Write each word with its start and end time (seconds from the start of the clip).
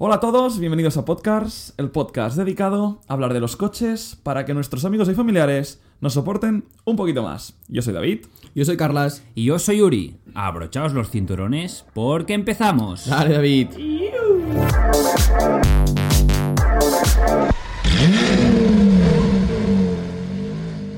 Hola 0.00 0.14
a 0.14 0.20
todos, 0.20 0.60
bienvenidos 0.60 0.96
a 0.96 1.04
Podcast, 1.04 1.76
el 1.76 1.90
podcast 1.90 2.36
dedicado 2.36 3.00
a 3.08 3.14
hablar 3.14 3.34
de 3.34 3.40
los 3.40 3.56
coches 3.56 4.16
para 4.22 4.44
que 4.44 4.54
nuestros 4.54 4.84
amigos 4.84 5.08
y 5.08 5.14
familiares 5.16 5.82
nos 6.00 6.12
soporten 6.12 6.66
un 6.84 6.94
poquito 6.94 7.24
más. 7.24 7.58
Yo 7.66 7.82
soy 7.82 7.94
David. 7.94 8.26
Yo 8.54 8.64
soy 8.64 8.76
Carlas. 8.76 9.24
Y 9.34 9.46
yo 9.46 9.58
soy 9.58 9.82
Uri. 9.82 10.16
Abrochaos 10.34 10.92
los 10.92 11.10
cinturones 11.10 11.84
porque 11.94 12.34
empezamos. 12.34 13.08
Dale, 13.08 13.34
David. 13.34 13.70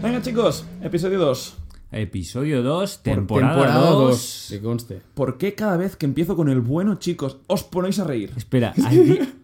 Venga 0.03 0.21
chicos, 0.21 0.67
episodio 0.82 1.21
2. 1.21 1.57
Episodio 1.93 2.62
2, 2.62 2.96
Por 2.98 3.02
temporada, 3.02 3.90
2. 3.90 4.46
Que 4.50 4.61
conste. 4.61 5.00
¿Por 5.14 5.39
qué 5.39 5.54
cada 5.54 5.77
vez 5.77 5.96
que 5.96 6.07
empiezo 6.07 6.36
con 6.36 6.48
el 6.48 6.61
bueno 6.61 6.95
chicos 6.96 7.39
os 7.48 7.64
ponéis 7.64 7.98
a 7.98 8.04
reír? 8.04 8.30
Espera, 8.36 8.72
has 8.77 8.95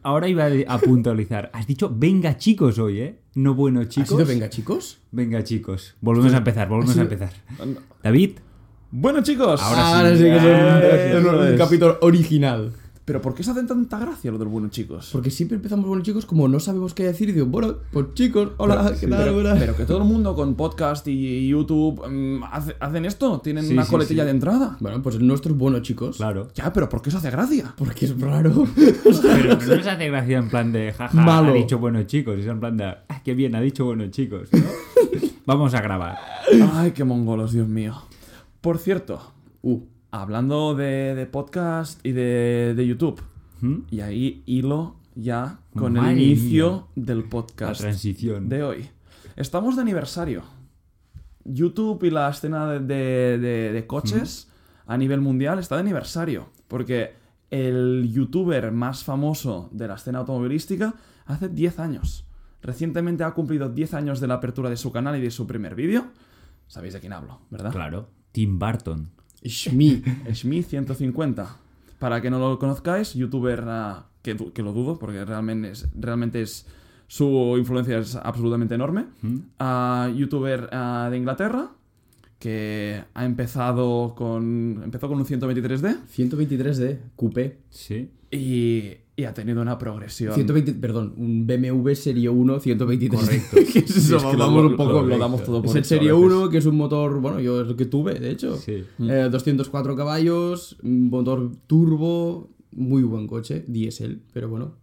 ahora 0.02 0.28
iba 0.28 0.46
a 0.68 0.78
puntualizar. 0.78 1.50
Has 1.52 1.66
dicho 1.66 1.90
venga 1.92 2.36
chicos 2.38 2.78
hoy, 2.78 3.00
¿eh? 3.00 3.18
No 3.34 3.54
bueno 3.54 3.80
¿Ha 3.80 3.88
chicos. 3.88 4.10
sido 4.10 4.24
venga, 4.26 4.48
chicos? 4.48 4.98
Venga, 5.10 5.42
chicos. 5.42 5.96
Volvemos 6.00 6.32
a 6.34 6.38
empezar, 6.38 6.68
volvemos 6.68 6.96
a 6.96 7.02
empezar. 7.02 7.32
David, 8.02 8.38
Bueno 8.92 9.22
chicos. 9.22 9.60
Ahora 9.60 10.10
sí. 10.12 10.18
sí 10.18 10.22
que 10.24 10.36
es 10.36 10.42
un- 10.42 10.48
es 10.48 11.14
un, 11.26 11.34
eso 11.34 11.44
es. 11.48 11.58
capítulo 11.58 11.98
original. 12.02 12.72
Pero 13.06 13.22
¿por 13.22 13.34
qué 13.34 13.44
se 13.44 13.52
hacen 13.52 13.68
tanta 13.68 14.00
gracia 14.00 14.32
lo 14.32 14.36
del 14.38 14.48
bueno 14.48 14.66
chicos? 14.68 15.10
Porque 15.12 15.30
siempre 15.30 15.54
empezamos 15.54 15.86
con 15.86 16.02
chicos, 16.02 16.26
como 16.26 16.48
no 16.48 16.58
sabemos 16.58 16.92
qué 16.92 17.04
decir, 17.04 17.28
y 17.28 17.32
digo, 17.32 17.46
bueno, 17.46 17.76
pues 17.92 18.06
chicos, 18.14 18.50
hola, 18.56 18.92
¿qué 18.98 19.06
tal? 19.06 19.18
Pero, 19.26 19.36
Hola. 19.36 19.54
pero 19.56 19.76
que 19.76 19.84
todo 19.84 19.98
el 19.98 20.04
mundo 20.04 20.34
con 20.34 20.56
podcast 20.56 21.06
y 21.06 21.46
YouTube 21.46 22.02
mm, 22.04 22.42
hace- 22.50 22.74
hacen 22.80 23.04
esto, 23.04 23.40
tienen 23.40 23.64
Sí, 23.64 23.74
una 23.74 23.84
sí, 23.84 23.90
coletilla 23.92 24.22
sí. 24.22 24.26
de 24.26 24.30
entrada. 24.32 24.76
Bueno, 24.80 25.00
pues 25.02 25.14
el 25.14 25.24
nuestro 25.24 25.52
es 25.52 25.58
bueno, 25.58 25.78
chicos. 25.82 26.16
claro. 26.16 26.48
Ya, 26.56 26.72
pero 26.72 26.88
¿por 26.88 27.00
qué 27.00 27.10
eso 27.10 27.18
hace 27.18 27.30
gracia? 27.30 27.72
Porque 27.78 28.06
es 28.06 28.20
raro. 28.20 28.66
Pero 28.76 29.56
no 29.56 29.76
nos 29.76 29.86
hace 29.86 30.08
gracia 30.08 30.38
en 30.38 30.48
plan 30.50 30.72
de 30.72 30.92
jaja, 30.92 31.16
Malo. 31.22 31.50
ha 31.52 31.54
dicho 31.54 31.78
bueno 31.78 32.02
chicos. 32.02 32.36
Es 32.40 32.46
en 32.46 32.58
plan 32.58 32.76
de, 32.76 32.86
ah, 32.86 33.22
qué 33.24 33.34
bien, 33.34 33.54
ha 33.54 33.60
dicho 33.60 33.84
bueno 33.84 34.04
chicos. 34.10 34.48
¿no? 34.52 34.60
Vamos 35.46 35.74
a 35.74 35.80
grabar. 35.80 36.18
Ay, 36.72 36.90
qué 36.90 37.04
mongolos, 37.04 37.52
Dios 37.52 37.68
mío. 37.68 37.94
Por 38.60 38.78
cierto, 38.78 39.32
Uh, 39.62 39.80
hablando 40.22 40.74
de, 40.74 41.14
de 41.14 41.26
podcast 41.26 42.04
y 42.06 42.12
de, 42.12 42.74
de 42.76 42.86
YouTube, 42.86 43.20
¿Mm? 43.60 43.76
y 43.90 44.00
ahí 44.00 44.42
hilo 44.46 44.96
ya 45.14 45.60
con 45.74 45.94
Madre 45.94 46.12
el 46.12 46.20
inicio 46.20 46.88
mía. 46.96 47.04
del 47.06 47.20
La 47.22 47.28
podcast 47.30 47.80
transición. 47.80 48.48
de 48.48 48.62
hoy. 48.62 48.90
Estamos 49.36 49.76
de 49.76 49.82
aniversario. 49.82 50.42
YouTube 51.44 52.02
y 52.04 52.10
la 52.10 52.28
escena 52.28 52.66
de, 52.68 52.80
de- 52.80 53.38
de- 53.38 53.72
de 53.72 53.86
coches 53.86 54.48
a 54.86 54.96
nivel 54.96 55.20
mundial 55.20 55.58
está 55.58 55.76
de 55.76 55.82
aniversario. 55.82 56.48
Porque 56.68 57.14
el 57.50 58.10
youtuber 58.12 58.72
más 58.72 59.04
famoso 59.04 59.68
de 59.72 59.86
la 59.88 59.94
escena 59.94 60.18
automovilística 60.20 60.94
hace 61.26 61.48
10 61.48 61.78
años. 61.78 62.26
Recientemente 62.62 63.22
ha 63.22 63.30
cumplido 63.32 63.68
10 63.68 63.94
años 63.94 64.20
de 64.20 64.26
la 64.26 64.34
apertura 64.34 64.68
de 64.70 64.76
su 64.76 64.90
canal 64.90 65.16
y 65.16 65.20
de 65.20 65.30
su 65.30 65.46
primer 65.46 65.74
vídeo. 65.76 66.06
Sabéis 66.66 66.94
de 66.94 67.00
quién 67.00 67.12
hablo, 67.12 67.40
¿verdad? 67.50 67.70
Claro. 67.70 68.08
Tim 68.32 68.58
Burton. 68.58 69.10
Shmi. 69.48 70.02
Schmi150. 70.28 71.46
Para 71.98 72.20
que 72.20 72.30
no 72.30 72.38
lo 72.38 72.58
conozcáis, 72.58 73.14
youtuber 73.14 73.64
ah, 73.66 74.06
que, 74.22 74.34
lo 74.34 74.72
dudo, 74.72 74.98
porque 74.98 75.24
realmente 75.24 75.70
es, 75.70 75.88
realmente 75.94 76.42
es 76.42 76.66
su 77.08 77.54
influencia 77.56 77.98
es 77.98 78.16
absolutamente 78.16 78.74
enorme. 78.74 79.06
Ah, 79.58 80.10
youtuber 80.14 80.68
ah, 80.72 81.08
de 81.10 81.16
Inglaterra, 81.16 81.70
que 82.38 83.04
ha 83.14 83.24
empezado 83.24 84.14
con. 84.14 84.82
empezó 84.84 85.08
con 85.08 85.18
un 85.18 85.24
123D 85.24 85.98
123D, 86.06 86.98
Coupé. 87.14 87.58
Sí. 87.70 88.10
y, 88.30 88.98
y 89.18 89.24
ha 89.24 89.32
tenido 89.32 89.62
una 89.62 89.78
progresión. 89.78 90.34
120, 90.34 90.74
perdón, 90.74 91.14
un 91.16 91.46
BMW 91.46 91.94
Serie 91.94 92.28
1 92.28 92.60
123. 92.60 93.20
Correcto. 93.20 93.56
¿Qué 93.72 93.78
es 93.78 93.96
eso? 93.96 94.16
es 94.18 94.22
que 94.24 94.36
Vamos 94.36 94.62
lo- 94.62 94.68
un 94.70 94.76
poco. 94.76 94.92
lo- 94.92 95.06
lo 95.06 95.18
damos 95.18 95.42
todo 95.42 95.62
por 95.62 95.70
Es 95.70 95.76
el 95.76 95.84
Serie 95.84 96.12
veces. 96.12 96.24
1, 96.26 96.50
que 96.50 96.58
es 96.58 96.66
un 96.66 96.76
motor, 96.76 97.20
bueno, 97.20 97.40
yo 97.40 97.62
es 97.62 97.68
el 97.68 97.76
que 97.76 97.86
tuve, 97.86 98.14
de 98.20 98.30
hecho. 98.30 98.56
Sí. 98.56 98.84
Eh, 99.00 99.28
204 99.30 99.96
caballos, 99.96 100.76
motor 100.82 101.50
turbo, 101.66 102.50
muy 102.72 103.02
buen 103.04 103.26
coche, 103.26 103.64
diésel, 103.66 104.20
pero 104.34 104.50
bueno, 104.50 104.74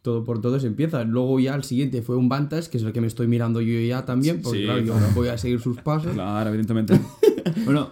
todo 0.00 0.24
por 0.24 0.40
todo 0.40 0.58
se 0.58 0.68
empieza. 0.68 1.04
Luego 1.04 1.38
ya 1.40 1.54
el 1.54 1.64
siguiente 1.64 2.00
fue 2.00 2.16
un 2.16 2.28
Vantage, 2.30 2.70
que 2.70 2.78
es 2.78 2.82
el 2.84 2.92
que 2.94 3.00
me 3.02 3.08
estoy 3.08 3.26
mirando 3.26 3.60
yo 3.60 3.78
ya 3.80 4.06
también, 4.06 4.40
porque 4.40 4.60
Sí, 4.60 4.64
claro, 4.64 4.80
yo 4.80 4.92
claro. 4.94 5.06
voy 5.14 5.28
a 5.28 5.36
seguir 5.36 5.60
sus 5.60 5.76
pasos. 5.82 6.12
Claro, 6.14 6.48
evidentemente. 6.48 6.98
Bueno, 7.64 7.90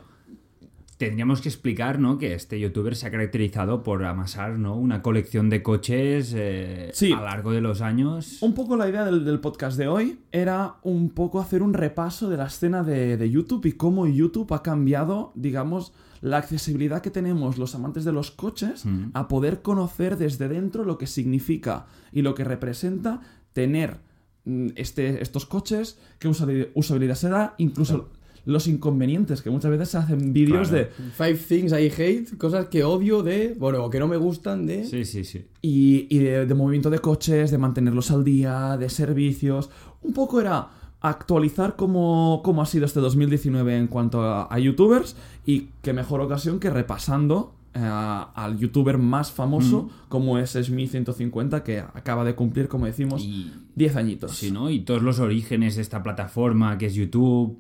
tendríamos 1.07 1.41
que 1.41 1.49
explicar, 1.49 1.99
¿no? 1.99 2.19
Que 2.19 2.35
este 2.35 2.59
youtuber 2.61 2.97
se 2.97 3.07
ha 3.07 3.11
caracterizado 3.11 3.83
por 3.83 4.05
amasar, 4.05 4.59
¿no? 4.59 4.77
Una 4.77 5.03
colección 5.03 5.51
de 5.51 5.63
coches 5.63 6.33
eh, 6.37 6.91
Sí. 6.93 7.13
a 7.13 7.17
lo 7.17 7.25
largo 7.25 7.53
de 7.53 7.61
los 7.61 7.81
años. 7.81 8.43
Un 8.43 8.55
poco 8.55 8.77
la 8.77 8.89
idea 8.89 9.05
del, 9.05 9.25
del 9.25 9.41
podcast 9.41 9.77
de 9.79 9.89
hoy 9.89 10.19
era 10.33 10.77
un 10.83 11.11
poco 11.11 11.41
hacer 11.41 11.63
un 11.63 11.75
repaso 11.75 12.29
de 12.29 12.37
la 12.37 12.47
escena 12.47 12.83
de, 12.83 13.17
de 13.17 13.31
YouTube 13.31 13.67
y 13.67 13.73
cómo 13.73 14.07
YouTube 14.07 14.53
ha 14.55 14.63
cambiado, 14.63 15.33
digamos, 15.35 15.93
la 16.21 16.39
accesibilidad 16.39 17.03
que 17.03 17.11
tenemos 17.11 17.59
los 17.59 17.75
amantes 17.75 18.05
de 18.05 18.13
los 18.13 18.31
coches 18.31 18.85
Mm. 18.87 19.11
a 19.15 19.29
poder 19.29 19.61
conocer 19.63 20.17
desde 20.17 20.49
dentro 20.49 20.85
lo 20.85 20.97
que 20.99 21.07
significa 21.07 21.87
y 22.13 22.23
lo 22.23 22.35
que 22.35 22.45
representa 22.45 23.21
tener 23.53 23.99
mm, 24.47 24.69
este, 24.77 25.23
estos 25.23 25.45
coches, 25.47 25.99
qué 26.19 26.29
usabili- 26.29 26.69
usabilidad 26.75 27.15
se 27.15 27.29
da, 27.29 27.55
incluso 27.59 28.11
los 28.47 28.67
inconvenientes, 28.67 29.41
que 29.43 29.51
muchas 29.51 29.71
veces 29.71 29.89
se 29.89 29.99
hacen 29.99 30.33
vídeos 30.33 30.69
Claro. 30.69 30.85
de... 30.85 31.11
Five 31.17 31.35
things 31.49 31.73
I 31.73 31.91
hate, 31.97 32.37
cosas 32.37 32.67
que 32.69 32.85
odio 32.85 33.23
de, 33.23 33.55
bueno, 33.59 33.85
o 33.85 33.91
que 33.91 33.99
no 33.99 34.07
me 34.07 34.17
gustan 34.17 34.67
de... 34.67 34.85
Sí, 34.85 35.05
sí, 35.05 35.25
sí. 35.25 35.47
y, 35.63 36.07
y 36.15 36.19
de, 36.19 36.47
de 36.47 36.55
movimiento 36.55 36.91
de 36.91 36.99
coches, 36.99 37.51
de 37.51 37.59
mantenerlos 37.59 38.11
al 38.11 38.23
día, 38.25 38.77
de 38.77 38.89
servicios. 38.91 39.71
Un 40.03 40.13
poco 40.13 40.41
era 40.41 40.69
actualizar 41.01 41.77
cómo, 41.77 42.41
cómo 42.45 42.63
ha 42.63 42.67
sido 42.67 42.87
este 42.87 43.01
2019 43.01 43.77
en 43.77 43.87
cuanto 43.89 44.23
a, 44.23 44.53
a 44.53 44.59
youtubers 44.59 45.17
y 45.45 45.69
qué 45.83 45.93
mejor 45.93 46.21
ocasión 46.23 46.59
que 46.61 46.71
repasando 46.71 47.55
eh, 47.75 47.79
al 47.83 48.57
youtuber 48.59 48.97
más 48.99 49.31
famoso 49.33 49.91
como 50.09 50.39
es 50.39 50.57
Smith150 50.57 51.63
que 51.63 51.81
acaba 51.81 52.25
de 52.25 52.35
cumplir, 52.35 52.69
como 52.69 52.87
decimos, 52.87 53.23
Y, 53.23 53.53
10 53.75 53.97
añitos. 53.97 54.33
sí, 54.37 54.51
¿no? 54.51 54.71
y 54.71 54.81
todos 54.81 55.03
los 55.03 55.19
orígenes 55.19 55.77
de 55.77 55.83
esta 55.83 56.03
plataforma 56.03 56.79
que 56.79 56.87
es 56.87 56.95
YouTube. 56.95 57.59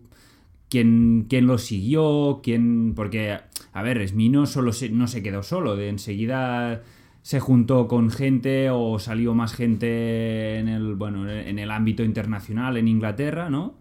¿Quién, 0.74 1.26
quién 1.28 1.46
lo 1.46 1.58
siguió? 1.58 2.40
¿Quién...? 2.42 2.94
Porque, 2.96 3.38
a 3.72 3.82
ver, 3.84 4.08
Smi 4.08 4.28
no, 4.28 4.44
solo 4.44 4.72
se, 4.72 4.88
no 4.88 5.06
se 5.06 5.22
quedó 5.22 5.44
solo. 5.44 5.76
De 5.76 5.88
enseguida 5.88 6.82
se 7.22 7.38
juntó 7.38 7.86
con 7.86 8.10
gente 8.10 8.70
o 8.70 8.98
salió 8.98 9.34
más 9.34 9.54
gente 9.54 10.58
en 10.58 10.66
el, 10.66 10.96
bueno, 10.96 11.30
en 11.30 11.60
el 11.60 11.70
ámbito 11.70 12.02
internacional 12.02 12.76
en 12.76 12.88
Inglaterra, 12.88 13.50
¿no? 13.50 13.74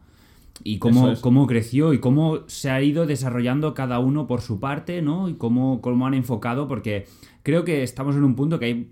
Y 0.63 0.77
cómo, 0.77 1.09
es. 1.09 1.19
cómo 1.19 1.47
creció 1.47 1.93
y 1.93 1.99
cómo 1.99 2.41
se 2.45 2.69
ha 2.69 2.79
ido 2.83 3.07
desarrollando 3.07 3.73
cada 3.73 3.97
uno 3.97 4.27
por 4.27 4.41
su 4.41 4.59
parte, 4.59 5.01
¿no? 5.01 5.29
Y 5.29 5.33
cómo, 5.33 5.81
cómo 5.81 6.05
han 6.05 6.13
enfocado, 6.13 6.67
porque 6.67 7.07
creo 7.41 7.65
que 7.65 7.81
estamos 7.81 8.15
en 8.15 8.23
un 8.23 8.35
punto 8.35 8.59
que 8.59 8.65
hay... 8.65 8.91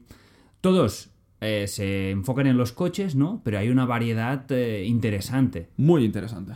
Todos 0.60 1.12
eh, 1.40 1.66
se 1.68 2.10
enfocan 2.10 2.48
en 2.48 2.58
los 2.58 2.72
coches, 2.72 3.14
¿no? 3.14 3.42
Pero 3.44 3.60
hay 3.60 3.70
una 3.70 3.86
variedad 3.86 4.52
eh, 4.52 4.86
interesante. 4.88 5.70
Muy 5.78 6.04
interesante. 6.04 6.54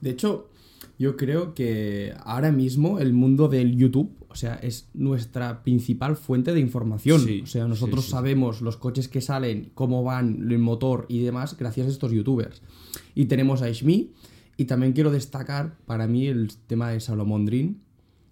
De 0.00 0.10
hecho, 0.10 0.50
yo 0.98 1.16
creo 1.16 1.54
que 1.54 2.14
ahora 2.24 2.52
mismo 2.52 2.98
el 2.98 3.12
mundo 3.12 3.48
del 3.48 3.76
YouTube, 3.76 4.10
o 4.28 4.34
sea, 4.34 4.54
es 4.56 4.88
nuestra 4.94 5.62
principal 5.62 6.16
fuente 6.16 6.52
de 6.52 6.60
información. 6.60 7.20
Sí, 7.20 7.42
o 7.42 7.46
sea, 7.46 7.66
nosotros 7.66 8.04
sí, 8.04 8.10
sí. 8.10 8.12
sabemos 8.12 8.62
los 8.62 8.76
coches 8.76 9.08
que 9.08 9.20
salen, 9.20 9.70
cómo 9.74 10.02
van, 10.02 10.50
el 10.50 10.58
motor 10.58 11.06
y 11.08 11.20
demás, 11.20 11.56
gracias 11.56 11.86
a 11.86 11.90
estos 11.90 12.12
youtubers. 12.12 12.62
Y 13.14 13.26
tenemos 13.26 13.62
a 13.62 13.70
Shmi, 13.70 14.12
y 14.56 14.64
también 14.64 14.92
quiero 14.92 15.10
destacar 15.10 15.76
para 15.86 16.06
mí 16.06 16.26
el 16.26 16.50
tema 16.66 16.90
de 16.90 17.00
Salomón 17.00 17.44
Dream, 17.44 17.76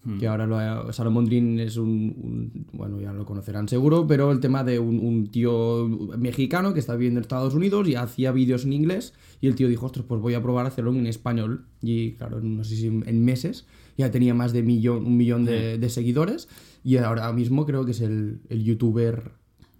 Hmm. 0.05 0.19
que 0.19 0.27
ahora 0.27 0.47
lo 0.47 0.59
ha- 0.59 0.93
Salomón 0.93 1.25
Dream 1.25 1.59
es 1.61 1.77
un, 1.79 1.89
un- 1.89 2.67
bueno, 2.73 3.01
ya 3.01 3.13
lo 3.13 3.25
conocerán 3.25 3.69
seguro, 3.69 4.07
pero 4.07 4.31
el 4.33 4.41
tema 4.41 4.63
de 4.63 4.79
un, 4.79 4.99
un 5.01 5.29
tío 5.29 5.89
mexicano 6.19 6.75
que 6.75 6.81
está 6.81 6.95
viviendo 6.95 7.19
en 7.19 7.23
Estados 7.23 7.55
Unidos 7.55 7.89
y 7.89 7.95
hacía 7.95 8.31
vídeos 8.33 8.65
en 8.65 8.73
inglés 8.75 9.15
y 9.41 9.47
el 9.47 9.55
tío 9.55 9.69
dijo, 9.69 9.87
ostras, 9.87 10.05
pues 10.09 10.21
voy 10.21 10.35
a 10.35 10.43
probar 10.43 10.67
a 10.67 10.69
hacerlo 10.69 10.93
en 10.95 11.07
español 11.07 11.65
y 11.83 12.13
claro, 12.13 12.41
no 12.41 12.65
sé 12.65 12.77
si 12.77 12.87
en 12.87 13.25
meses 13.25 13.67
ya 13.97 14.11
tenía 14.11 14.35
más 14.35 14.53
de 14.53 14.63
millón, 14.63 15.07
un 15.07 15.17
millón 15.17 15.45
de, 15.45 15.79
de 15.79 15.89
seguidores 15.89 16.49
y 16.83 16.97
ahora 16.99 17.33
mismo 17.33 17.65
creo 17.65 17.85
que 17.85 17.93
es 17.93 18.01
el, 18.01 18.41
el 18.51 18.63
youtuber 18.65 19.33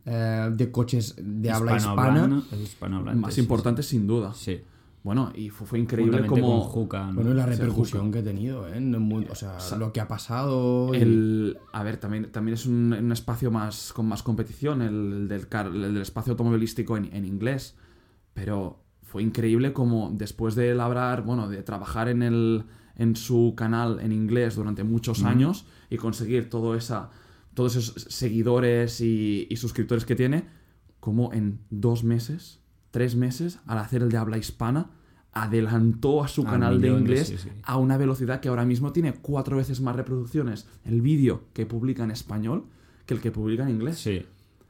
eh, 0.07 0.51
de 0.55 0.71
coches 0.71 1.17
de 1.19 1.51
habla 1.51 1.73
hispana. 1.79 2.27
Más 3.15 3.35
sí, 3.35 3.41
importante 3.41 3.83
sin 3.83 4.07
duda. 4.07 4.33
Sí. 4.35 4.61
Bueno, 5.05 5.31
y 5.35 5.51
fue, 5.51 5.67
fue 5.67 5.79
increíble 5.79 6.27
como... 6.27 6.63
Juca, 6.63 7.07
¿no? 7.09 7.15
Bueno, 7.15 7.31
y 7.31 7.35
la 7.35 7.45
repercusión 7.47 8.11
que 8.11 8.19
ha 8.21 8.25
tenido, 8.25 8.67
¿eh? 8.67 8.81
Mundo, 8.81 9.29
o 9.31 9.35
sea, 9.35 9.59
lo 9.79 9.93
que 9.93 10.01
ha 10.01 10.09
pasado. 10.09 10.93
y- 10.95 10.97
El, 11.03 11.59
a 11.73 11.83
ver, 11.85 11.99
también, 11.99 12.33
también 12.33 12.55
es 12.55 12.65
un, 12.65 12.93
un 12.93 13.13
espacio 13.13 13.51
más 13.51 13.93
con 13.93 14.07
más 14.07 14.23
competición, 14.23 14.81
el, 14.81 15.13
el 15.13 15.29
del, 15.29 15.47
car- 15.47 15.67
el 15.67 15.83
del 15.83 15.99
espacio 15.99 16.33
automovilístico 16.33 16.97
en, 16.97 17.15
en 17.15 17.27
inglés. 17.27 17.77
Pero 18.33 18.83
fue 19.03 19.23
increíble 19.23 19.75
como 19.75 20.11
después 20.11 20.55
de 20.55 20.75
labrar, 20.75 21.23
bueno, 21.23 21.49
de 21.51 21.63
trabajar 21.63 22.09
en, 22.09 22.23
el, 22.23 22.65
en 22.97 23.15
su 23.15 23.53
canal 23.57 24.01
en 24.01 24.11
inglés 24.11 24.57
durante 24.57 24.85
muchos 24.85 25.23
años 25.23 25.67
y 25.91 25.99
conseguir 25.99 26.49
toda 26.49 26.77
esa 26.79 27.11
todos 27.53 27.77
esos 27.77 28.07
seguidores 28.09 29.01
y, 29.01 29.47
y 29.51 29.57
suscriptores 29.57 30.05
que 30.07 30.17
tiene, 30.17 30.47
como 30.99 31.33
en 31.33 31.61
dos 31.71 32.03
meses, 32.03 32.59
tres 32.95 33.17
meses, 33.17 33.59
al 33.67 33.79
hacer 33.79 34.03
el 34.03 34.09
de 34.09 34.17
habla 34.19 34.39
hispana, 34.39 34.91
adelantó 35.33 36.23
a 36.23 36.29
su 36.29 36.43
Al 36.43 36.47
canal 36.53 36.81
de 36.81 36.89
inglés 36.89 37.27
sí, 37.29 37.37
sí. 37.39 37.49
a 37.65 37.77
una 37.77 37.97
velocidad 37.99 38.41
que 38.41 38.49
ahora 38.49 38.65
mismo 38.65 38.93
tiene 38.93 39.13
cuatro 39.15 39.57
veces 39.57 39.81
más 39.81 39.97
reproducciones 39.97 40.67
el 40.85 41.01
vídeo 41.03 41.43
que 41.53 41.67
publica 41.67 42.05
en 42.05 42.13
español 42.13 42.65
que 43.05 43.15
el 43.15 43.21
que 43.21 43.33
publica 43.33 43.65
en 43.65 43.71
inglés. 43.71 43.99
Sí. 43.99 44.23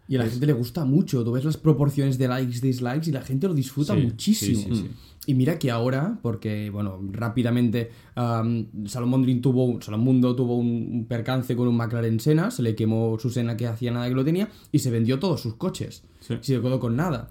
Y 0.08 0.16
a 0.16 0.18
la 0.20 0.24
Es- 0.24 0.32
gente 0.32 0.46
le 0.46 0.52
gusta 0.54 0.84
mucho. 0.84 1.22
Tú 1.24 1.32
ves 1.32 1.44
las 1.44 1.56
proporciones 1.56 2.16
de 2.18 2.28
likes, 2.28 2.60
dislikes 2.60 3.08
y 3.08 3.12
la 3.12 3.22
gente 3.22 3.46
lo 3.46 3.54
disfruta 3.54 3.94
Sí, 3.94 4.00
muchísimo. 4.00 4.58
sí, 4.62 4.68
sí, 4.70 4.76
sí. 4.82 4.90
Y 5.26 5.34
mira 5.34 5.58
que 5.58 5.70
ahora, 5.70 6.18
porque, 6.22 6.68
bueno, 6.70 6.98
rápidamente 7.12 7.90
um, 8.16 8.66
Salomón 8.86 9.22
Dream 9.22 9.40
tuvo, 9.40 9.64
un- 9.64 9.80
Salomundo 9.82 10.34
tuvo 10.34 10.56
un, 10.58 11.06
percance 11.08 11.54
con 11.56 11.68
un 11.68 11.76
McLaren 11.76 12.20
Senna, 12.20 12.50
se 12.50 12.62
le 12.62 12.74
quemó 12.74 13.18
su 13.18 13.30
Senna 13.30 13.56
que 13.56 13.66
hacía 13.66 13.90
nada 13.92 14.08
que 14.08 14.14
lo 14.14 14.24
tenía 14.24 14.48
y 14.72 14.78
se 14.80 14.90
vendió 14.90 15.18
todos 15.18 15.40
sus 15.40 15.54
coches. 15.56 16.02
Sí. 16.20 16.34
Y 16.34 16.44
se 16.44 16.60
quedó 16.60 16.78
con 16.80 16.96
nada. 16.96 17.30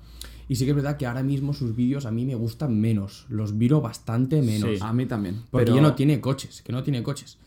Y 0.50 0.56
sí 0.56 0.66
que 0.66 0.72
es 0.72 0.76
verdad 0.76 0.98
que 0.98 1.06
ahora 1.06 1.24
mismo 1.24 1.54
sus 1.54 1.76
vídeos 1.76 2.06
a 2.06 2.12
mí 2.12 2.26
me 2.26 2.36
gustan 2.36 2.80
menos. 2.80 3.26
Los 3.30 3.58
viro 3.58 3.82
bastante 3.82 4.42
menos. 4.42 4.70
Sí. 4.72 4.78
A 4.82 4.92
mí 4.94 5.06
también. 5.06 5.42
Porque 5.52 5.66
pero 5.66 5.76
ya 5.78 5.82
no 5.82 5.94
tiene 5.96 6.20
coches, 6.22 6.62
que 6.62 6.72
no 6.74 6.84
tiene 6.84 7.02
coches. 7.04 7.38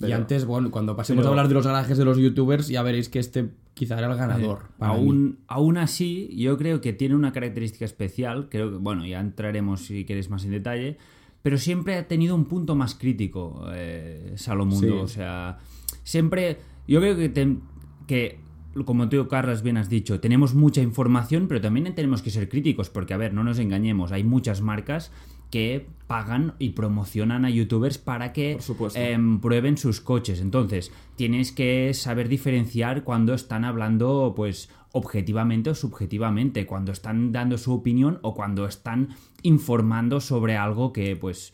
y 0.00 0.12
antes, 0.12 0.44
bueno, 0.44 0.70
cuando 0.70 0.96
pasemos 0.96 1.22
pero- 1.22 1.28
a 1.28 1.32
hablar 1.32 1.48
de 1.48 1.54
los 1.54 1.66
garajes 1.66 1.96
de 1.96 2.04
los 2.04 2.18
youtubers, 2.18 2.68
ya 2.68 2.82
veréis 2.82 3.08
que 3.08 3.18
este 3.20 3.50
quizá 3.74 3.96
era 3.98 4.10
el 4.12 4.18
ganador. 4.18 4.58
mí. 4.62 4.66
Aún, 4.80 5.38
aún 5.46 5.78
así, 5.78 6.28
yo 6.36 6.58
creo 6.58 6.80
que 6.80 6.92
tiene 6.92 7.14
una 7.14 7.32
característica 7.32 7.84
especial, 7.86 8.48
creo 8.50 8.70
que, 8.70 8.76
bueno, 8.76 9.06
ya 9.06 9.20
entraremos 9.20 9.86
si 9.86 10.04
queréis 10.04 10.28
más 10.30 10.44
en 10.44 10.50
detalle, 10.50 10.98
pero 11.42 11.56
siempre 11.58 11.96
ha 11.96 12.06
tenido 12.08 12.34
un 12.34 12.44
punto 12.44 12.74
más 12.74 12.94
crítico 12.94 13.64
eh, 13.72 14.32
Salomundo, 14.36 14.86
Sí. 14.86 14.92
o 14.92 15.08
sea, 15.08 15.58
siempre, 16.02 16.58
yo 16.86 17.00
creo 17.00 17.16
que, 17.16 17.28
te- 17.30 17.56
que, 18.06 18.38
como 18.84 19.08
tú, 19.08 19.28
Carlos, 19.28 19.62
bien 19.62 19.76
has 19.76 19.88
dicho, 19.88 20.20
tenemos 20.20 20.54
mucha 20.54 20.82
información, 20.82 21.46
pero 21.48 21.60
también 21.60 21.94
tenemos 21.94 22.22
que 22.22 22.30
ser 22.30 22.48
críticos, 22.48 22.90
porque, 22.90 23.14
a 23.14 23.16
ver, 23.16 23.32
no 23.32 23.44
nos 23.44 23.58
engañemos, 23.58 24.10
hay 24.10 24.24
muchas 24.24 24.60
marcas 24.60 25.12
que 25.50 25.86
pagan 26.08 26.54
y 26.58 26.70
promocionan 26.70 27.44
a 27.44 27.50
youtubers 27.50 27.98
para 27.98 28.32
que 28.32 28.58
em, 28.94 29.40
prueben 29.40 29.78
sus 29.78 30.00
coches. 30.00 30.40
Entonces, 30.40 30.90
tienes 31.14 31.52
que 31.52 31.94
saber 31.94 32.28
diferenciar 32.28 33.04
cuando 33.04 33.34
están 33.34 33.64
hablando, 33.64 34.32
pues, 34.34 34.68
objetivamente 34.90 35.70
o 35.70 35.74
subjetivamente, 35.76 36.66
cuando 36.66 36.90
están 36.90 37.30
dando 37.30 37.56
su 37.56 37.72
opinión 37.72 38.18
o 38.22 38.34
cuando 38.34 38.66
están 38.66 39.10
informando 39.42 40.20
sobre 40.20 40.56
algo 40.56 40.92
que, 40.92 41.14
pues, 41.14 41.52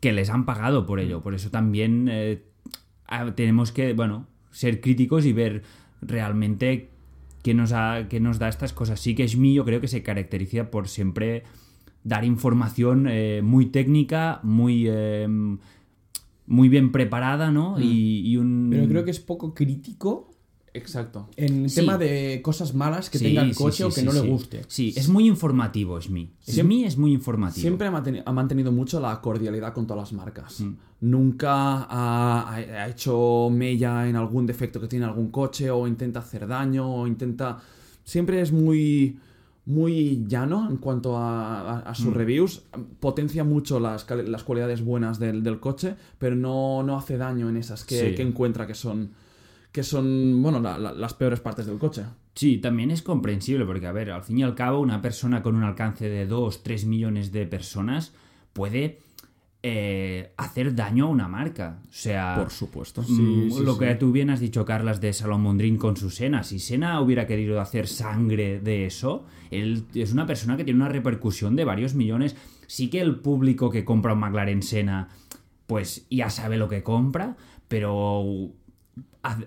que 0.00 0.12
les 0.12 0.30
han 0.30 0.46
pagado 0.46 0.86
por 0.86 1.00
ello. 1.00 1.20
Por 1.20 1.34
eso 1.34 1.50
también 1.50 2.08
eh, 2.10 2.42
tenemos 3.34 3.72
que, 3.72 3.92
bueno, 3.92 4.26
ser 4.50 4.80
críticos 4.80 5.26
y 5.26 5.32
ver 5.32 5.62
realmente 6.06 6.88
qué 7.42 7.54
nos, 7.54 7.72
ha- 7.72 8.06
qué 8.08 8.20
nos 8.20 8.38
da 8.38 8.48
estas 8.48 8.72
cosas. 8.72 9.00
Sí 9.00 9.14
que 9.14 9.24
es 9.24 9.36
mío, 9.36 9.64
creo 9.64 9.80
que 9.80 9.88
se 9.88 10.02
caracteriza 10.02 10.70
por 10.70 10.88
siempre 10.88 11.42
dar 12.02 12.24
información 12.24 13.06
eh, 13.08 13.40
muy 13.42 13.66
técnica, 13.66 14.40
muy, 14.42 14.86
eh, 14.88 15.26
muy 16.46 16.68
bien 16.68 16.92
preparada, 16.92 17.50
¿no? 17.50 17.80
Y, 17.80 18.20
y 18.26 18.36
un... 18.36 18.68
Pero 18.70 18.88
creo 18.88 19.04
que 19.04 19.10
es 19.10 19.20
poco 19.20 19.54
crítico 19.54 20.30
Exacto. 20.74 21.28
en 21.36 21.68
Sí. 21.70 21.76
tema 21.76 21.96
de 21.96 22.40
cosas 22.42 22.74
malas 22.74 23.08
que 23.08 23.18
Sí, 23.18 23.24
tenga 23.26 23.42
el 23.42 23.54
coche 23.54 23.76
sí, 23.78 23.82
o 23.84 23.88
que 23.88 24.00
sí, 24.00 24.04
no 24.06 24.12
sí. 24.12 24.20
le 24.22 24.28
guste. 24.28 24.62
Sí, 24.66 24.92
es 24.96 25.08
muy 25.08 25.26
informativo, 25.28 26.00
Smi. 26.00 26.32
Smi 26.46 26.84
es 26.84 26.98
muy 26.98 27.12
informativo. 27.12 27.60
Siempre 27.62 27.86
ha, 27.86 27.92
manteni- 27.92 28.22
ha 28.26 28.32
mantenido 28.32 28.72
mucho 28.72 29.00
la 29.00 29.20
cordialidad 29.20 29.72
con 29.72 29.86
todas 29.86 30.02
las 30.02 30.12
marcas. 30.12 30.60
Mm. 30.60 30.74
Nunca 31.02 31.86
ha, 31.88 32.88
hecho 32.88 33.48
mella 33.52 34.08
en 34.08 34.16
algún 34.16 34.46
defecto 34.46 34.80
que 34.80 34.88
tiene 34.88 35.04
algún 35.04 35.30
coche 35.30 35.70
o 35.70 35.86
intenta 35.86 36.18
hacer 36.20 36.46
daño 36.46 36.92
o 36.92 37.06
intenta... 37.06 37.58
Siempre 38.02 38.40
es 38.40 38.52
muy, 38.52 39.18
muy 39.66 40.24
llano 40.26 40.68
en 40.68 40.76
cuanto 40.78 41.16
a, 41.16 41.60
a- 41.60 41.78
a 41.80 41.94
sus 41.94 42.06
Mm. 42.06 42.14
reviews. 42.14 42.62
Potencia 43.00 43.44
mucho 43.44 43.78
las, 43.80 44.04
cualidades 44.04 44.82
buenas 44.84 45.18
del, 45.18 45.42
del 45.42 45.60
coche, 45.60 45.94
pero 46.18 46.36
no, 46.36 46.82
no 46.82 46.98
hace 46.98 47.16
daño 47.16 47.48
en 47.48 47.56
esas 47.56 47.84
que, 47.84 48.10
Sí. 48.10 48.14
que 48.14 48.22
encuentra 48.22 48.66
que 48.66 48.74
son, 48.74 49.12
que 49.74 49.82
son 49.82 50.40
bueno, 50.40 50.60
la- 50.60 50.78
la- 50.78 50.92
las 50.92 51.14
peores 51.14 51.40
partes 51.40 51.66
del 51.66 51.78
coche. 51.78 52.04
Sí, 52.36 52.58
también 52.58 52.92
es 52.92 53.02
comprensible 53.02 53.64
porque, 53.64 53.88
a 53.88 53.92
ver, 53.92 54.12
al 54.12 54.22
fin 54.22 54.38
y 54.38 54.44
al 54.44 54.54
cabo, 54.54 54.78
una 54.78 55.02
persona 55.02 55.42
con 55.42 55.56
un 55.56 55.64
alcance 55.64 56.08
de 56.08 56.26
2, 56.26 56.62
3 56.62 56.84
millones 56.86 57.32
de 57.32 57.44
personas 57.46 58.12
puede 58.52 59.00
eh, 59.66 60.32
hacer 60.36 60.74
daño 60.76 61.06
a 61.06 61.08
una 61.08 61.26
marca. 61.26 61.78
O 61.84 61.86
sea, 61.90 62.34
Por 62.38 62.50
supuesto. 62.50 63.00
mm, 63.00 63.04
Sí, 63.06 63.48
sí, 63.50 63.62
lo 63.64 63.72
sí. 63.72 63.78
que 63.80 63.94
tú 63.94 64.12
bien 64.12 64.28
has 64.30 64.38
dicho, 64.38 64.64
Carlas, 64.66 65.00
de 65.00 65.12
Salomón 65.14 65.56
Dream 65.56 65.76
con 65.78 65.96
su 65.96 66.10
Sena. 66.10 66.42
Si 66.44 66.58
Sena 66.58 67.00
hubiera 67.00 67.26
querido 67.26 67.58
hacer 67.62 67.86
sangre 67.88 68.60
de 68.60 68.84
eso, 68.84 69.24
él 69.50 69.86
es 69.94 70.12
una 70.12 70.26
persona 70.26 70.56
que 70.58 70.64
tiene 70.64 70.80
una 70.80 70.90
repercusión 70.90 71.56
de 71.56 71.64
varios 71.64 71.94
millones. 71.94 72.36
Sí 72.66 72.90
que 72.90 73.00
el 73.00 73.16
público 73.20 73.70
que 73.70 73.84
compra 73.86 74.12
un 74.12 74.20
McLaren 74.20 74.62
Sena, 74.62 75.08
pues 75.66 76.06
ya 76.10 76.28
sabe 76.28 76.58
lo 76.58 76.68
que 76.68 76.82
compra, 76.82 77.36
pero 77.66 78.50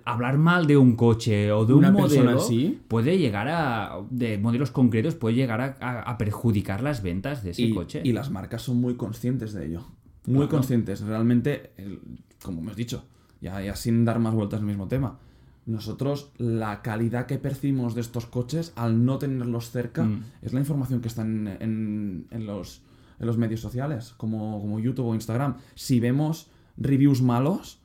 hablar 0.06 0.38
mal 0.38 0.66
de 0.68 0.76
un 0.78 0.96
coche 0.96 1.52
o 1.52 1.66
de 1.66 1.74
Una 1.74 1.90
un 1.90 1.94
modelo 1.96 2.38
así. 2.38 2.80
puede 2.88 3.18
llegar 3.18 3.48
a 3.48 4.00
de 4.10 4.38
modelos 4.38 4.72
concretos 4.72 5.16
puede 5.16 5.36
llegar 5.36 5.62
a, 5.62 5.78
a- 5.80 6.02
a 6.02 6.18
perjudicar 6.18 6.82
las 6.82 7.02
ventas 7.04 7.44
de 7.44 7.52
ese 7.52 7.62
y, 7.64 7.74
coche 7.74 8.02
y 8.04 8.12
las 8.14 8.32
marcas 8.32 8.62
son 8.64 8.78
muy 8.82 8.96
conscientes 8.96 9.54
de 9.54 9.68
ello. 9.68 9.82
Muy 10.26 10.36
Claro. 10.38 10.50
conscientes. 10.50 11.02
Realmente, 11.02 11.72
el- 11.78 12.02
como 12.44 12.62
hemos 12.62 12.76
dicho, 12.76 13.06
ya, 13.40 13.62
ya 13.62 13.76
sin 13.76 14.04
dar 14.04 14.20
más 14.20 14.34
vueltas 14.34 14.60
al 14.60 14.66
mismo 14.66 14.88
tema, 14.88 15.20
nosotros 15.66 16.32
la 16.38 16.82
calidad 16.82 17.26
que 17.26 17.38
percibimos 17.38 17.94
de 17.94 18.02
estos 18.02 18.26
coches 18.26 18.74
al 18.76 19.04
no 19.06 19.18
tenerlos 19.20 19.70
cerca 19.72 20.04
Mm. 20.06 20.24
es 20.42 20.54
la 20.54 20.60
información 20.60 21.02
que 21.02 21.08
está 21.10 21.22
en, 21.24 21.48
en- 21.60 22.28
en 22.32 22.46
los, 22.46 22.82
en 23.20 23.28
los 23.28 23.38
medios 23.38 23.60
sociales, 23.60 24.14
como, 24.18 24.60
como 24.62 24.80
YouTube 24.80 25.08
o 25.08 25.14
Instagram. 25.16 25.58
Si 25.76 26.00
vemos 26.00 26.50
reviews 26.78 27.22
malos, 27.22 27.80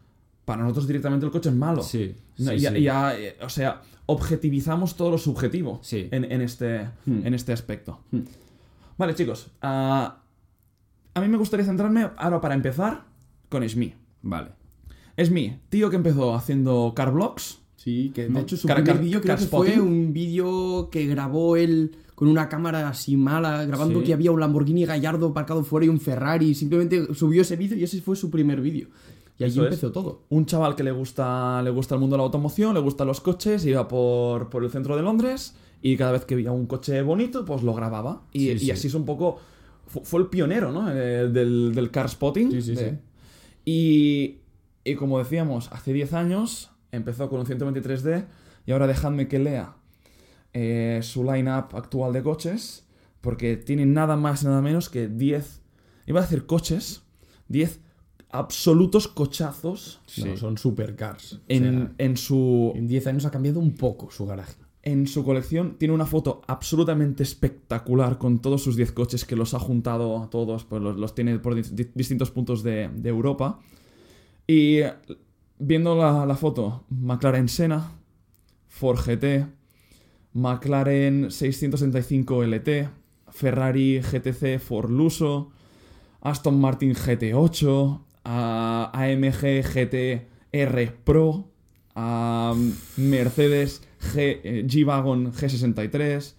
para 0.52 0.62
nosotros 0.64 0.86
directamente 0.86 1.24
el 1.24 1.32
coche 1.32 1.48
es 1.48 1.54
malo. 1.54 1.82
Sí, 1.82 2.14
No, 2.38 2.50
sí, 2.52 2.58
ya- 2.58 2.72
sí. 2.72 2.82
ya, 2.82 3.18
eh, 3.18 3.36
o 3.42 3.48
sea, 3.48 3.80
objetivizamos 4.06 4.96
todo 4.96 5.10
lo 5.10 5.18
subjetivo 5.18 5.78
Sí. 5.82 6.08
en, 6.10 6.24
en 6.30 6.42
este, 6.42 6.88
Hmm. 7.06 7.26
en 7.26 7.32
este 7.34 7.52
aspecto. 7.52 8.00
Hmm. 8.10 8.20
Vale, 8.98 9.14
chicos. 9.14 9.48
ah, 9.62 10.18
a 11.14 11.20
mí 11.20 11.28
me 11.28 11.36
gustaría 11.38 11.64
centrarme 11.64 12.08
ahora 12.16 12.40
para 12.40 12.54
empezar 12.54 13.04
con 13.48 13.62
Shmi. 13.64 13.94
vale 14.22 14.50
Shmi, 15.16 15.58
tío 15.68 15.88
que 15.90 15.96
empezó 15.96 16.34
haciendo 16.34 16.92
car 16.94 17.12
vlogs. 17.12 17.58
Sí, 17.76 18.12
que 18.14 18.22
de 18.24 18.30
No, 18.30 18.40
hecho 18.40 18.56
su 18.56 18.68
primer 18.68 18.98
vídeo 18.98 19.20
creo 19.20 19.36
que 19.36 19.44
fue 19.46 19.80
un 19.80 20.12
vídeo 20.12 20.88
que 20.90 21.06
grabó 21.06 21.56
él 21.56 21.96
con 22.14 22.28
una 22.28 22.48
cámara 22.48 22.88
así 22.88 23.16
mala, 23.16 23.64
grabando 23.64 23.98
Sí. 24.00 24.06
que 24.06 24.12
había 24.14 24.30
un 24.30 24.38
Lamborghini 24.38 24.84
Gallardo 24.84 25.28
aparcado 25.28 25.64
fuera 25.64 25.86
y 25.86 25.88
un 25.88 25.98
Ferrari. 25.98 26.54
Simplemente 26.54 27.12
subió 27.14 27.42
ese 27.42 27.56
vídeo 27.56 27.76
y 27.76 27.82
ese 27.82 28.00
fue 28.00 28.14
su 28.14 28.30
primer 28.30 28.60
vídeo. 28.60 28.86
Y 29.38 29.44
allí 29.44 29.52
Eso 29.54 29.62
es. 29.62 29.66
empezó 29.68 29.92
todo. 29.92 30.22
Un 30.28 30.46
chaval 30.46 30.74
que 30.76 30.82
le 30.84 30.92
gusta, 30.92 31.62
le 31.62 31.70
gusta 31.70 31.94
el 31.94 32.00
mundo 32.00 32.14
de 32.14 32.18
la 32.18 32.24
automoción, 32.24 32.74
le 32.74 32.80
gustan 32.80 33.06
los 33.06 33.20
coches, 33.20 33.64
iba 33.66 33.88
por, 33.88 34.50
por 34.50 34.62
el 34.64 34.70
centro 34.70 34.94
de 34.96 35.02
Londres 35.02 35.54
y 35.80 35.96
cada 35.96 36.12
vez 36.12 36.24
que 36.24 36.36
veía 36.36 36.52
un 36.52 36.66
coche 36.66 37.02
bonito, 37.02 37.44
pues 37.44 37.62
lo 37.62 37.74
grababa. 37.74 38.22
Y, 38.32 38.40
Sí, 38.40 38.50
y 38.50 38.58
sí. 38.58 38.70
así 38.70 38.86
es 38.88 38.94
un 38.94 39.04
poco... 39.04 39.38
fu- 39.86 40.04
Fue 40.04 40.20
el 40.20 40.26
pionero, 40.28 40.70
¿no? 40.70 40.90
Eh, 40.92 41.28
del, 41.28 41.74
del 41.74 41.90
car 41.90 42.08
spotting. 42.08 42.50
Sí, 42.52 42.62
sí, 42.62 42.74
de- 42.74 42.90
sí. 42.90 42.96
Y, 43.64 44.38
y 44.84 44.94
como 44.96 45.18
decíamos, 45.18 45.70
hace 45.72 45.92
10 45.92 46.12
años 46.12 46.70
empezó 46.92 47.28
con 47.28 47.40
un 47.40 47.46
123D 47.46 48.26
y 48.66 48.72
ahora 48.72 48.86
dejadme 48.86 49.28
que 49.28 49.38
lea 49.38 49.74
eh, 50.52 51.00
su 51.02 51.24
line-up 51.24 51.74
actual 51.74 52.12
de 52.12 52.22
coches, 52.22 52.86
porque 53.20 53.56
tiene 53.56 53.86
nada 53.86 54.16
más 54.16 54.42
y 54.42 54.46
nada 54.46 54.60
menos 54.60 54.88
que 54.88 55.08
10, 55.08 55.62
iba 56.06 56.20
a 56.20 56.22
decir 56.22 56.44
coches, 56.46 57.02
10 57.48 57.80
absolutos 58.32 59.06
cochazos 59.08 60.00
No, 60.24 60.36
son 60.36 60.58
supercars. 60.58 61.34
O 61.34 61.38
en, 61.48 61.62
sea, 61.62 61.92
en 61.98 62.16
su, 62.16 62.72
en 62.74 62.86
10 62.88 63.06
años 63.06 63.24
ha 63.26 63.30
cambiado 63.30 63.60
un 63.60 63.74
poco 63.74 64.10
su 64.10 64.26
garaje. 64.26 64.54
en 64.82 65.06
su 65.06 65.22
colección. 65.24 65.76
Tiene 65.78 65.94
una 65.94 66.06
foto 66.06 66.40
absolutamente 66.48 67.22
espectacular 67.22 68.18
con 68.18 68.40
todos 68.40 68.62
sus 68.62 68.74
10 68.76 68.92
coches 68.92 69.24
que 69.24 69.36
los 69.36 69.54
ha 69.54 69.58
juntado 69.60 70.20
a 70.22 70.28
todos, 70.30 70.64
pues 70.64 70.82
los, 70.82 70.96
los 70.96 71.14
tiene 71.14 71.38
por 71.38 71.54
di- 71.54 71.88
distintos 71.94 72.30
puntos 72.32 72.62
de, 72.64 72.88
de 72.94 73.08
Europa. 73.08 73.60
Y 74.46 74.80
viendo 75.58 75.94
la, 75.94 76.26
la 76.26 76.34
foto, 76.36 76.84
McLaren 76.90 77.48
Senna, 77.48 77.92
Ford 78.68 78.98
GT, 78.98 79.46
McLaren 80.34 81.30
665 81.30 82.42
LT, 82.44 82.88
Ferrari 83.30 84.00
GTC 84.00 84.58
Ford 84.58 84.90
Luso, 84.90 85.50
Aston 86.22 86.58
Martin 86.60 86.94
GT8, 86.94 88.00
a- 88.24 88.90
AMG 88.94 89.62
GT-R 89.62 90.92
Pro, 91.04 91.48
a 91.94 92.54
Mercedes 92.96 93.82
G- 94.14 94.40
eh, 94.42 94.64
G-Wagon 94.66 95.32
G63, 95.32 96.34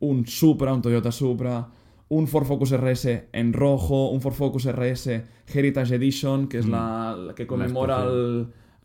un 0.00 0.26
Supra, 0.26 0.72
un 0.74 0.82
Toyota 0.82 1.10
Supra, 1.12 1.68
un 2.08 2.26
Ford 2.26 2.44
Focus 2.46 2.72
RS 2.72 3.28
en 3.32 3.52
rojo, 3.52 4.10
un 4.10 4.20
Ford 4.20 4.34
Focus 4.34 4.66
RS 4.66 5.22
Heritage 5.52 5.94
Edition, 5.94 6.48
que 6.48 6.58
es 6.58 6.66
la, 6.66 7.16
la 7.16 7.34
que 7.34 7.46
conmemora 7.46 8.04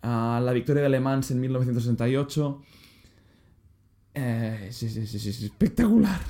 a 0.04 0.40
la 0.40 0.54
victoria 0.54 0.84
de 0.84 0.90
Le 0.90 1.00
Mans 1.00 1.32
en 1.32 1.40
1968. 1.42 2.62
Eh, 4.14 4.68
sí, 4.72 4.90
sí, 4.90 5.06
sí, 5.08 5.20
sí, 5.20 5.34
sí, 5.34 5.46
espectacular. 5.46 6.22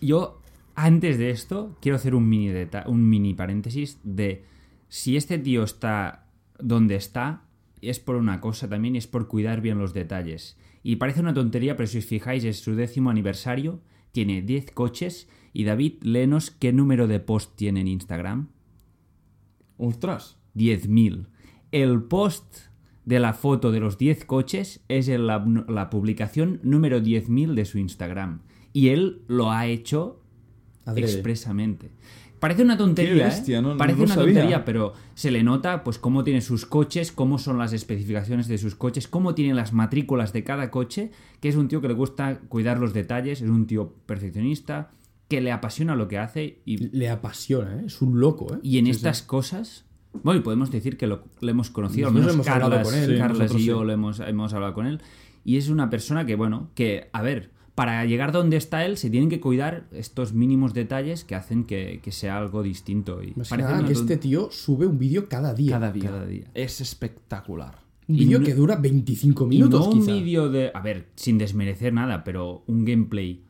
Yo, 0.00 0.40
antes 0.74 1.18
de 1.18 1.30
esto, 1.30 1.76
quiero 1.80 1.96
hacer 1.96 2.14
un 2.14 2.28
mini, 2.28 2.50
un 2.86 3.08
mini 3.08 3.34
paréntesis 3.34 3.98
de 4.02 4.44
si 4.88 5.16
este 5.16 5.38
tío 5.38 5.62
está 5.62 6.26
donde 6.58 6.96
está, 6.96 7.44
es 7.80 8.00
por 8.00 8.16
una 8.16 8.40
cosa 8.40 8.68
también, 8.68 8.94
y 8.94 8.98
es 8.98 9.06
por 9.06 9.28
cuidar 9.28 9.60
bien 9.60 9.78
los 9.78 9.92
detalles. 9.92 10.56
Y 10.82 10.96
parece 10.96 11.20
una 11.20 11.34
tontería, 11.34 11.76
pero 11.76 11.86
si 11.86 11.98
os 11.98 12.06
fijáis, 12.06 12.44
es 12.44 12.60
su 12.60 12.74
décimo 12.74 13.10
aniversario, 13.10 13.80
tiene 14.12 14.42
10 14.42 14.70
coches, 14.72 15.28
y 15.52 15.64
David, 15.64 15.94
léenos 16.02 16.50
qué 16.50 16.72
número 16.72 17.06
de 17.06 17.20
post 17.20 17.56
tiene 17.56 17.80
en 17.80 17.88
Instagram. 17.88 18.48
Ostras. 19.78 20.38
10.000. 20.54 21.26
El 21.72 22.02
post 22.04 22.56
de 23.04 23.20
la 23.20 23.34
foto 23.34 23.70
de 23.70 23.80
los 23.80 23.98
10 23.98 24.24
coches 24.24 24.84
es 24.88 25.08
la, 25.08 25.44
la 25.68 25.90
publicación 25.90 26.60
número 26.62 27.00
10.000 27.00 27.54
de 27.54 27.64
su 27.64 27.78
Instagram. 27.78 28.42
Y 28.72 28.88
él 28.88 29.22
lo 29.28 29.50
ha 29.50 29.66
hecho 29.66 30.22
Adrede. 30.84 31.12
expresamente. 31.12 31.90
Parece 32.46 32.62
una 32.62 32.76
tontería, 32.76 33.24
bestia, 33.26 33.58
¿eh? 33.58 33.62
no- 33.62 33.76
Parece 33.76 34.02
una 34.02 34.14
sabía. 34.14 34.34
tontería, 34.34 34.64
pero 34.64 34.92
se 35.14 35.30
le 35.30 35.42
nota 35.42 35.82
pues 35.84 35.98
cómo 35.98 36.22
tiene 36.24 36.40
sus 36.40 36.64
coches, 36.66 37.10
cómo 37.12 37.38
son 37.38 37.58
las 37.58 37.72
especificaciones 37.72 38.46
de 38.48 38.58
sus 38.58 38.74
coches, 38.74 39.08
cómo 39.08 39.34
tiene 39.34 39.52
las 39.54 39.72
matrículas 39.72 40.32
de 40.32 40.44
cada 40.44 40.70
coche, 40.70 41.10
que 41.40 41.48
es 41.48 41.56
un 41.56 41.68
tío 41.68 41.80
que 41.80 41.88
le 41.88 41.94
gusta 41.94 42.38
cuidar 42.48 42.78
los 42.78 42.92
detalles, 42.94 43.42
es 43.42 43.48
un 43.50 43.66
tío 43.66 43.92
perfeccionista, 44.06 44.90
que 45.28 45.40
le 45.40 45.50
apasiona 45.50 45.96
lo 45.96 46.06
que 46.08 46.18
hace 46.18 46.60
y 46.64 46.76
Le 46.96 47.08
apasiona, 47.08 47.80
¿eh? 47.80 47.84
Es 47.86 48.00
un 48.00 48.20
loco, 48.20 48.54
¿eh? 48.54 48.58
y 48.62 48.78
en 48.78 48.86
estas 48.86 49.22
cosas, 49.22 49.84
bueno, 50.22 50.38
y 50.40 50.42
podemos 50.44 50.70
decir 50.70 50.96
que 50.96 51.06
lo, 51.08 51.24
lo 51.40 51.50
hemos 51.50 51.70
conocido, 51.70 52.08
al 52.08 52.14
Nosotros 52.14 52.36
menos 52.36 52.46
hemos 52.46 52.54
hablado 52.62 52.70
Carlas, 52.84 52.88
con 52.88 52.98
él, 53.02 53.10
sí, 53.10 53.18
Carlas 53.18 53.38
nosotros 53.38 53.60
y 53.60 53.64
yo 53.64 53.84
lo 53.84 53.92
hemos, 53.92 54.20
hemos 54.20 54.52
hablado 54.54 54.72
con 54.74 54.86
él. 54.86 55.00
Y 55.44 55.56
es 55.56 55.68
una 55.68 55.90
persona 55.90 56.26
que, 56.26 56.34
bueno, 56.36 56.70
que, 56.74 57.08
a 57.12 57.22
ver, 57.22 57.50
para 57.76 58.04
llegar 58.06 58.32
donde 58.32 58.56
está 58.56 58.84
él, 58.84 58.96
se 58.96 59.10
tienen 59.10 59.28
que 59.28 59.38
cuidar 59.38 59.86
estos 59.92 60.32
mínimos 60.32 60.74
detalles 60.74 61.24
que 61.24 61.34
hacen 61.36 61.64
que, 61.64 62.00
que 62.02 62.10
sea 62.10 62.38
algo 62.38 62.62
distinto. 62.64 63.22
Y 63.22 63.32
parece 63.32 63.56
nada 63.68 63.84
que 63.86 63.92
este 63.92 64.16
tío 64.16 64.48
sube 64.50 64.86
un 64.86 64.98
vídeo 64.98 65.28
cada 65.28 65.54
día. 65.54 65.72
Cada 65.72 65.92
día. 65.92 66.10
Cada 66.10 66.26
día. 66.26 66.50
Es 66.54 66.80
espectacular. 66.80 67.78
Un 68.08 68.16
vídeo 68.16 68.38
no- 68.40 68.46
que 68.46 68.54
dura 68.54 68.76
25 68.76 69.44
Y 69.44 69.48
minutos, 69.48 69.86
no 69.86 69.92
un 69.92 70.06
vídeo 70.06 70.48
de. 70.48 70.70
A 70.74 70.80
ver, 70.80 71.08
sin 71.16 71.38
desmerecer 71.38 71.92
nada, 71.92 72.24
pero 72.24 72.64
un 72.66 72.84
gameplay 72.84 73.42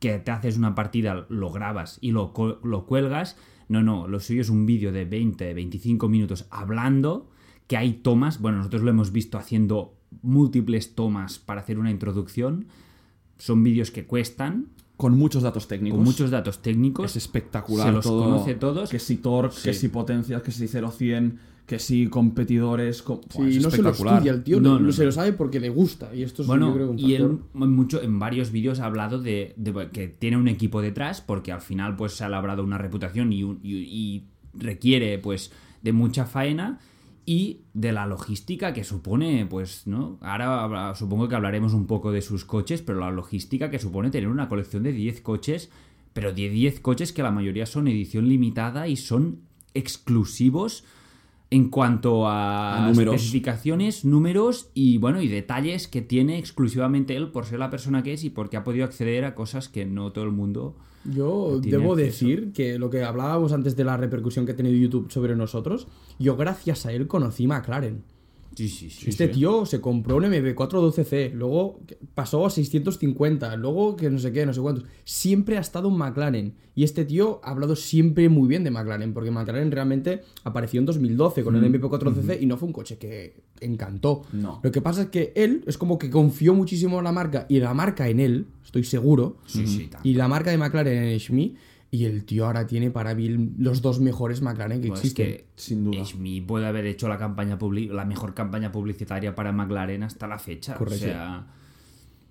que 0.00 0.18
te 0.18 0.30
haces 0.30 0.56
una 0.56 0.74
partida, 0.74 1.26
lo 1.28 1.50
grabas 1.50 1.98
y 2.00 2.10
lo, 2.12 2.32
lo 2.64 2.86
cuelgas. 2.86 3.36
No, 3.68 3.82
no, 3.82 4.08
lo 4.08 4.18
suyo 4.20 4.40
es 4.40 4.50
un 4.50 4.66
vídeo 4.66 4.92
de 4.92 5.04
20, 5.04 5.52
25 5.54 6.08
minutos 6.08 6.46
hablando, 6.50 7.30
que 7.66 7.76
hay 7.76 7.92
tomas. 7.92 8.40
Bueno, 8.40 8.58
nosotros 8.58 8.82
lo 8.82 8.90
hemos 8.90 9.12
visto 9.12 9.36
haciendo 9.36 9.94
múltiples 10.22 10.94
tomas 10.94 11.38
para 11.38 11.60
hacer 11.60 11.78
una 11.78 11.90
introducción. 11.90 12.66
Son 13.38 13.62
vídeos 13.62 13.90
que 13.90 14.04
cuestan, 14.06 14.66
Con 14.96 15.18
muchos 15.18 15.42
datos 15.42 15.66
técnicos. 15.68 15.96
con 15.98 16.04
muchos 16.04 16.30
datos 16.30 16.62
técnicos. 16.62 17.06
Es 17.10 17.16
espectacular. 17.16 17.86
Se 17.88 17.92
los 17.92 18.04
todo. 18.04 18.24
conoce 18.24 18.54
todos. 18.54 18.90
Que 18.90 18.98
si 18.98 19.16
torque, 19.16 19.56
que 19.64 19.74
si 19.74 19.88
potencias, 19.88 20.40
que 20.42 20.52
si 20.52 20.66
0-100, 20.68 21.38
que 21.66 21.78
si 21.78 22.06
competidores. 22.08 23.02
co- 23.02 23.20
Sí, 23.28 23.38
Buah, 23.38 23.48
es 23.48 23.54
no 23.56 23.70
se 23.70 23.82
lo 23.82 23.88
espectacular. 23.90 24.14
estudia 24.18 24.32
el 24.32 24.44
tío, 24.44 24.60
No, 24.60 24.74
no, 24.74 24.80
no, 24.86 24.92
se 24.92 25.02
no. 25.02 25.06
lo 25.06 25.12
sabe 25.12 25.32
porque 25.32 25.58
le 25.60 25.68
gusta. 25.70 26.14
Y 26.14 26.22
esto 26.22 26.42
es 26.42 26.48
Bueno, 26.48 26.68
yo 26.68 26.74
creo, 26.74 26.90
un 26.90 26.98
y 26.98 27.14
él 27.14 27.38
mucho, 27.54 28.00
en 28.02 28.18
varios 28.20 28.52
vídeos 28.52 28.78
ha 28.80 28.86
hablado 28.86 29.20
de, 29.20 29.52
de 29.56 29.88
que 29.92 30.06
tiene 30.08 30.36
un 30.36 30.46
equipo 30.48 30.80
detrás, 30.80 31.20
porque 31.20 31.50
al 31.52 31.60
final 31.60 31.96
pues 31.96 32.12
se 32.12 32.22
ha 32.24 32.28
labrado 32.28 32.62
una 32.62 32.78
reputación 32.78 33.32
y, 33.32 33.42
un- 33.42 33.58
y- 33.62 33.74
y 33.78 34.24
requiere 34.54 35.18
pues 35.18 35.50
de 35.82 35.92
mucha 35.92 36.24
faena 36.26 36.78
y 37.26 37.62
de 37.72 37.92
la 37.92 38.06
logística 38.06 38.72
que 38.72 38.84
supone, 38.84 39.46
pues, 39.46 39.86
¿no? 39.86 40.18
Ahora 40.20 40.94
supongo 40.94 41.28
que 41.28 41.34
hablaremos 41.34 41.72
un 41.72 41.86
poco 41.86 42.12
de 42.12 42.22
sus 42.22 42.44
coches, 42.44 42.82
pero 42.82 43.00
la 43.00 43.10
logística 43.10 43.70
que 43.70 43.78
supone 43.78 44.10
tener 44.10 44.28
una 44.28 44.48
colección 44.48 44.82
de 44.82 44.92
10 44.92 45.20
coches, 45.22 45.70
pero 46.12 46.32
de 46.32 46.48
10 46.48 46.80
coches 46.80 47.12
que 47.12 47.22
la 47.22 47.30
mayoría 47.30 47.66
son 47.66 47.88
edición 47.88 48.28
limitada 48.28 48.88
y 48.88 48.96
son 48.96 49.40
exclusivos 49.72 50.84
en 51.50 51.68
cuanto 51.68 52.26
a, 52.26 52.84
A 52.84 52.88
números. 52.90 53.14
especificaciones, 53.16 54.04
números 54.04 54.70
y 54.74 54.98
bueno, 54.98 55.20
y 55.22 55.28
detalles 55.28 55.88
que 55.88 56.02
tiene 56.02 56.38
exclusivamente 56.38 57.16
él 57.16 57.30
por 57.30 57.46
ser 57.46 57.58
la 57.58 57.70
persona 57.70 58.02
que 58.02 58.12
es 58.12 58.24
y 58.24 58.30
porque 58.30 58.56
ha 58.56 58.64
podido 58.64 58.84
acceder 58.84 59.24
a 59.24 59.34
cosas 59.34 59.68
que 59.68 59.84
no 59.86 60.12
todo 60.12 60.24
el 60.24 60.32
mundo. 60.32 60.76
Yo 61.04 61.60
debo 61.60 61.92
acceso. 61.92 61.96
decir 61.96 62.52
que 62.52 62.78
lo 62.78 62.90
que 62.90 63.04
hablábamos 63.04 63.52
antes 63.52 63.76
de 63.76 63.84
la 63.84 63.96
repercusión 63.96 64.46
que 64.46 64.52
ha 64.52 64.56
tenido 64.56 64.76
YouTube 64.76 65.10
sobre 65.10 65.36
nosotros, 65.36 65.86
yo 66.18 66.36
gracias 66.36 66.86
a 66.86 66.92
él 66.92 67.06
conocí 67.06 67.46
McLaren. 67.46 68.02
Sí, 68.54 68.68
sí, 68.68 68.90
sí. 68.90 69.10
este 69.10 69.28
tío 69.28 69.66
se 69.66 69.80
compró 69.80 70.16
un 70.16 70.24
MB412C, 70.24 71.32
luego 71.32 71.80
pasó 72.14 72.46
a 72.46 72.50
650, 72.50 73.56
luego 73.56 73.96
que 73.96 74.10
no 74.10 74.18
sé 74.18 74.32
qué, 74.32 74.46
no 74.46 74.52
sé 74.52 74.60
cuántos. 74.60 74.84
Siempre 75.04 75.56
ha 75.56 75.60
estado 75.60 75.88
en 75.88 75.96
McLaren. 75.96 76.54
Y 76.76 76.82
este 76.82 77.04
tío 77.04 77.40
ha 77.44 77.50
hablado 77.50 77.76
siempre 77.76 78.28
muy 78.28 78.48
bien 78.48 78.64
de 78.64 78.70
McLaren, 78.70 79.14
porque 79.14 79.30
McLaren 79.30 79.70
realmente 79.70 80.22
apareció 80.42 80.80
en 80.80 80.86
2012 80.86 81.44
con 81.44 81.54
el 81.56 81.72
MP412C 81.72 82.38
y 82.40 82.46
no 82.46 82.56
fue 82.56 82.66
un 82.66 82.72
coche 82.72 82.98
que 82.98 83.42
encantó. 83.60 84.22
No. 84.32 84.60
Lo 84.62 84.72
que 84.72 84.82
pasa 84.82 85.02
es 85.02 85.08
que 85.08 85.32
él 85.36 85.62
es 85.66 85.78
como 85.78 85.98
que 85.98 86.10
confió 86.10 86.52
muchísimo 86.54 86.98
en 86.98 87.04
la 87.04 87.12
marca 87.12 87.46
y 87.48 87.60
la 87.60 87.74
marca 87.74 88.08
en 88.08 88.18
él, 88.18 88.46
estoy 88.64 88.82
seguro. 88.84 89.36
Sí, 89.46 89.66
sí. 89.66 89.88
Y 90.02 90.14
la 90.14 90.26
marca 90.26 90.50
de 90.50 90.58
McLaren 90.58 91.04
en 91.04 91.20
Schmi. 91.20 91.54
Y 91.94 92.06
el 92.06 92.24
tío 92.24 92.46
ahora 92.46 92.66
tiene 92.66 92.90
para 92.90 93.14
mí 93.14 93.28
los 93.56 93.80
dos 93.80 94.00
mejores 94.00 94.42
McLaren 94.42 94.80
que 94.80 94.88
Pues 94.88 94.98
es 94.98 95.04
existen. 95.12 95.26
que 95.26 95.46
Sin 95.54 95.84
duda. 95.84 96.04
Schmi 96.04 96.40
puede 96.40 96.66
haber 96.66 96.86
hecho 96.86 97.08
la 97.08 97.18
campaña 97.18 97.56
la 97.92 98.04
mejor 98.04 98.34
campaña 98.34 98.72
publicitaria 98.72 99.36
para 99.36 99.52
McLaren 99.52 100.02
hasta 100.02 100.26
la 100.26 100.40
fecha. 100.40 100.74
Correcto. 100.74 101.04
O 101.04 101.08
sea, 101.08 101.46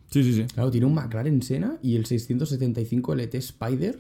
Sí, 0.10 0.22
sí, 0.22 0.34
sí. 0.34 0.44
Claro, 0.54 0.70
tiene 0.70 0.86
un 0.86 0.94
McLaren 0.94 1.42
Senna 1.42 1.78
y 1.82 1.96
el 1.96 2.06
675 2.06 3.16
LT 3.16 3.36
Spider, 3.36 4.00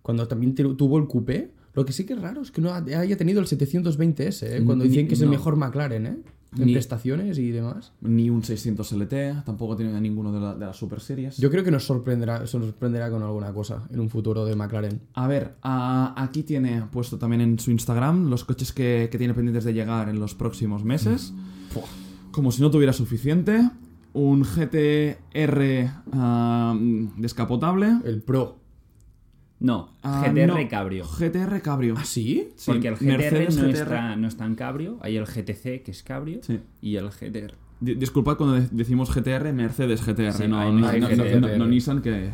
cuando 0.00 0.28
también 0.28 0.54
tuvo 0.54 0.98
el 0.98 1.08
coupé. 1.08 1.50
Lo 1.74 1.84
que 1.84 1.92
sí 1.92 2.06
que 2.06 2.12
es 2.12 2.20
raro 2.20 2.42
es 2.42 2.52
que 2.52 2.60
no 2.60 2.72
haya 2.72 3.16
tenido 3.16 3.40
el 3.40 3.46
720S, 3.46 4.46
¿eh? 4.46 4.62
cuando 4.64 4.84
dicen 4.84 5.08
que 5.08 5.14
es 5.14 5.20
el 5.22 5.28
mejor 5.28 5.56
McLaren, 5.56 6.06
¿eh? 6.06 6.16
En 6.58 6.66
Ni- 6.66 6.72
prestaciones 6.72 7.38
y 7.38 7.50
demás. 7.52 7.92
Ni 8.00 8.28
un 8.28 8.42
600 8.42 8.90
LT, 8.92 9.44
tampoco 9.44 9.76
tiene 9.76 10.00
ninguno 10.00 10.32
de, 10.32 10.40
la- 10.40 10.54
de 10.54 10.66
las 10.66 10.76
super 10.76 11.00
series. 11.00 11.36
Yo 11.36 11.48
creo 11.50 11.62
que 11.62 11.70
nos 11.70 11.84
sorprenderá, 11.86 12.44
se 12.46 12.58
nos 12.58 12.66
sorprenderá 12.66 13.08
con 13.08 13.22
alguna 13.22 13.52
cosa 13.52 13.86
en 13.92 14.00
un 14.00 14.10
futuro 14.10 14.44
de 14.44 14.56
McLaren. 14.56 15.00
A 15.14 15.28
ver, 15.28 15.54
a- 15.62 16.12
aquí 16.20 16.42
tiene 16.42 16.82
puesto 16.90 17.18
también 17.18 17.40
en 17.40 17.58
su 17.60 17.70
Instagram 17.70 18.28
los 18.28 18.44
coches 18.44 18.72
que, 18.72 19.08
que 19.12 19.18
tiene 19.18 19.32
pendientes 19.34 19.64
de 19.64 19.72
llegar 19.74 20.08
en 20.08 20.18
los 20.18 20.34
próximos 20.34 20.82
meses. 20.84 21.32
Como 22.32 22.50
si 22.50 22.62
no 22.62 22.70
tuviera 22.70 22.92
suficiente. 22.92 23.70
Un 24.12 24.42
GTR 24.42 25.88
ah, 26.12 26.76
descapotable. 27.16 27.98
El 28.04 28.22
Pro. 28.22 28.58
No, 29.60 29.90
Ah, 30.02 30.24
GTR 30.26 30.46
no, 30.64 30.68
Cabrio. 30.68 31.04
GTR 31.04 31.60
Cabrio. 31.62 31.94
¿Ah, 31.96 32.04
sí? 32.04 32.48
Sí, 32.56 32.70
Porque 32.72 32.88
el 32.88 32.96
GTR, 32.96 33.06
Mercedes 33.18 33.56
no, 33.56 33.62
GTR. 33.68 33.72
Está, 33.82 34.16
no 34.16 34.28
está 34.28 34.44
en 34.46 34.54
Cabrio, 34.54 34.98
hay 35.02 35.16
el 35.16 35.26
GTC 35.26 35.82
que 35.82 35.90
es 35.90 36.02
Cabrio 36.02 36.40
Sí. 36.42 36.58
y 36.80 36.96
el 36.96 37.10
GTR. 37.10 37.54
Di- 37.80 37.94
Disculpad 37.94 38.36
cuando 38.36 38.56
de- 38.56 38.68
decimos 38.72 39.10
GTR, 39.10 39.52
Mercedes 39.52 40.02
GTR, 40.02 40.32
Sí, 40.32 40.42
no, 40.48 40.72
no, 40.72 40.88
hay 40.88 41.00
no- 41.00 41.08
no- 41.08 41.14
GTR. 41.16 41.40
no- 41.40 41.56
no 41.58 41.66
Nissan 41.66 42.02
que, 42.02 42.30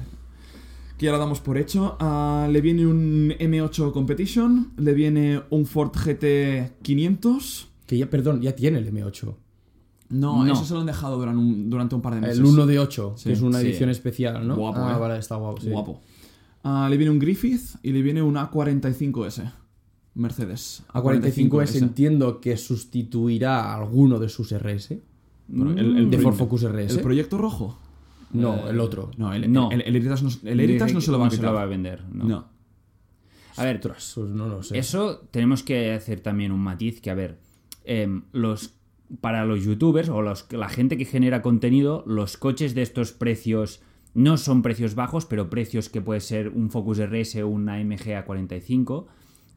que 0.98 1.06
ya 1.06 1.12
lo 1.12 1.18
damos 1.18 1.40
por 1.40 1.58
hecho. 1.58 1.96
Ah, 2.00 2.48
le 2.50 2.60
viene 2.60 2.86
un 2.86 3.32
M8 3.38 3.92
Competition, 3.92 4.72
le 4.76 4.94
viene 4.94 5.42
un 5.50 5.66
Ford 5.66 5.92
GT 5.94 6.72
500. 6.82 7.68
Que 7.86 7.96
ya, 7.98 8.10
perdón, 8.10 8.40
ya 8.40 8.56
tiene 8.56 8.78
el 8.78 8.86
M8. 8.92 9.36
No, 10.08 10.44
No. 10.44 10.52
eso 10.52 10.64
se 10.64 10.74
lo 10.74 10.80
han 10.80 10.86
dejado 10.86 11.18
durante 11.18 11.38
un, 11.40 11.68
durante 11.70 11.94
un 11.94 12.02
par 12.02 12.14
de 12.14 12.20
meses. 12.20 12.38
El 12.38 12.44
1 12.44 12.66
de 12.66 12.78
8, 12.78 13.14
Sí, 13.16 13.24
que 13.28 13.32
es 13.32 13.40
una 13.42 13.60
sí. 13.60 13.66
edición 13.66 13.90
especial, 13.90 14.46
¿no? 14.46 14.56
Guapo, 14.56 14.78
ah, 14.80 14.94
eh. 14.96 15.00
vale, 15.00 15.18
está 15.18 15.36
guapo. 15.36 15.60
sí. 15.60 15.68
Guapo. 15.70 16.00
Ah, 16.68 16.88
le 16.90 16.96
viene 16.96 17.12
un 17.12 17.20
Griffith 17.20 17.76
y 17.84 17.92
le 17.92 18.02
viene 18.02 18.22
un 18.22 18.34
A45S. 18.34 19.52
Mercedes. 20.14 20.82
A45S 20.92 21.76
entiendo 21.80 22.40
que 22.40 22.56
sustituirá 22.56 23.60
a 23.66 23.76
alguno 23.76 24.18
de 24.18 24.28
sus 24.28 24.50
RS. 24.52 24.90
El, 24.92 25.78
el 25.96 26.10
de 26.10 26.18
Ford 26.18 26.34
Focus 26.34 26.64
RS. 26.64 26.96
¿El 26.96 27.02
proyecto 27.02 27.38
rojo? 27.38 27.78
No, 28.32 28.68
el 28.68 28.80
otro. 28.80 29.12
No, 29.16 29.32
el, 29.32 29.52
No. 29.52 29.70
el, 29.70 29.82
el 29.82 29.94
Heritage 29.94 30.24
no, 30.24 30.30
el 30.42 30.58
Heritage 30.58 30.92
no 30.92 31.00
se 31.00 31.12
lo 31.12 31.20
va 31.20 31.26
a 31.28 31.30
quitar. 31.30 31.54
va 31.54 31.62
a 31.62 31.66
vender. 31.66 32.02
No. 32.12 32.24
No. 32.24 32.48
A 33.58 33.62
ver, 33.64 33.76
Ostras, 33.76 34.12
pues 34.16 34.30
no 34.30 34.48
lo 34.48 34.62
sé. 34.64 34.76
Eso 34.76 35.18
tenemos 35.30 35.62
que 35.62 35.92
hacer 35.92 36.18
también 36.20 36.50
un 36.50 36.60
matiz 36.60 37.00
que, 37.00 37.10
a 37.10 37.14
ver, 37.14 37.38
em, 37.84 38.22
los 38.32 38.74
para 39.20 39.44
los 39.46 39.62
youtubers 39.64 40.08
o 40.08 40.20
los, 40.20 40.52
la 40.52 40.68
gente 40.68 40.98
que 40.98 41.04
genera 41.04 41.42
contenido, 41.42 42.02
los 42.08 42.36
coches 42.36 42.74
de 42.74 42.82
estos 42.82 43.12
precios 43.12 43.80
no 44.16 44.38
son 44.38 44.62
precios 44.62 44.94
bajos, 44.94 45.26
pero 45.26 45.50
precios 45.50 45.90
que 45.90 46.00
puede 46.00 46.20
ser 46.20 46.48
un 46.48 46.70
Focus 46.70 46.98
RS 46.98 47.36
o 47.42 47.48
una 47.48 47.78
MG 47.84 48.24
A45, 48.24 49.04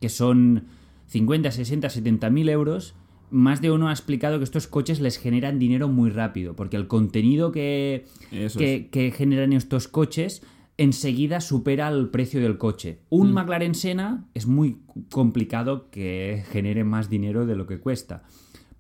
que 0.02 0.10
son 0.10 0.66
50, 1.08 1.50
60, 1.50 1.90
70 1.90 2.30
mil 2.30 2.50
euros. 2.50 2.94
Más 3.32 3.62
de 3.62 3.72
uno 3.72 3.88
ha 3.88 3.94
explicado 3.94 4.38
que 4.38 4.44
estos 4.44 4.68
coches 4.68 5.00
les 5.00 5.18
generan 5.18 5.60
dinero 5.60 5.88
muy 5.88 6.10
rápido, 6.10 6.58
porque 6.58 6.76
el 6.76 6.88
contenido 6.88 7.54
que, 7.54 8.06
que, 8.30 8.90
que 8.92 9.12
generan 9.12 9.54
estos 9.54 9.88
coches 9.88 10.42
enseguida 10.76 11.40
supera 11.40 11.88
el 11.88 12.10
precio 12.10 12.42
del 12.42 12.58
coche. 12.58 13.00
Un 13.10 13.32
McLaren 13.32 13.76
Senna 13.76 14.28
es 14.34 14.46
muy 14.46 14.80
complicado 15.10 15.90
que 15.90 16.44
genere 16.52 16.84
más 16.84 17.10
dinero 17.10 17.46
de 17.46 17.56
lo 17.56 17.66
que 17.66 17.80
cuesta. 17.80 18.24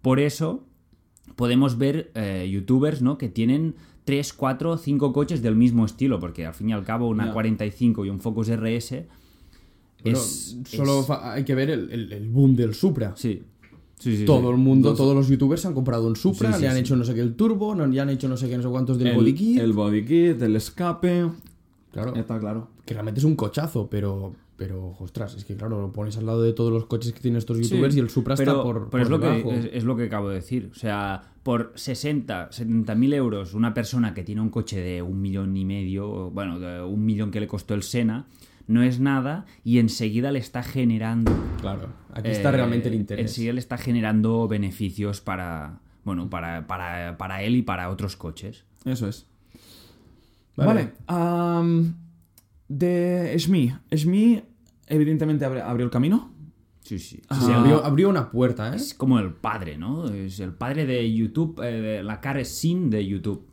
Por 0.01 0.19
eso, 0.19 0.67
podemos 1.37 1.77
ver 1.77 2.11
eh, 2.15 2.49
youtubers, 2.51 3.01
¿no? 3.01 3.17
Que 3.17 3.29
tienen 3.29 3.75
3, 4.09 4.33
4, 4.33 4.77
5 4.77 5.13
coches 5.13 5.41
del 5.43 5.55
mismo 5.55 5.85
estilo, 5.85 6.19
porque 6.19 6.45
al 6.47 6.53
fin 6.55 6.69
y 6.69 6.73
al 6.73 6.83
cabo 6.83 7.07
una 7.09 7.27
Ya. 7.27 7.33
45 7.33 8.05
y 8.05 8.09
un 8.09 8.19
Focus 8.19 8.49
RS 8.49 9.05
es... 10.03 10.57
solo 10.65 11.01
es- 11.01 11.09
hay 11.09 11.43
que 11.43 11.53
ver 11.55 11.69
el, 11.69 11.91
el- 11.91 12.13
el 12.13 12.29
boom 12.29 12.55
del 12.55 12.73
Supra. 12.73 13.13
Sí. 13.15 13.43
Sí, 13.99 14.15
sí, 14.17 14.25
Todo 14.25 14.43
sí. 14.43 14.47
el 14.47 14.57
mundo, 14.57 14.93
todos 14.95 15.13
los 15.13 15.27
youtubers 15.27 15.65
han 15.65 15.73
comprado 15.73 16.07
un 16.07 16.15
Supra, 16.15 16.57
le 16.57 16.69
han 16.69 16.77
hecho 16.77 16.95
no 16.95 17.03
sé 17.03 17.13
qué 17.13 17.19
el 17.19 17.35
turbo, 17.35 17.75
no, 17.75 17.85
le 17.85 17.99
han 17.99 18.09
hecho 18.09 18.29
no 18.29 18.37
sé 18.37 18.47
qué, 18.49 18.55
no 18.55 18.63
sé 18.63 18.69
cuántos 18.69 18.97
del 18.97 19.09
el, 19.09 19.15
body 19.17 19.33
kit. 19.35 19.59
el 19.59 19.73
body 19.73 20.05
kit, 20.05 20.41
el 20.41 20.55
escape. 20.55 21.29
Claro, 21.91 22.15
Está 22.15 22.39
claro. 22.39 22.69
que 22.85 22.93
realmente 22.93 23.19
es 23.19 23.25
un 23.25 23.35
cochazo, 23.35 23.89
pero, 23.91 24.33
pero, 24.55 24.95
ostras, 25.01 25.35
es 25.35 25.43
que 25.43 25.55
claro, 25.57 25.81
lo 25.81 25.91
pones 25.91 26.15
al 26.17 26.25
lado 26.27 26.41
de 26.43 26.53
todos 26.53 26.71
los 26.71 26.85
coches 26.85 27.11
que 27.11 27.19
tienen 27.19 27.37
estos 27.39 27.57
youtubers 27.59 27.93
Sí, 27.93 27.99
y 27.99 28.01
el 28.01 28.09
Supra 28.09 28.35
pero, 28.35 28.51
está 28.51 28.63
por, 28.63 28.75
pero 28.75 28.89
por 28.89 29.01
es, 29.01 29.09
lo 29.09 29.19
que, 29.19 29.69
es 29.73 29.83
lo 29.83 29.95
que 29.97 30.03
acabo 30.05 30.29
de 30.29 30.35
decir. 30.35 30.69
O 30.71 30.75
sea, 30.75 31.33
por 31.43 31.71
60, 31.75 32.51
70 32.51 32.95
mil 32.95 33.13
euros, 33.13 33.53
una 33.53 33.73
persona 33.73 34.13
que 34.13 34.23
tiene 34.23 34.41
un 34.41 34.49
coche 34.49 34.79
de 34.81 35.01
un 35.01 35.21
millón 35.21 35.55
y 35.57 35.65
medio, 35.65 36.29
bueno, 36.31 36.59
de 36.59 36.81
un 36.83 37.05
millón 37.05 37.31
que 37.31 37.39
le 37.39 37.47
costó 37.47 37.73
el 37.73 37.83
Sena, 37.83 38.27
no 38.67 38.83
es 38.83 38.99
nada 38.99 39.45
y 39.63 39.79
enseguida 39.79 40.31
le 40.31 40.39
está 40.39 40.61
generando. 40.63 41.31
Claro, 41.61 41.89
aquí 42.13 42.29
está 42.29 42.49
eh, 42.49 42.51
realmente 42.51 42.89
el 42.89 42.95
interés. 42.95 43.25
Enseguida 43.31 43.53
le 43.53 43.59
está 43.59 43.77
generando 43.77 44.47
beneficios 44.47 45.21
para. 45.21 45.79
Bueno, 46.05 46.29
para, 46.29 46.65
para, 46.67 47.17
para 47.17 47.43
él 47.43 47.55
y 47.55 47.61
para 47.61 47.89
otros 47.89 48.15
coches. 48.15 48.65
Eso 48.85 49.07
es. 49.07 49.25
Vale. 50.55 50.67
Vale. 50.67 50.93
am, 51.07 51.95
de 52.67 53.33
Shmi. 53.37 53.73
Shmi, 53.91 54.41
evidentemente, 54.87 55.45
abri- 55.45 55.61
abrió 55.63 55.85
el 55.85 55.91
camino. 55.91 56.31
Sí, 56.89 56.97
sí. 56.97 57.21
Ah. 57.29 57.39
Abrió, 57.59 57.85
abrió 57.85 58.09
una 58.09 58.31
puerta, 58.31 58.73
¿eh? 58.73 58.75
es 58.77 58.95
como 58.95 59.19
el 59.19 59.31
padre, 59.31 59.77
¿no? 59.77 60.05
Es 60.09 60.39
el 60.39 60.53
padre 60.53 60.87
de 60.87 61.13
YouTube, 61.13 61.61
eh, 61.63 61.81
de 61.81 62.03
la 62.03 62.19
cara 62.19 62.43
sin 62.43 62.89
de 62.89 63.05
YouTube. 63.05 63.45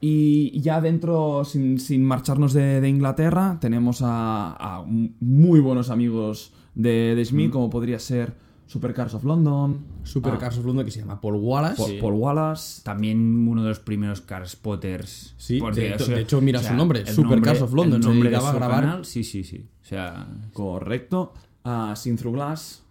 Y 0.00 0.58
ya 0.60 0.80
dentro, 0.80 1.44
sin, 1.44 1.78
sin 1.78 2.02
marcharnos 2.04 2.52
de, 2.52 2.80
de 2.80 2.88
Inglaterra, 2.88 3.58
tenemos 3.60 4.00
a, 4.02 4.56
a 4.58 4.84
muy 4.86 5.60
buenos 5.60 5.88
amigos 5.90 6.52
de, 6.74 7.14
de 7.14 7.24
Shmi, 7.24 7.50
como 7.50 7.70
podría 7.70 7.98
ser 8.00 8.34
Supercars 8.66 9.14
of 9.14 9.22
London, 9.24 9.78
Super 10.02 10.32
ah, 10.34 10.38
Cars 10.38 10.58
of 10.58 10.64
London 10.64 10.84
que 10.84 10.90
se 10.90 11.00
llama 11.00 11.20
Paul 11.20 11.34
Wallace. 11.36 11.76
Paul, 11.76 11.90
Sí. 11.90 11.98
Paul 12.00 12.14
Wallace. 12.14 12.82
También 12.82 13.46
uno 13.46 13.62
de 13.62 13.68
los 13.68 13.78
primeros 13.80 14.20
car 14.20 14.48
spotters. 14.48 15.34
Sí, 15.36 15.60
de- 15.60 15.96
de 15.96 16.20
hecho, 16.20 16.40
mira 16.40 16.60
su 16.62 16.74
nombre, 16.74 17.06
Super 17.06 17.40
Cars 17.40 17.62
of 17.62 17.72
London, 17.72 17.98
el 17.98 18.02
se 18.02 18.08
nombre 18.08 18.30
de 18.30 18.36
a 18.36 18.40
su 18.40 18.52
grabar. 18.56 18.80
canal, 18.82 19.04
sí, 19.04 19.22
sí, 19.22 19.44
sí. 19.44 19.66
O 19.80 19.84
sea, 19.84 20.26
Correcto. 20.52 21.34
A 21.64 21.94
Sin 21.96 22.16
Glass. 22.16 22.82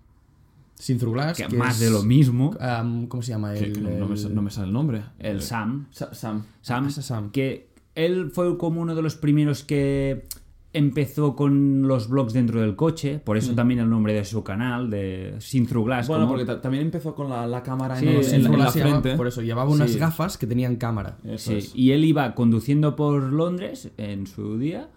Sin 0.76 0.98
Glass. 0.98 1.38
que 1.38 1.46
que 1.48 1.58
más 1.58 1.76
es, 1.76 1.88
de 1.88 1.90
lo 1.92 2.04
mismo. 2.04 2.56
¿Cómo 3.10 3.22
se 3.22 3.32
llama? 3.32 3.54
El, 3.56 3.74
que 3.74 3.82
no, 3.82 3.90
no 3.90 4.08
me, 4.08 4.16
no 4.42 4.50
sale 4.50 4.68
el 4.68 4.74
nombre. 4.74 5.04
El 5.20 5.42
Sam. 5.42 5.88
Sa- 5.92 6.14
Sam. 6.14 6.46
Sam, 6.62 6.88
Ah, 7.12 7.30
que 7.34 7.70
él 7.96 8.32
fue 8.34 8.58
como 8.58 8.82
uno 8.82 8.96
de 8.96 9.02
los 9.02 9.16
primeros 9.16 9.64
que 9.64 10.26
empezó 10.72 11.36
con 11.36 11.88
los 11.88 12.08
blogs 12.10 12.32
dentro 12.32 12.62
del 12.62 12.76
coche, 12.76 13.20
por 13.20 13.38
eso 13.38 13.56
también 13.56 13.80
el 13.80 13.90
nombre 13.90 14.14
de 14.14 14.24
su 14.24 14.44
canal, 14.44 14.90
de 14.92 15.36
Sin 15.40 15.66
Through 15.66 15.88
Glass. 15.88 16.08
Bueno, 16.08 16.26
como- 16.26 16.38
porque 16.38 16.46
ta- 16.46 16.62
también 16.62 16.84
empezó 16.84 17.16
con 17.16 17.28
la, 17.28 17.48
la 17.48 17.64
cámara 17.64 17.96
Sí, 18.00 18.06
en, 18.08 18.44
la 18.58 18.72
frente. 18.72 19.16
por 19.16 19.26
eso, 19.28 19.42
llevaba 19.42 19.70
unas 19.70 19.92
Sí. 19.92 19.98
gafas 19.98 20.38
que 20.38 20.46
tenían 20.46 20.76
cámara. 20.76 21.18
Sí, 21.38 21.56
es. 21.56 21.76
y 21.76 21.92
él 21.92 22.06
iba 22.06 22.36
conduciendo 22.36 22.96
por 22.96 23.24
Londres 23.34 23.90
en 23.98 24.28
su 24.28 24.60
día, 24.60 24.90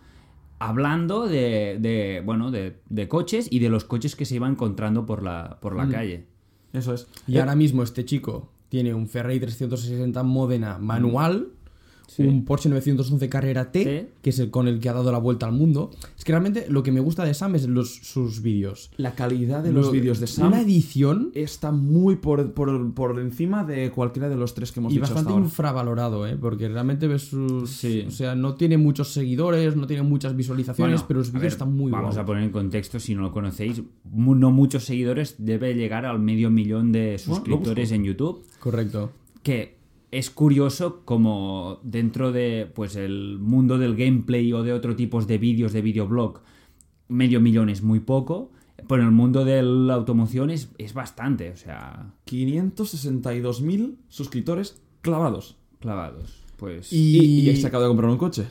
hablando 0.68 1.26
de, 1.26 1.78
de, 1.80 2.22
bueno, 2.24 2.50
de, 2.50 2.80
de 2.88 3.08
coches 3.08 3.48
y 3.50 3.58
de 3.58 3.68
los 3.68 3.84
coches 3.84 4.14
que 4.14 4.24
se 4.24 4.36
iba 4.36 4.48
encontrando 4.48 5.06
por 5.06 5.22
la, 5.22 5.58
por 5.60 5.74
la 5.74 5.88
calle. 5.88 6.26
Eso 6.72 6.94
es. 6.94 7.08
Y 7.26 7.38
ahora 7.38 7.56
mismo 7.56 7.82
este 7.82 8.04
chico 8.04 8.50
tiene 8.68 8.94
un 8.94 9.08
Ferrari 9.08 9.40
360 9.40 10.22
Modena 10.22 10.78
manual, 10.78 11.48
un 12.18 12.44
Porsche 12.44 12.68
911 12.68 13.28
Carrera 13.28 13.70
T, 13.72 13.82
Sí. 13.82 14.08
que 14.22 14.30
es 14.30 14.38
el 14.38 14.50
con 14.50 14.68
el 14.68 14.80
que 14.80 14.88
ha 14.88 14.92
dado 14.92 15.10
la 15.12 15.18
vuelta 15.18 15.46
al 15.46 15.52
mundo. 15.52 15.90
Es 16.16 16.24
que 16.24 16.32
realmente 16.32 16.66
lo 16.68 16.82
que 16.82 16.92
me 16.92 17.00
gusta 17.00 17.24
de 17.24 17.34
Sam 17.34 17.54
es 17.56 17.66
los, 17.68 17.94
sus 17.96 18.42
vídeos. 18.42 18.90
La 18.96 19.14
calidad 19.14 19.62
de 19.62 19.72
los 19.72 19.86
Lo- 19.86 19.92
vídeos 19.92 20.20
de 20.20 20.26
Sam 20.26 20.48
Una 20.48 20.60
edición 20.60 21.30
está 21.34 21.72
muy 21.72 22.16
por, 22.16 22.52
por, 22.52 22.92
por 22.94 23.18
encima 23.20 23.64
de 23.64 23.90
cualquiera 23.90 24.28
de 24.28 24.36
los 24.36 24.54
tres 24.54 24.72
que 24.72 24.80
hemos 24.80 24.92
y 24.92 24.96
dicho 24.96 25.04
hasta 25.04 25.14
bastante 25.14 25.32
ahora. 25.34 25.44
infravalorado, 25.44 26.26
¿eh? 26.26 26.36
Porque 26.40 26.68
realmente 26.68 27.06
ves 27.08 27.22
sus... 27.22 27.70
Sí. 27.70 28.04
O 28.06 28.10
sea, 28.10 28.34
no 28.34 28.54
tiene 28.54 28.76
muchos 28.78 29.08
seguidores, 29.12 29.76
no 29.76 29.86
tiene 29.86 30.02
muchas 30.02 30.36
visualizaciones, 30.36 30.94
Bueno, 31.00 31.04
pero 31.08 31.18
los 31.20 31.32
vídeos 31.32 31.52
están 31.54 31.74
muy 31.74 31.90
Vamos 31.90 32.14
guapos. 32.14 32.18
a 32.22 32.26
poner 32.26 32.42
en 32.44 32.50
contexto, 32.50 33.00
si 33.00 33.14
no 33.14 33.22
lo 33.22 33.32
conocéis, 33.32 33.82
no 34.12 34.50
muchos 34.50 34.84
seguidores, 34.84 35.36
debe 35.38 35.74
llegar 35.74 36.06
al 36.06 36.18
medio 36.18 36.50
millón 36.50 36.92
de 36.92 37.18
suscriptores 37.18 37.92
en 37.92 38.04
YouTube, 38.04 38.44
Correcto. 38.60 39.12
que 39.42 39.76
es 40.12 40.30
curioso 40.30 41.02
como 41.04 41.80
dentro 41.82 42.30
de 42.30 42.70
pues 42.72 42.94
el 42.94 43.38
mundo 43.40 43.78
del 43.78 43.96
gameplay 43.96 44.52
o 44.52 44.62
de 44.62 44.72
otro 44.72 44.94
tipos 44.94 45.26
de 45.26 45.38
vídeos 45.38 45.72
de 45.72 45.82
videoblog, 45.82 46.40
medio 47.08 47.40
millón 47.40 47.68
es 47.68 47.82
muy 47.82 47.98
poco, 48.00 48.52
pero 48.88 49.02
en 49.02 49.08
el 49.08 49.14
mundo 49.14 49.44
de 49.44 49.62
la 49.62 49.94
automoción 49.94 50.50
es, 50.50 50.70
es 50.78 50.94
bastante, 50.94 51.50
o 51.50 51.56
sea, 51.56 52.12
562.000 52.26 53.96
suscriptores 54.08 54.80
clavados. 55.00 55.56
clavados. 55.80 56.42
Pues... 56.56 56.92
Y- 56.92 57.18
Y, 57.46 57.50
y 57.50 57.56
se 57.56 57.66
acaba 57.66 57.84
de 57.84 57.88
comprar 57.90 58.10
un 58.10 58.18
coche. 58.18 58.46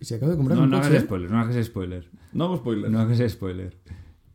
Se 0.00 0.14
acaba 0.14 0.30
de 0.32 0.38
comprar 0.38 0.56
no, 0.58 0.64
un 0.64 0.70
no 0.70 0.76
coche. 0.78 0.88
hagas 0.90 1.02
spoiler, 1.04 1.30
no 1.30 1.38
hagas 1.40 1.66
spoiler. 1.66 2.08
No 2.32 2.44
hago 2.44 2.56
spoiler. 2.56 2.90
No 2.90 3.00
hagas 3.00 3.30
spoiler. 3.32 3.76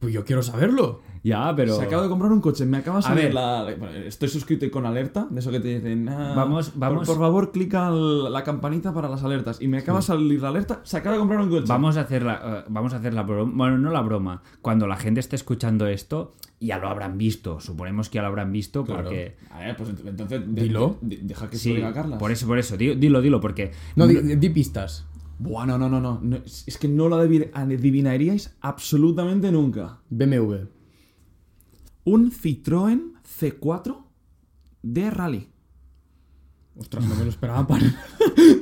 Pues 0.05 0.13
yo 0.13 0.23
quiero 0.23 0.43
saberlo. 0.43 1.01
Ya, 1.23 1.51
pero... 1.55 1.75
Se 1.75 1.81
acaba 1.85 2.03
de 2.03 2.09
comprar 2.09 2.31
un 2.31 2.39
coche. 2.39 2.67
Me 2.67 2.77
acaba 2.77 2.97
de 2.99 3.05
A 3.05 3.07
salir 3.09 3.23
ver. 3.25 3.33
la... 3.33 3.63
bueno, 3.79 3.87
Estoy 4.05 4.29
suscrito 4.29 4.63
y 4.65 4.69
con 4.69 4.85
alerta. 4.85 5.25
De 5.31 5.39
eso 5.39 5.49
que 5.49 5.59
te 5.59 5.69
dicen... 5.69 6.07
ah, 6.07 6.33
Vamos- 6.35 6.69
por- 6.69 6.79
vamos- 6.79 7.07
Por, 7.07 7.17
favor, 7.17 7.51
clica 7.51 7.87
al- 7.87 8.31
la 8.31 8.43
campanita 8.43 8.93
para 8.93 9.09
las 9.09 9.23
alertas. 9.23 9.59
Y 9.59 9.67
me 9.67 9.79
acaba 9.79 9.97
de 9.99 10.05
salir 10.05 10.39
la 10.39 10.49
alerta. 10.49 10.81
Se 10.83 10.97
acaba 10.97 11.13
de 11.15 11.19
comprar 11.19 11.41
un 11.41 11.49
coche. 11.49 11.65
Vamos 11.67 11.97
a 11.97 12.01
hacer 12.01 12.21
la, 12.21 12.33
eh, 12.59 12.63
vamos 12.69 12.93
a 12.93 12.97
hacer 12.97 13.15
la 13.15 13.23
broma. 13.23 13.51
Bueno, 13.55 13.79
no 13.79 13.89
la 13.89 14.01
broma. 14.01 14.43
Cuando 14.61 14.85
la 14.85 14.97
gente 14.97 15.19
esté 15.19 15.35
escuchando 15.35 15.87
esto, 15.87 16.35
ya 16.59 16.77
lo 16.77 16.89
habrán 16.89 17.17
visto. 17.17 17.59
Suponemos 17.59 18.09
que 18.09 18.17
ya 18.17 18.21
lo 18.21 18.27
habrán 18.27 18.51
visto 18.51 18.83
Claro. 18.85 19.05
porque. 19.05 19.35
A 19.49 19.59
ver, 19.61 19.75
pues 19.77 19.89
ent- 19.89 20.07
entonces... 20.07 20.41
Dilo. 20.45 20.97
de- 21.01 21.17
de- 21.17 21.23
deja 21.23 21.49
que 21.49 21.57
se 21.57 21.69
lo 21.69 21.75
diga 21.77 21.91
Carla. 21.93 22.19
por 22.19 22.31
eso, 22.31 22.45
por 22.45 22.59
eso. 22.59 22.77
Di- 22.77 22.93
Dilo, 22.93 23.19
dilo, 23.21 23.41
porque. 23.41 23.71
No, 23.95 24.05
di, 24.05 24.35
di 24.35 24.49
pistas. 24.51 25.07
Buah, 25.39 25.65
no, 25.65 25.77
no, 25.77 25.89
no, 25.89 25.99
no. 25.99 26.19
No, 26.21 26.37
Es 26.37 26.63
es 26.67 26.77
que 26.77 26.87
no 26.87 27.09
lo 27.09 27.21
adivi- 27.21 27.49
adivinaríais 27.53 28.55
absolutamente 28.61 29.51
nunca. 29.51 29.99
BMW. 30.09 30.55
Un 32.05 32.31
Citroën 32.31 33.13
C4 33.39 33.97
de 34.83 35.09
rally. 35.09 35.49
Ostras, 36.77 37.05
no 37.07 37.15
me 37.15 37.23
lo 37.23 37.29
esperaba 37.29 37.65
para... 37.67 37.83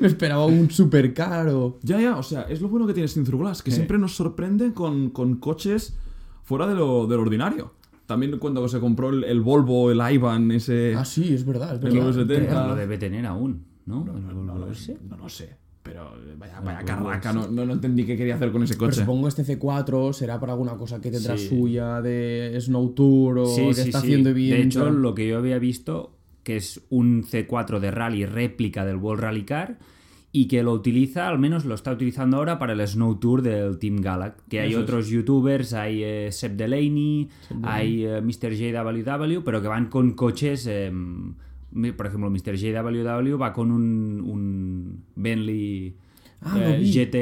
me 0.01 0.07
esperaba 0.07 0.45
un 0.45 0.69
supercar 0.69 1.47
o... 1.49 1.79
Ya, 1.81 1.99
ya, 1.99 2.17
o 2.17 2.23
sea, 2.23 2.43
es 2.43 2.61
lo 2.61 2.69
bueno 2.69 2.85
que 2.87 2.93
tiene 2.93 3.07
Sin 3.07 3.23
Through 3.23 3.41
Glass, 3.41 3.63
que 3.63 3.71
siempre 3.71 3.97
nos 3.97 4.15
sorprende 4.15 4.71
con, 4.73 5.09
con 5.09 5.37
coches 5.37 5.97
fuera 6.43 6.67
de 6.67 6.75
lo, 6.75 7.07
de 7.07 7.15
lo 7.15 7.21
ordinario. 7.23 7.73
También 8.05 8.37
cuando 8.37 8.67
se 8.67 8.79
compró 8.79 9.09
el, 9.09 9.23
el 9.23 9.41
Volvo, 9.41 9.89
el 9.91 9.99
Ivan, 10.13 10.51
ese... 10.51 10.93
Ah, 10.95 11.05
sí, 11.05 11.33
es 11.33 11.45
verdad. 11.45 11.69
Es 11.75 11.83
El 11.83 11.91
verdad. 11.91 11.99
970. 12.01 12.67
Lo 12.67 12.75
debe 12.75 12.97
tener 12.97 13.25
aún, 13.25 13.65
¿no? 13.85 14.05
El 14.05 14.45
no, 14.45 14.57
lo 14.57 14.71
ese. 14.71 14.97
no 15.09 15.17
lo 15.17 15.27
sé, 15.29 15.57
pero 15.83 16.13
vaya, 16.37 16.59
vaya 16.61 16.79
Volvo 16.79 16.85
carraca, 17.09 17.33
no, 17.33 17.47
no, 17.49 17.65
no 17.65 17.73
entendí 17.73 18.05
qué 18.05 18.15
quería 18.17 18.35
hacer 18.35 18.51
con 18.51 18.63
ese 18.63 18.75
Pero 18.75 18.87
coche. 18.87 19.01
supongo 19.01 19.27
este 19.27 19.43
C4 19.43 20.13
será 20.13 20.39
para 20.39 20.53
alguna 20.53 20.75
cosa 20.77 21.01
que 21.01 21.11
tendrá 21.11 21.37
Sí. 21.37 21.49
suya 21.49 22.01
de 22.01 22.57
Snow 22.59 22.89
Tour 22.93 23.39
o 23.39 23.45
Sí, 23.45 23.67
que 23.67 23.73
sí, 23.73 23.81
está 23.81 23.97
haciendo 23.99 24.33
bien. 24.33 24.55
De 24.57 24.63
hecho, 24.63 24.89
lo 24.89 25.13
que 25.13 25.27
yo 25.27 25.37
había 25.37 25.59
visto, 25.59 26.15
que 26.43 26.55
es 26.55 26.81
un 26.89 27.23
C4 27.23 27.79
de 27.79 27.91
rally 27.91 28.25
réplica 28.25 28.85
del 28.85 28.95
World 28.97 29.21
Rally 29.23 29.43
Car. 29.43 29.77
Y 30.35 30.47
que 30.47 30.63
lo 30.63 30.71
utiliza, 30.73 31.27
al 31.27 31.37
menos 31.37 31.63
lo 31.63 31.75
está 31.75 31.91
utilizando 31.91 32.37
ahora 32.37 32.57
para 32.57 32.73
el 32.73 32.87
Snow 32.87 33.19
Tour 33.19 33.43
del 33.43 33.77
Team 33.77 33.97
Galac. 33.97 34.35
Que 34.49 34.61
hay 34.61 34.69
Eso 34.71 34.79
es. 34.79 34.83
otros 34.85 35.07
youtubers, 35.09 35.73
hay 35.73 36.01
eh, 36.03 36.29
Seb 36.31 36.53
Delaney, 36.55 37.29
hay 37.61 38.03
eh, 38.05 38.19
Mr. 38.19 38.51
JWW, 38.55 39.43
pero 39.43 39.61
que 39.61 39.67
van 39.67 39.89
con 39.89 40.13
coches. 40.13 40.65
eh, 40.67 40.89
mi- 40.91 41.35
por 41.97 42.05
ejemplo, 42.07 42.29
Mr. 42.29 42.55
JWW 42.55 43.37
va 43.41 43.53
con 43.53 43.71
un, 43.71 44.21
un 44.25 45.03
Bentley 45.15 45.95
Ah, 46.41 46.57
eh, 46.59 46.77
vi. 46.79 46.91
GT, 46.91 47.15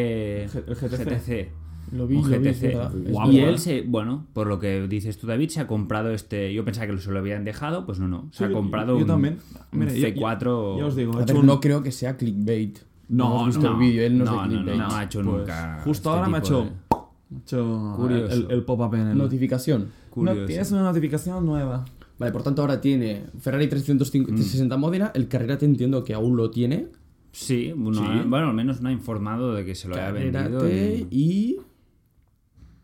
el 0.67 0.75
GTC. 0.75 1.51
Lo 1.93 2.07
vi, 2.07 2.15
un 2.15 2.31
lo 2.31 2.39
vi, 2.39 2.49
GTC. 2.49 2.63
es 2.63 3.29
y 3.31 3.39
él 3.39 3.59
se, 3.59 3.81
bueno, 3.83 4.25
por 4.33 4.47
lo 4.47 4.59
que 4.59 4.87
dices 4.87 5.17
tú, 5.17 5.27
David, 5.27 5.49
se 5.49 5.59
ha 5.59 5.67
comprado 5.67 6.09
este. 6.11 6.53
Yo 6.53 6.63
pensaba 6.65 6.87
que 6.87 6.97
se 6.97 7.11
lo 7.11 7.19
habían 7.19 7.43
dejado, 7.43 7.85
pues 7.85 7.99
no, 7.99 8.07
no. 8.07 8.29
Se 8.31 8.39
Sí, 8.39 8.43
ha 8.45 8.51
comprado 8.51 8.93
yo 8.95 9.01
un, 9.01 9.07
también. 9.07 9.37
un 9.73 9.79
Mira, 9.79 9.93
yo- 9.93 10.07
C4. 10.07 10.77
Ya 10.79 10.85
os 10.85 10.95
digo, 10.95 11.11
ver, 11.13 11.35
un- 11.35 11.45
no 11.45 11.59
creo 11.59 11.83
que 11.83 11.91
sea 11.91 12.17
clickbait. 12.17 12.79
No, 13.09 13.27
hemos 13.35 13.47
visto 13.47 13.61
no. 13.69 13.73
el 13.73 13.79
vídeo, 13.79 14.05
él 14.07 14.17
no, 14.17 14.25
no, 14.25 14.43
es 14.43 14.49
de 14.49 14.55
no, 14.55 14.61
no, 14.61 14.65
clickbait. 14.65 14.89
no 14.89 14.95
ha 14.97 15.03
hecho 15.03 15.21
Pues, 15.21 15.37
nunca. 15.37 15.81
justo 15.83 15.91
este 15.91 16.09
ahora 16.09 16.27
me 16.29 16.37
ha 16.37 16.39
hecho, 16.39 16.63
de- 16.63 17.91
Curioso. 17.97 18.33
el, 18.33 18.47
el 18.51 18.63
pop-up 18.63 18.93
en 18.95 19.07
el... 19.07 19.17
Notificación. 19.17 19.81
No, 19.81 19.89
Curioso. 20.11 20.45
tienes 20.45 20.71
una 20.71 20.83
notificación 20.83 21.45
nueva. 21.45 21.85
Vale, 22.21 22.31
por 22.31 22.43
tanto 22.43 22.61
ahora 22.61 22.79
tiene 22.79 23.25
Ferrari 23.39 23.65
Mm. 23.67 23.69
360 23.69 24.77
Modena, 24.77 25.11
el 25.13 25.27
Carrera 25.27 25.57
te 25.57 25.65
entiendo 25.65 26.03
que 26.03 26.13
aún 26.13 26.37
lo 26.37 26.49
tiene. 26.51 26.87
Sí, 27.33 27.69
ha- 27.71 27.75
bueno, 27.75 28.49
al 28.49 28.53
menos 28.53 28.81
no 28.81 28.89
ha 28.89 28.91
informado 28.91 29.53
de 29.53 29.65
que 29.65 29.75
se 29.75 29.87
lo 29.87 29.95
haya 29.95 30.11
vendido. 30.11 30.69
Y- 30.69 31.07
y... 31.11 31.57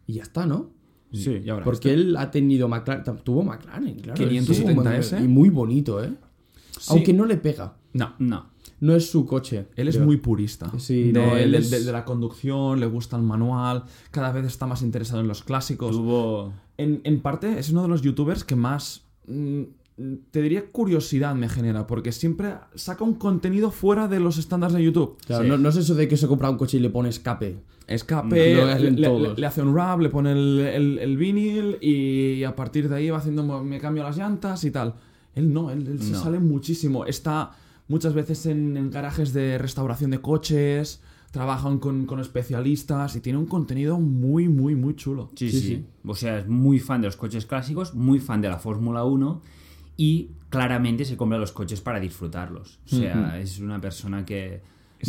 Y 0.07 0.13
ya 0.13 0.23
está, 0.23 0.45
¿no? 0.45 0.71
Sí, 1.11 1.41
y 1.43 1.49
ahora 1.49 1.63
Porque 1.63 1.93
él 1.93 2.15
ha 2.17 2.31
tenido 2.31 2.67
McLaren, 2.67 3.03
tuvo 3.23 3.43
McLaren, 3.43 3.95
claro. 3.99 4.21
570S. 4.29 5.23
Y 5.23 5.27
muy 5.27 5.49
bonito, 5.49 6.03
¿eh? 6.03 6.13
Aunque 6.89 7.13
no 7.13 7.25
le 7.25 7.37
pega. 7.37 7.75
No, 7.93 8.13
No. 8.19 8.57
No 8.79 8.95
es 8.95 9.09
su 9.09 9.25
coche. 9.25 9.65
Él 9.75 9.87
es 9.87 9.99
muy 9.99 10.17
purista. 10.17 10.71
Sí, 10.77 11.11
de, 11.11 11.13
no, 11.19 11.35
él 11.35 11.51
de- 11.53 11.57
es- 11.57 11.71
de- 11.71 11.83
de 11.83 11.91
la 11.91 12.05
conducción, 12.05 12.79
le 12.79 12.85
gusta 12.85 13.17
el 13.17 13.23
manual, 13.23 13.85
cada 14.11 14.31
vez 14.31 14.45
está 14.45 14.67
más 14.67 14.83
interesado 14.83 15.19
en 15.19 15.27
los 15.27 15.43
clásicos. 15.43 15.91
Tuvo. 15.91 16.53
En, 16.77 17.01
en 17.03 17.19
parte 17.21 17.57
es 17.57 17.71
uno 17.71 17.81
de 17.81 17.87
los 17.87 18.03
youtubers 18.03 18.43
que 18.43 18.55
más, 18.55 19.06
mm, 19.06 19.06
te 19.27 20.41
diría, 20.41 20.71
curiosidad 20.71 21.33
me 21.35 21.49
genera, 21.49 21.87
porque 21.87 22.11
siempre 22.11 22.53
saca 22.75 23.03
un 23.03 23.15
contenido 23.15 23.71
fuera 23.71 24.07
de 24.07 24.19
los 24.19 24.37
estándares 24.37 24.75
de 24.75 24.83
YouTube. 24.83 25.17
Claro, 25.25 25.43
Sí. 25.43 25.49
no, 25.49 25.57
no 25.57 25.69
es 25.69 25.75
eso 25.77 25.95
de 25.95 26.07
que 26.07 26.17
se 26.17 26.27
compra 26.27 26.49
un 26.49 26.57
coche 26.57 26.77
y 26.77 26.79
le 26.79 26.89
pone 26.91 27.09
escape. 27.09 27.57
Escape, 27.87 28.35
le, 28.55 29.45
hace 29.45 29.61
un 29.61 29.75
rap, 29.75 29.99
le 30.01 30.09
pone 30.09 30.33
el, 30.33 30.59
el- 30.59 30.99
el 30.99 31.17
vinil 31.17 31.77
y 31.81 32.43
a 32.43 32.55
partir 32.55 32.89
de 32.89 32.95
ahí 32.95 33.09
va 33.09 33.17
haciendo, 33.17 33.63
me 33.63 33.79
cambio 33.79 34.03
las 34.03 34.17
llantas 34.17 34.63
y 34.65 34.71
tal. 34.71 34.93
Él 35.33 35.51
no, 35.53 35.71
él, 35.71 35.87
él 35.87 36.01
se 36.01 36.11
No. 36.11 36.21
sale 36.21 36.39
muchísimo. 36.39 37.05
Está 37.05 37.51
muchas 37.87 38.13
veces 38.13 38.45
en, 38.45 38.75
en 38.77 38.91
garajes 38.91 39.33
de 39.33 39.57
restauración 39.57 40.11
de 40.11 40.19
coches, 40.19 41.01
trabajan 41.37 41.77
con, 41.77 42.07
con 42.07 42.19
especialistas 42.19 43.15
y 43.15 43.21
tiene 43.21 43.37
un 43.37 43.45
contenido 43.45 43.99
muy, 43.99 44.49
muy, 44.49 44.73
muy 44.75 44.95
chulo. 44.95 45.29
Sí, 45.35 45.51
Sí, 45.51 45.59
sí, 45.59 45.67
sí. 45.67 45.85
O 46.03 46.15
sea, 46.15 46.39
es 46.39 46.47
muy 46.47 46.79
fan 46.79 47.01
de 47.01 47.07
los 47.07 47.15
coches 47.15 47.45
clásicos, 47.45 47.93
muy 47.93 48.19
fan 48.19 48.41
de 48.41 48.49
la 48.49 48.57
Fórmula 48.57 49.03
1 49.03 49.41
y 49.97 50.31
claramente 50.49 51.05
se 51.05 51.15
compra 51.15 51.37
los 51.37 51.51
coches 51.51 51.79
para 51.81 51.99
disfrutarlos. 51.99 52.79
O 52.85 52.89
sea, 52.95 53.39
es 53.39 53.59
una 53.59 53.79
persona 53.79 54.25
que 54.25 54.61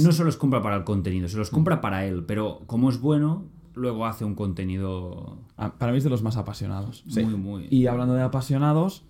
no 0.03 0.13
solo 0.13 0.27
los 0.27 0.37
compra 0.37 0.61
para 0.61 0.77
el 0.77 0.85
contenido, 0.85 1.29
se 1.29 1.39
los 1.39 1.49
compra 1.49 1.81
para 1.81 2.05
él, 2.05 2.25
pero 2.27 2.61
como 2.67 2.91
es 2.91 3.01
bueno, 3.01 3.47
luego 3.75 4.05
hace 4.05 4.25
un 4.27 4.35
contenido 4.35 5.39
Ah, 5.57 5.73
Para 5.79 5.93
mí 5.93 5.99
es 5.99 6.05
de 6.05 6.11
los 6.11 6.23
más 6.23 6.37
apasionados. 6.37 7.05
muy, 7.07 7.25
muy... 7.37 7.69
Y 7.71 7.87
hablando 7.87 8.13
de 8.15 8.23
apasionados, 8.23 9.05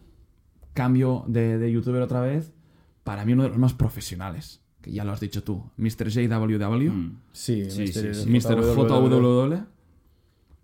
cambio 0.72 1.24
de, 1.26 1.58
de 1.58 1.72
youtuber 1.72 2.00
otra 2.02 2.20
vez. 2.20 2.52
Para 3.02 3.24
mí 3.24 3.32
uno 3.32 3.42
de 3.42 3.48
los 3.48 3.58
más 3.58 3.72
profesionales, 3.74 4.60
que 4.80 4.92
ya 4.92 5.04
lo 5.04 5.12
has 5.12 5.20
dicho 5.20 5.42
tú, 5.42 5.62
Mr. 5.76 6.08
JWW. 6.10 6.90
Mm. 6.92 7.18
Sí, 7.32 7.70
Sí, 7.70 7.80
Mr. 7.82 8.14
sí, 8.14 8.22
sí. 8.24 8.28
Mr. 8.30 8.60
JWW. 8.74 9.64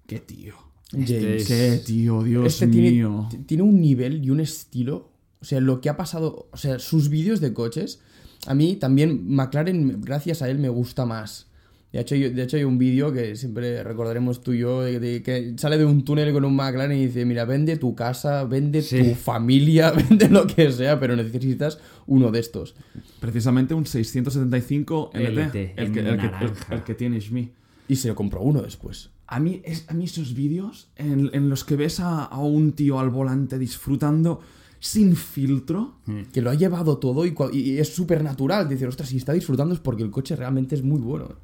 Qué 0.06 0.18
tío. 0.20 0.54
Este 0.92 1.36
es- 1.36 1.48
Qué 1.48 1.82
tío, 1.84 2.22
Dios 2.22 2.46
Este 2.46 2.66
tiene, 2.68 2.90
mío. 2.90 3.26
t- 3.30 3.38
tiene 3.38 3.62
un 3.62 3.80
nivel 3.80 4.24
y 4.24 4.30
un 4.30 4.40
estilo. 4.40 5.10
O 5.40 5.44
sea, 5.44 5.60
lo 5.60 5.80
que 5.80 5.88
ha 5.88 5.96
pasado. 5.96 6.48
O 6.52 6.56
sea, 6.56 6.78
sus 6.78 7.08
vídeos 7.08 7.40
de 7.40 7.52
coches. 7.52 8.00
A 8.46 8.54
mí 8.54 8.76
también 8.76 9.24
McLaren, 9.34 10.00
gracias 10.02 10.42
a 10.42 10.48
él, 10.50 10.58
me 10.58 10.68
gusta 10.68 11.06
más. 11.06 11.46
De 11.94 12.00
hecho, 12.00 12.16
hay- 12.16 12.28
de 12.30 12.42
hecho 12.42 12.56
hay 12.56 12.64
un 12.64 12.76
vídeo 12.76 13.12
que 13.12 13.36
siempre 13.36 13.82
recordaremos 13.84 14.42
tú 14.42 14.52
y 14.52 14.58
yo, 14.58 14.82
de, 14.82 14.98
de 14.98 15.22
que 15.22 15.54
sale 15.56 15.78
de 15.78 15.84
un 15.84 16.04
túnel 16.04 16.32
con 16.32 16.44
un 16.44 16.56
McLaren 16.56 16.98
y 16.98 17.06
dice, 17.06 17.24
mira, 17.24 17.44
vende 17.44 17.76
tu 17.76 17.94
casa, 17.94 18.42
vende 18.44 18.82
Sí. 18.82 18.98
tu 18.98 19.14
familia, 19.14 19.90
vende 20.10 20.28
lo 20.28 20.46
que 20.46 20.72
sea, 20.72 20.98
pero 20.98 21.14
necesitas 21.14 21.78
uno 22.06 22.32
de 22.32 22.40
estos. 22.40 22.74
Precisamente 23.20 23.74
un 23.74 23.86
675 23.86 25.10
LT. 25.14 25.28
LT, 25.28 25.54
el, 25.76 25.92
que, 25.92 26.00
el, 26.00 26.16
que, 26.18 26.26
el- 26.26 26.52
el 26.70 26.82
que 26.82 26.94
tiene 26.94 27.20
Shmi. 27.20 27.50
Y 27.88 27.96
se 27.96 28.08
lo 28.08 28.14
compró 28.14 28.40
uno 28.40 28.62
después. 28.62 29.10
A 29.26 29.38
mí, 29.40 29.60
es, 29.64 29.84
a 29.88 29.94
mí 29.94 30.04
esos 30.04 30.34
vídeos 30.34 30.88
en, 30.96 31.30
en 31.32 31.48
los 31.48 31.64
que 31.64 31.76
ves 31.76 32.00
a, 32.00 32.24
a 32.24 32.38
un 32.38 32.72
tío 32.72 32.98
al 32.98 33.10
volante 33.10 33.58
disfrutando 33.58 34.40
sin 34.80 35.16
filtro. 35.16 35.94
Que 36.32 36.42
lo 36.42 36.50
ha 36.50 36.54
llevado 36.54 36.98
todo 36.98 37.24
y, 37.24 37.34
y 37.52 37.78
es 37.78 37.94
súper 37.94 38.22
natural. 38.24 38.68
Dice, 38.68 38.86
ostras, 38.86 39.08
si 39.10 39.16
está 39.18 39.32
disfrutando 39.32 39.74
es 39.74 39.80
porque 39.80 40.02
el 40.02 40.10
coche 40.10 40.34
realmente 40.36 40.74
es 40.74 40.82
muy 40.82 40.98
bueno. 41.00 41.36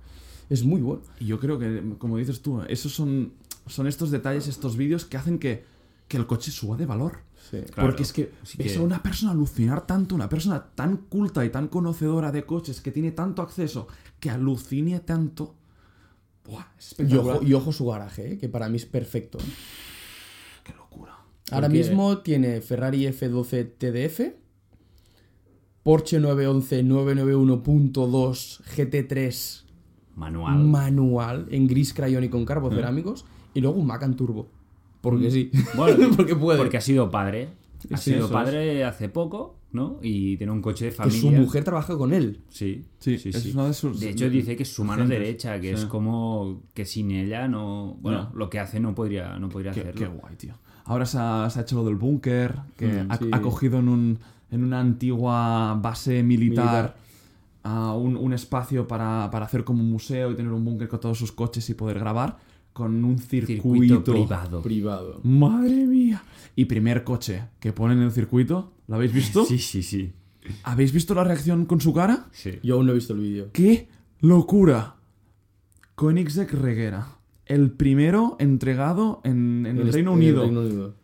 Es 0.51 0.63
muy 0.65 0.83
bueno. 0.83 1.03
Y 1.19 1.27
yo 1.27 1.41
creo 1.41 1.59
que, 1.59 1.83
como 1.99 2.19
dices 2.19 2.43
tú, 2.43 2.61
esos 2.69 2.93
son, 2.93 3.33
son 3.67 3.87
estos 3.87 4.11
detalles, 4.11 4.49
estos 4.49 4.77
vídeos 4.77 5.05
que 5.07 5.17
hacen 5.17 5.39
que, 5.39 5.65
que 6.09 6.17
el 6.19 6.27
coche 6.27 6.51
suba 6.51 6.77
de 6.77 6.85
valor. 6.87 7.21
Sí. 7.51 7.59
Claro, 7.73 7.89
Porque 7.89 8.03
es 8.03 8.13
que 8.13 8.31
a 8.77 8.81
una 8.83 9.03
persona 9.03 9.33
alucinar 9.33 9.87
tanto, 9.87 10.15
una 10.15 10.29
persona 10.29 10.67
tan 10.75 10.97
culta 10.97 11.45
y 11.45 11.51
tan 11.51 11.69
conocedora 11.69 12.31
de 12.33 12.45
coches, 12.45 12.81
que 12.81 12.91
tiene 12.93 13.13
tanto 13.13 13.43
acceso, 13.43 13.87
que 14.19 14.29
alucine 14.29 15.01
tanto. 15.01 15.55
Buah, 16.45 16.67
es 16.79 16.97
Y 16.99 17.15
ojo, 17.17 17.43
y 17.43 17.55
ojo 17.55 17.73
su 17.73 17.87
garaje, 17.87 18.33
¿eh? 18.33 18.39
que 18.39 18.49
para 18.49 18.69
mí 18.69 18.77
es 18.77 18.87
perfecto. 18.87 19.39
Qué 20.65 20.75
locura. 20.75 21.13
Ahora 21.53 21.69
Porque- 21.69 21.79
mismo 21.79 22.19
tiene 22.19 22.61
Ferrari 22.61 23.07
F12 23.07 23.73
TDF, 23.79 24.35
Porsche 25.83 26.19
911 26.21 26.83
991.2 26.85 28.61
GT3 28.77 29.70
Manual. 30.17 30.59
manual 30.65 31.47
en 31.51 31.67
gris 31.67 31.95
crayón 31.95 32.25
y 32.25 32.29
con 32.29 32.45
carbocerámicos 32.45 33.25
y 33.55 33.61
luego 33.61 33.79
un 33.79 33.87
Macan 33.87 34.17
Turbo. 34.17 34.49
Porque 35.01 35.31
sí. 35.31 35.51
Bueno, 35.77 36.09
porque 36.17 36.37
puede. 36.37 36.59
Porque 36.59 36.77
ha 36.77 36.81
sido 36.81 37.11
padre. 37.11 37.49
Ha 37.91 37.97
Sí, 37.97 38.13
sido 38.13 38.29
padre 38.31 38.85
hace 38.85 39.09
poco, 39.09 39.57
¿no? 39.73 39.99
Y 40.03 40.37
tiene 40.37 40.53
un 40.53 40.61
coche 40.61 40.85
de 40.87 40.91
que 40.91 40.97
familia. 40.99 41.21
su 41.23 41.31
mujer 41.31 41.65
trabaja 41.65 41.97
con 41.97 42.13
él. 42.13 42.41
Sí, 42.51 42.85
Sí, 42.99 43.17
sí, 43.17 43.31
es 43.31 43.43
sí. 43.43 43.53
una 43.55 43.69
de 43.69 43.73
sus- 43.73 43.99
De 43.99 44.11
hecho, 44.11 44.29
dice 44.29 44.55
que 44.57 44.65
es 44.65 44.73
su 44.75 44.85
mano 44.85 45.05
agentes. 45.05 45.19
derecha, 45.19 45.59
que 45.59 45.73
es 45.73 45.87
como 45.87 46.61
que 46.75 46.85
sin 46.85 47.11
ella 47.13 47.49
no. 47.49 47.97
Bueno, 48.03 48.25
No. 48.25 48.39
lo 48.39 48.51
que 48.51 48.59
hace 48.59 48.79
no 48.81 48.95
podría, 48.95 49.39
no 49.39 49.49
podría 49.49 49.73
Qué, 49.73 49.81
hacerlo. 49.81 49.99
qué 49.99 50.07
guay, 50.09 50.37
tío. 50.37 50.55
Ahora 50.85 51.07
se 51.07 51.17
ha, 51.19 51.49
se 51.49 51.59
ha 51.59 51.63
hecho 51.63 51.77
lo 51.77 51.85
del 51.87 51.95
búnker, 51.97 52.57
que 52.77 52.87
Mm, 53.05 53.11
ha, 53.11 53.17
sí. 53.17 53.29
ha 53.33 53.41
cogido 53.41 53.79
en, 53.79 53.89
un, 53.89 54.19
en 54.51 54.63
una 54.65 54.81
antigua 54.81 55.79
base 55.81 56.23
militar, 56.23 56.65
Militar. 56.67 56.97
Un, 57.65 58.17
un 58.17 58.33
espacio 58.33 58.87
para, 58.89 59.29
para 59.31 59.47
hacer 59.47 59.65
como 59.65 59.83
un 59.83 59.91
museo 59.91 60.31
y 60.31 60.37
tener 60.37 60.53
un 60.53 60.65
búnker 60.65 60.89
con 60.89 61.01
todos 61.01 61.19
sus 61.19 61.33
coches 61.33 61.69
y 61.71 61.75
poder 61.75 61.99
grabar 61.99 62.39
con 62.73 63.05
un 63.05 63.19
circuito. 63.19 63.63
Circuito 63.63 64.05
privado. 64.05 64.63
Privado. 64.63 65.21
Madre 65.23 65.87
mía. 65.87 66.23
Y 66.57 66.67
primer 66.67 67.05
coche 67.05 67.45
que 67.59 67.73
ponen 67.73 67.99
en 67.99 68.05
el 68.05 68.13
circuito, 68.13 68.73
¿lo 68.87 68.97
habéis 68.97 69.13
visto? 69.13 69.45
Sí, 69.45 69.59
sí, 69.59 69.83
sí. 69.83 70.13
¿Habéis 70.63 70.93
visto 70.93 71.15
la 71.15 71.25
reacción 71.25 71.67
con 71.67 71.81
su 71.81 71.93
cara? 71.93 72.29
sí. 72.33 72.59
Yo 72.63 72.77
aún 72.77 72.87
no 72.87 72.93
he 72.93 72.95
visto 72.95 73.13
el 73.13 73.21
vídeo. 73.21 73.51
¡Qué 73.53 73.89
locura! 74.21 74.97
Koenigsegg 75.95 76.53
Reguera. 76.53 77.19
El 77.45 77.73
primero 77.73 78.37
entregado 78.39 79.21
en, 79.25 79.67
en 79.67 79.77
el, 79.77 79.83
Unido. 79.83 80.43
Reino 80.43 80.61
Unido. 80.61 80.95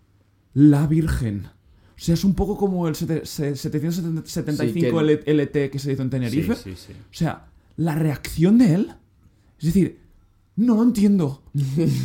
La 0.54 0.86
Virgen. 0.86 1.48
O 1.96 1.98
sea, 1.98 2.14
es 2.14 2.24
un 2.24 2.34
poco 2.34 2.56
como 2.58 2.86
el 2.88 2.94
sete- 2.94 3.24
se- 3.24 3.56
775 3.56 5.00
Sí, 5.00 5.06
L- 5.06 5.22
LT 5.26 5.70
que 5.70 5.78
se 5.78 5.92
hizo 5.92 6.02
en 6.02 6.10
Tenerife. 6.10 6.54
Sí, 6.56 6.74
sí, 6.74 6.84
sí. 6.88 6.92
O 6.92 7.14
sea, 7.14 7.46
la 7.76 7.94
reacción 7.94 8.58
de 8.58 8.74
él. 8.74 8.92
Es 9.58 9.66
decir, 9.66 9.98
no 10.56 10.76
lo 10.76 10.82
entiendo. 10.82 11.42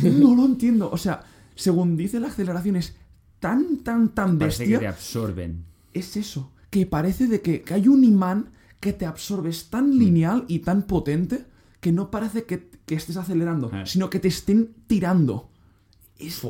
No 0.02 0.34
lo 0.34 0.44
entiendo. 0.46 0.90
O 0.90 0.96
sea, 0.96 1.22
según 1.54 1.96
dice 1.96 2.20
la 2.20 2.28
aceleración 2.28 2.76
es 2.76 2.94
tan, 3.40 3.78
tan, 3.78 4.14
tan 4.14 4.38
Parece 4.38 4.64
que 4.64 4.70
bestia. 4.70 4.80
te 4.80 4.86
absorben. 4.88 5.64
Es 5.92 6.16
eso. 6.16 6.50
Que 6.70 6.86
parece 6.86 7.26
de 7.26 7.42
que, 7.42 7.60
que 7.62 7.74
hay 7.74 7.88
un 7.88 8.02
imán 8.04 8.50
que 8.80 8.92
te 8.94 9.04
absorbe. 9.04 9.50
Es 9.50 9.66
Mm. 9.66 9.70
tan 9.70 9.98
lineal 9.98 10.44
y 10.48 10.60
tan 10.60 10.82
potente 10.84 11.44
que 11.80 11.92
no 11.92 12.10
parece 12.10 12.44
que, 12.44 12.70
que 12.86 12.94
estés 12.94 13.16
acelerando, 13.18 13.68
Ah. 13.72 13.84
sino 13.84 14.08
que 14.08 14.20
te 14.20 14.28
estén 14.28 14.70
tirando. 14.86 15.50
Es, 16.18 16.40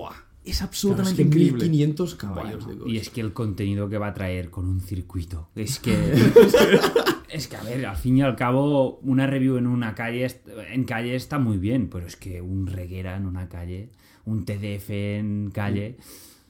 es 0.45 0.57
Claro, 0.57 0.63
es 0.63 0.63
absolutamente 0.63 1.23
que 1.23 1.29
increíble. 1.29 1.65
1500 1.69 2.15
caballos 2.17 2.67
de 2.67 2.91
Y 2.91 2.97
es 2.97 3.11
que 3.11 3.21
el 3.21 3.33
contenido 3.33 3.89
que 3.89 3.99
va 3.99 4.09
a 4.09 4.15
traer 4.15 4.51
con 4.51 4.69
un 4.69 4.81
circuito. 4.81 5.49
Es 5.55 5.79
que. 5.79 5.95
es 7.29 7.47
que, 7.49 7.57
a 7.57 7.63
ver, 7.63 7.87
al 7.87 7.97
fin 7.97 8.19
y 8.19 8.23
al 8.23 8.35
cabo, 8.35 8.99
una 9.03 9.27
review 9.27 9.57
en 9.57 9.67
una 9.67 9.95
calle. 9.95 10.27
En 10.71 10.85
calle 10.85 11.15
está 11.15 11.39
muy 11.39 11.59
bien, 11.59 11.89
pero 11.89 12.07
es 12.07 12.17
que 12.17 12.41
un 12.41 12.67
reguera 12.67 13.17
en 13.17 13.27
una 13.27 13.49
calle, 13.49 13.91
un 14.25 14.45
TDF 14.45 14.91
en 14.91 15.51
calle. 15.53 15.97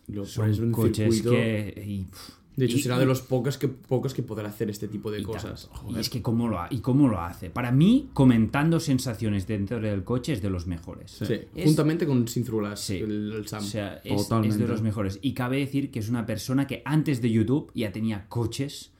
Lo 0.07 0.24
Son 0.24 0.72
coches 0.72 1.14
circuito. 1.14 1.31
que. 1.31 1.85
y, 1.87 2.05
pff, 2.05 2.41
De 2.55 2.67
hecho, 2.67 2.77
y- 2.77 2.83
será 2.83 2.99
de 2.99 3.07
los 3.07 3.23
pocos 3.23 3.57
que, 3.57 3.67
pocos 3.69 4.12
que 4.12 4.23
podrán 4.23 4.47
hacer 4.47 4.69
este 4.69 4.87
tipo 4.87 5.11
de 5.11 5.21
y 5.21 5.23
cosas. 5.23 5.71
Y 5.88 5.99
es 5.99 6.11
que 6.11 6.21
cómo 6.21 6.49
lo, 6.49 6.59
ha- 6.61 6.69
y 6.71 6.81
cómo 6.81 7.09
lo 7.09 7.19
hace. 7.21 7.49
Para 7.49 7.73
mí, 7.73 8.11
comentando 8.12 8.79
sensaciones 8.79 9.47
dentro 9.47 9.81
del 9.81 10.05
coche 10.05 10.35
es 10.35 10.43
de 10.43 10.51
los 10.51 10.67
mejores. 10.67 11.12
Sí, 11.12 11.35
Es- 11.55 11.65
juntamente 11.65 12.07
con 12.07 12.29
Sinthrulas, 12.29 12.81
Sí. 12.81 12.99
el, 12.99 13.33
el 13.33 13.47
Sam. 13.49 13.62
O 13.62 13.67
sea, 13.67 13.95
es, 14.05 14.59
de 14.59 14.69
los 14.69 14.83
mejores. 14.83 15.19
Y 15.23 15.33
cabe 15.33 15.59
decir 15.59 15.91
que 15.91 15.99
es 16.01 16.09
una 16.11 16.27
persona 16.27 16.67
que 16.67 16.83
antes 16.85 17.23
de 17.23 17.31
YouTube 17.31 17.71
ya 17.75 17.91
tenía 17.93 18.29
coches 18.29 18.91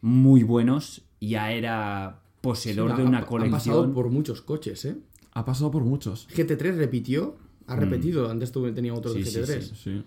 muy 0.00 0.42
buenos, 0.42 1.02
ya 1.20 1.52
era 1.52 2.20
poseedor 2.40 2.92
Ha- 2.92 2.96
de 2.96 3.04
una 3.04 3.18
ha- 3.18 3.20
Ha 3.20 3.24
pasado 3.24 3.38
colección. 3.38 3.94
por 3.94 4.10
muchos 4.10 4.42
coches, 4.42 4.84
¿eh? 4.84 4.96
Ha 5.32 5.44
pasado 5.44 5.70
por 5.70 5.84
muchos. 5.84 6.28
GT3 6.28 6.76
repitió, 6.76 7.36
ha 7.66 7.76
repetido. 7.76 8.28
Antes 8.30 8.52
tuve, 8.52 8.72
tenía 8.72 8.92
otro 8.92 9.14
de 9.14 9.20
Mm. 9.20 9.24
Sí, 9.24 9.30
sí, 9.30 9.38
GT3, 9.40 9.60
sí. 9.74 10.02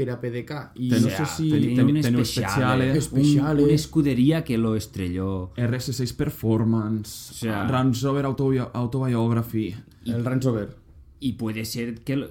Que 0.00 0.04
era 0.04 0.18
PDK. 0.18 0.72
Y 0.76 0.88
Ten- 0.88 1.02
no 1.02 1.08
sea, 1.10 1.26
sé 1.26 1.36
si. 1.42 1.50
tenía 1.50 1.76
ten- 1.76 2.14
un 2.14 2.20
especiale. 2.22 3.64
una 3.64 3.72
escudería 3.74 4.44
que 4.44 4.56
lo 4.56 4.76
estrelló. 4.76 5.52
RS6 5.56 6.14
Performance, 6.14 7.30
O 7.32 7.34
sea- 7.34 7.66
Range 7.68 8.00
Rover 8.02 8.24
Autobi- 8.24 8.70
Autobiography. 8.72 9.74
El 10.06 10.24
Range 10.24 10.46
Rover. 10.48 10.76
Y 11.20 11.34
puede 11.34 11.66
ser 11.66 12.00
que 12.00 12.16
lo- 12.16 12.30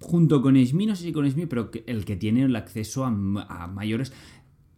junto 0.00 0.42
con 0.42 0.56
Esmi, 0.58 0.84
no 0.84 0.94
sé 0.94 1.04
si 1.04 1.12
con 1.12 1.24
Esmi, 1.24 1.46
pero 1.46 1.70
que- 1.70 1.84
el 1.86 2.04
que 2.04 2.16
tiene 2.16 2.42
el 2.42 2.54
acceso 2.54 3.06
a, 3.06 3.10
ma- 3.10 3.46
a 3.48 3.66
mayores, 3.66 4.12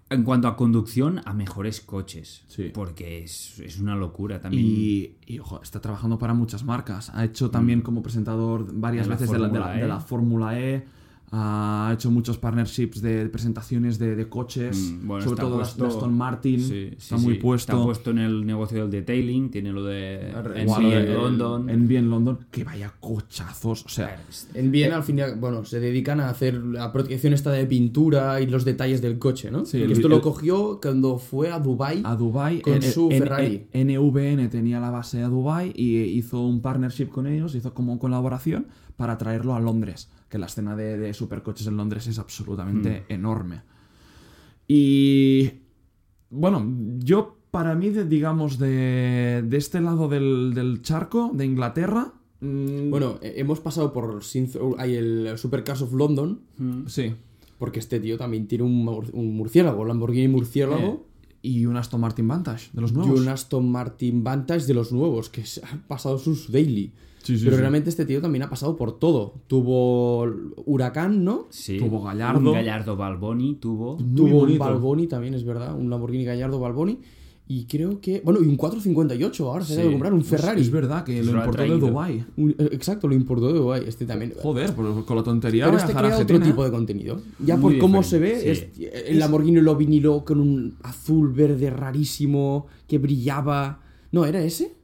en 0.08 0.22
cuanto 0.22 0.46
a 0.46 0.56
conducción, 0.56 1.20
a 1.24 1.34
mejores 1.34 1.80
coches. 1.80 2.44
Sí. 2.46 2.70
Porque 2.72 3.24
es, 3.24 3.58
es 3.58 3.80
una 3.80 3.96
locura 3.96 4.40
también. 4.40 4.64
Y, 4.64 5.16
y, 5.26 5.40
ojo, 5.40 5.60
está 5.60 5.80
trabajando 5.80 6.20
para 6.20 6.32
muchas 6.34 6.62
marcas. 6.62 7.10
Ha 7.12 7.24
hecho 7.24 7.50
también 7.50 7.80
como 7.82 8.00
presentador 8.04 8.68
varias 8.72 9.06
En 9.06 9.10
la 9.10 9.16
veces 9.16 9.32
de 9.32 9.38
la, 9.40 9.48
de 9.48 9.58
la- 9.58 9.58
Fórmula 9.58 9.76
E. 9.76 9.82
de 9.82 9.88
la 9.88 10.00
Fórmula 10.00 10.60
E. 10.60 10.95
Ha 11.32 11.90
hecho 11.92 12.10
muchos 12.10 12.38
partnerships 12.38 13.02
de 13.02 13.28
presentaciones 13.28 13.98
de, 13.98 14.14
de 14.14 14.28
coches, 14.28 14.76
Mm, 15.02 15.06
bueno, 15.08 15.24
sobre 15.24 15.40
todo 15.40 15.56
puesto- 15.56 15.82
de 15.82 15.88
Aston 15.88 16.14
Martin. 16.16 16.60
Sí, 16.60 16.68
sí, 16.68 16.94
está 16.96 17.16
muy 17.16 17.34
sí. 17.34 17.40
puesto. 17.40 17.72
Está 17.72 17.84
puesto 17.84 18.10
en 18.12 18.18
el 18.18 18.46
negocio 18.46 18.78
del 18.82 18.90
detailing, 18.90 19.50
tiene 19.50 19.72
lo 19.72 19.84
de 19.84 20.30
el- 20.30 20.56
en 20.56 21.14
London. 21.14 21.68
En 21.68 21.88
bien 21.88 22.08
London. 22.10 22.38
Que 22.50 22.62
vaya 22.62 22.92
cochazos. 23.00 23.84
O 23.84 23.88
sea, 23.88 24.22
En 24.54 24.70
bien, 24.70 24.92
al 24.92 25.02
fin 25.02 25.18
y 25.18 25.22
al- 25.22 25.34
bueno, 25.36 25.64
se 25.64 25.80
dedican 25.80 26.20
a 26.20 26.28
hacer 26.30 26.54
la 26.54 26.92
protección 26.92 27.32
esta 27.32 27.50
de 27.50 27.66
pintura 27.66 28.40
y 28.40 28.46
los 28.46 28.64
detalles 28.64 29.02
del 29.02 29.18
coche, 29.18 29.50
¿no? 29.50 29.64
Sí, 29.64 29.82
el- 29.82 29.90
esto 29.92 30.06
el- 30.06 30.12
lo 30.12 30.20
cogió 30.22 30.78
cuando 30.80 31.18
fue 31.18 31.50
a 31.50 31.58
Dubai 31.58 32.02
a 32.04 32.14
Dubai 32.14 32.60
Con 32.60 32.80
su 32.82 33.08
Ferrari. 33.10 33.66
NVN 33.72 34.48
tenía 34.48 34.78
la 34.78 34.90
base 34.90 35.22
a 35.22 35.28
Dubai 35.28 35.72
y 35.74 35.96
hizo 36.02 36.40
un 36.46 36.60
partnership 36.60 37.06
con 37.08 37.26
ellos, 37.26 37.54
hizo 37.56 37.74
como 37.74 37.98
colaboración 37.98 38.68
para 38.96 39.18
traerlo 39.18 39.54
a 39.54 39.60
Londres, 39.60 40.08
que 40.36 40.40
la 40.40 40.46
escena 40.46 40.76
de, 40.76 40.98
de 40.98 41.14
supercoches 41.14 41.66
en 41.66 41.78
Londres 41.78 42.06
es 42.06 42.18
absolutamente 42.18 43.04
enorme. 43.08 43.62
Y 44.68 45.50
bueno, 46.30 46.66
yo 46.98 47.36
para 47.50 47.74
mí, 47.74 47.88
de- 47.90 48.04
digamos, 48.04 48.58
de, 48.58 49.42
de 49.46 49.56
este 49.56 49.80
lado 49.80 50.08
del, 50.08 50.52
del 50.54 50.82
charco, 50.82 51.30
de 51.32 51.46
Inglaterra, 51.46 52.12
mm, 52.40 52.90
Bueno, 52.90 53.18
eh, 53.22 53.34
hemos 53.36 53.60
pasado 53.60 53.92
por 53.92 54.20
Synth- 54.22 54.74
hay 54.78 54.94
el 54.94 55.38
Supercars 55.38 55.82
of 55.82 55.92
London, 55.94 56.40
sí. 56.86 57.14
porque 57.58 57.78
este 57.78 57.98
tío 58.00 58.18
también 58.18 58.46
tiene 58.46 58.64
un, 58.64 58.86
un 59.12 59.36
murciélago, 59.36 59.84
Lamborghini 59.84 60.28
murciélago, 60.28 61.06
Y 61.42 61.64
un 61.66 61.76
Aston 61.76 62.00
Martin 62.00 62.26
Vantage, 62.26 62.70
de 62.72 62.80
los 62.80 62.90
y 62.90 62.94
nuevos. 62.94 63.20
un 63.20 63.28
Aston 63.28 63.70
Martin 63.70 64.24
Vantage 64.24 64.66
de 64.66 64.74
los 64.74 64.90
nuevos, 64.92 65.30
que 65.30 65.42
ha 65.62 65.76
pasado 65.86 66.18
sus 66.18 66.50
daily. 66.50 66.92
Sí, 67.26 67.36
sí, 67.38 67.44
Pero 67.44 67.56
sí. 67.56 67.60
realmente 67.60 67.90
este 67.90 68.04
tío 68.06 68.20
también 68.20 68.42
ha 68.44 68.50
pasado 68.50 68.76
por 68.76 68.98
todo. 68.98 69.34
Tuvo 69.48 70.26
Huracán, 70.64 71.24
¿no? 71.24 71.46
Sí. 71.50 71.78
Tuvo 71.78 72.02
Gallardo. 72.02 72.50
Un 72.50 72.54
Gallardo 72.54 72.96
Balboni 72.96 73.56
tuvo. 73.56 73.96
Tuvo 74.14 74.42
un. 74.42 74.58
Balboni 74.58 75.06
también, 75.06 75.34
es 75.34 75.44
verdad, 75.44 75.74
un 75.76 75.90
Lamborghini 75.90 76.24
Gallardo 76.24 76.58
Balboni. 76.60 76.98
Y 77.48 77.66
creo 77.66 78.00
que. 78.00 78.20
Bueno, 78.24 78.40
y 78.42 78.46
un 78.48 78.56
458 78.56 79.48
ahora 79.52 79.64
se 79.64 79.74
Sí. 79.74 79.78
debe 79.78 79.92
comprar, 79.92 80.12
un 80.12 80.24
Ferrari. 80.24 80.60
Es 80.60 80.70
verdad 80.70 81.04
que 81.04 81.22
Se 81.22 81.32
lo 81.32 81.38
importó 81.38 81.62
de. 81.62 81.78
Dubai. 81.78 82.24
Un- 82.36 82.50
eh, 82.58 82.68
exacto, 82.72 83.06
lo 83.06 83.14
importó 83.14 83.46
de 83.52 83.58
Dubai. 83.58 83.84
Este 83.86 84.04
también. 84.04 84.32
Joder, 84.42 84.74
pues 84.74 85.04
con 85.04 85.16
la 85.16 85.22
tontería 85.22 85.66
Pero 85.66 85.76
este 85.78 85.92
crea 85.94 86.18
otro 86.18 86.40
tipo 86.40 86.62
¿eh? 86.62 86.66
de 86.66 86.70
contenido. 86.72 87.20
Ya 87.38 87.56
Muy 87.56 87.74
por 87.74 87.80
cómo 87.82 88.02
se 88.02 88.18
ve, 88.18 88.40
sí. 88.40 88.48
es- 88.84 89.06
el 89.08 89.18
Lamborghini 89.20 89.60
lo 89.60 89.76
viniló 89.76 90.24
con 90.24 90.40
un 90.40 90.74
azul 90.82 91.32
verde 91.32 91.70
rarísimo 91.70 92.66
que 92.88 92.98
brillaba. 92.98 93.80
No, 94.10 94.24
¿era 94.24 94.42
ese? 94.42 94.74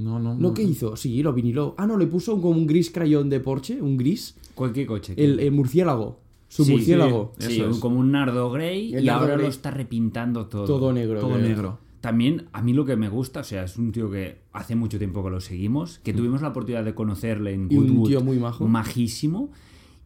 No, 0.00 0.18
no, 0.18 0.34
¿No 0.34 0.40
no. 0.40 0.54
qué 0.54 0.62
hizo? 0.62 0.96
Sí, 0.96 1.22
lo 1.22 1.32
viniló. 1.32 1.74
Ah, 1.78 1.86
no, 1.86 1.96
le 1.96 2.06
puso 2.06 2.40
como 2.40 2.50
un 2.58 2.66
gris 2.66 2.90
crayón 2.90 3.28
de 3.30 3.40
Porsche, 3.40 3.80
un 3.80 3.96
gris. 3.96 4.36
Cualquier 4.54 4.86
coche. 4.86 5.14
El, 5.16 5.40
el 5.40 5.52
murciélago. 5.52 6.18
Su 6.48 6.64
Sí, 6.64 6.72
murciélago. 6.72 7.32
Sí, 7.38 7.54
Eso 7.56 7.70
es. 7.70 7.76
como 7.78 8.00
un 8.00 8.10
nardo 8.12 8.50
grey 8.50 8.92
El 8.94 9.04
y 9.04 9.06
nardo 9.06 9.20
ahora 9.22 9.34
grey. 9.34 9.46
lo 9.46 9.50
está 9.50 9.70
repintando 9.70 10.46
todo. 10.46 10.64
Todo 10.64 10.92
negro. 10.92 11.20
Todo 11.20 11.38
negro. 11.38 11.78
También 12.00 12.46
a 12.52 12.62
mí 12.62 12.72
lo 12.72 12.84
que 12.86 12.96
me 12.96 13.08
gusta, 13.10 13.40
o 13.40 13.44
sea, 13.44 13.64
es 13.64 13.76
un 13.76 13.92
tío 13.92 14.10
que 14.10 14.38
hace 14.52 14.74
mucho 14.74 14.96
tiempo 14.98 15.22
que 15.22 15.30
lo 15.30 15.40
seguimos, 15.40 15.98
que 15.98 16.14
tuvimos 16.14 16.40
la 16.40 16.48
oportunidad 16.48 16.82
de 16.82 16.94
conocerle 16.94 17.52
en 17.52 17.66
Mm. 17.66 17.72
Y 17.72 17.76
un 17.76 17.86
Goodwood, 17.88 18.08
tío 18.08 18.20
muy 18.22 18.38
majo. 18.38 18.66
majísimo, 18.66 19.50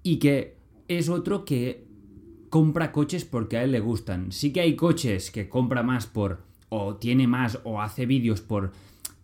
y 0.03 0.17
que 0.17 0.57
es 0.89 1.09
otro 1.09 1.45
que 1.45 1.87
compra 2.51 2.91
coches 2.93 3.25
porque 3.25 3.57
a 3.59 3.65
él 3.65 3.71
le 3.73 3.81
gustan. 3.81 4.33
Sí 4.33 4.53
que 4.53 4.61
hay 4.61 4.75
coches 4.77 5.31
que 5.31 5.49
compra 5.49 5.83
más 5.85 6.07
por, 6.07 6.41
o 6.69 6.97
tiene 6.97 7.27
más, 7.29 7.61
o 7.65 7.81
hace 7.81 8.07
vídeos 8.07 8.41
por, 8.41 8.73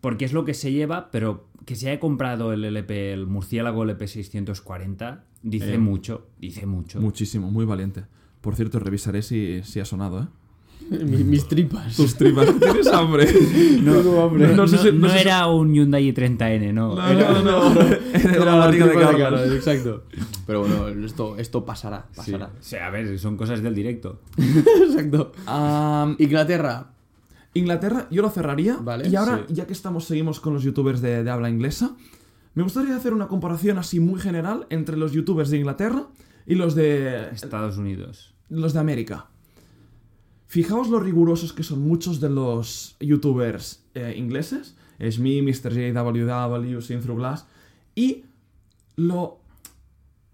porque 0.01 0.25
es 0.25 0.33
lo 0.33 0.43
que 0.45 0.53
se 0.53 0.71
lleva, 0.71 1.09
pero 1.11 1.47
que 1.65 1.75
se 1.75 1.89
haya 1.89 1.99
comprado 1.99 2.53
el 2.53 2.63
LP, 2.65 3.13
el 3.13 3.27
murciélago 3.27 3.85
LP640, 3.85 5.21
dice 5.43 5.75
Eh. 5.75 5.77
mucho, 5.77 6.27
dice 6.39 6.65
mucho. 6.65 6.99
Muchísimo, 6.99 7.49
muy 7.51 7.65
valiente. 7.65 8.03
Por 8.41 8.55
cierto, 8.55 8.79
revisaré 8.79 9.21
si, 9.21 9.61
si 9.63 9.79
ha 9.79 9.85
sonado, 9.85 10.23
¿eh? 10.23 10.27
Mis, 11.05 11.23
mis 11.23 11.47
tripas. 11.47 11.95
Tus 11.95 12.15
tripas. 12.15 12.47
¿Tienes 12.59 12.87
hambre? 12.87 13.27
Hambre. 13.29 14.47
no 14.47 14.55
No, 14.55 14.67
sé 14.67 14.77
si- 14.79 14.91
no 14.91 15.07
no 15.07 15.09
sé 15.09 15.19
si- 15.19 15.21
era 15.21 15.45
un 15.47 15.71
Hyundai 15.73 16.11
30N, 16.11 16.73
no. 16.73 16.95
No, 16.95 17.07
era- 17.07 17.31
no, 17.41 17.73
no. 17.73 17.81
Era 17.81 18.45
la 18.45 18.55
barriga 18.55 18.87
de 18.87 18.93
Carlos. 18.95 19.51
exacto. 19.51 20.03
Pero 20.47 20.61
bueno, 20.61 20.87
esto, 21.05 21.37
esto 21.37 21.63
pasará, 21.63 22.07
Sí. 22.11 22.17
pasará. 22.17 22.45
O 22.47 22.63
sea, 22.63 22.87
a 22.87 22.89
ver, 22.89 23.17
son 23.19 23.37
cosas 23.37 23.61
del 23.61 23.75
directo. 23.75 24.21
exacto. 24.37 25.31
Am, 25.45 26.15
Inglaterra. 26.19 26.90
Inglaterra, 27.53 28.07
yo 28.11 28.21
lo 28.21 28.29
cerraría. 28.29 28.77
Vale, 28.77 29.09
y 29.09 29.15
ahora, 29.15 29.45
sí. 29.47 29.53
ya 29.53 29.67
que 29.67 29.73
estamos, 29.73 30.05
seguimos 30.05 30.39
con 30.39 30.53
los 30.53 30.63
youtubers 30.63 31.01
de, 31.01 31.23
de 31.23 31.29
habla 31.29 31.49
inglesa, 31.49 31.95
me 32.53 32.63
gustaría 32.63 32.95
hacer 32.95 33.13
una 33.13 33.27
comparación 33.27 33.77
así 33.77 33.99
muy 33.99 34.19
general 34.19 34.67
entre 34.69 34.97
los 34.97 35.13
youtubers 35.13 35.49
de 35.49 35.57
Inglaterra 35.57 36.07
y 36.45 36.55
los 36.55 36.75
de, 36.75 37.29
Estados 37.29 37.77
Unidos. 37.77 38.33
los 38.49 38.73
de 38.73 38.79
América. 38.79 39.27
Fijaos 40.47 40.89
lo 40.89 40.99
rigurosos 40.99 41.53
que 41.53 41.63
son 41.63 41.81
muchos 41.81 42.19
de 42.19 42.29
los 42.29 42.97
youtubers 42.99 43.85
eh, 43.93 44.15
ingleses, 44.17 44.75
Shmi, 44.99 45.41
Mr. 45.41 45.73
JWW, 45.73 46.81
Sin 46.81 46.99
Through 46.99 47.19
Glass, 47.19 47.45
y 47.95 48.25
lo 48.97 49.39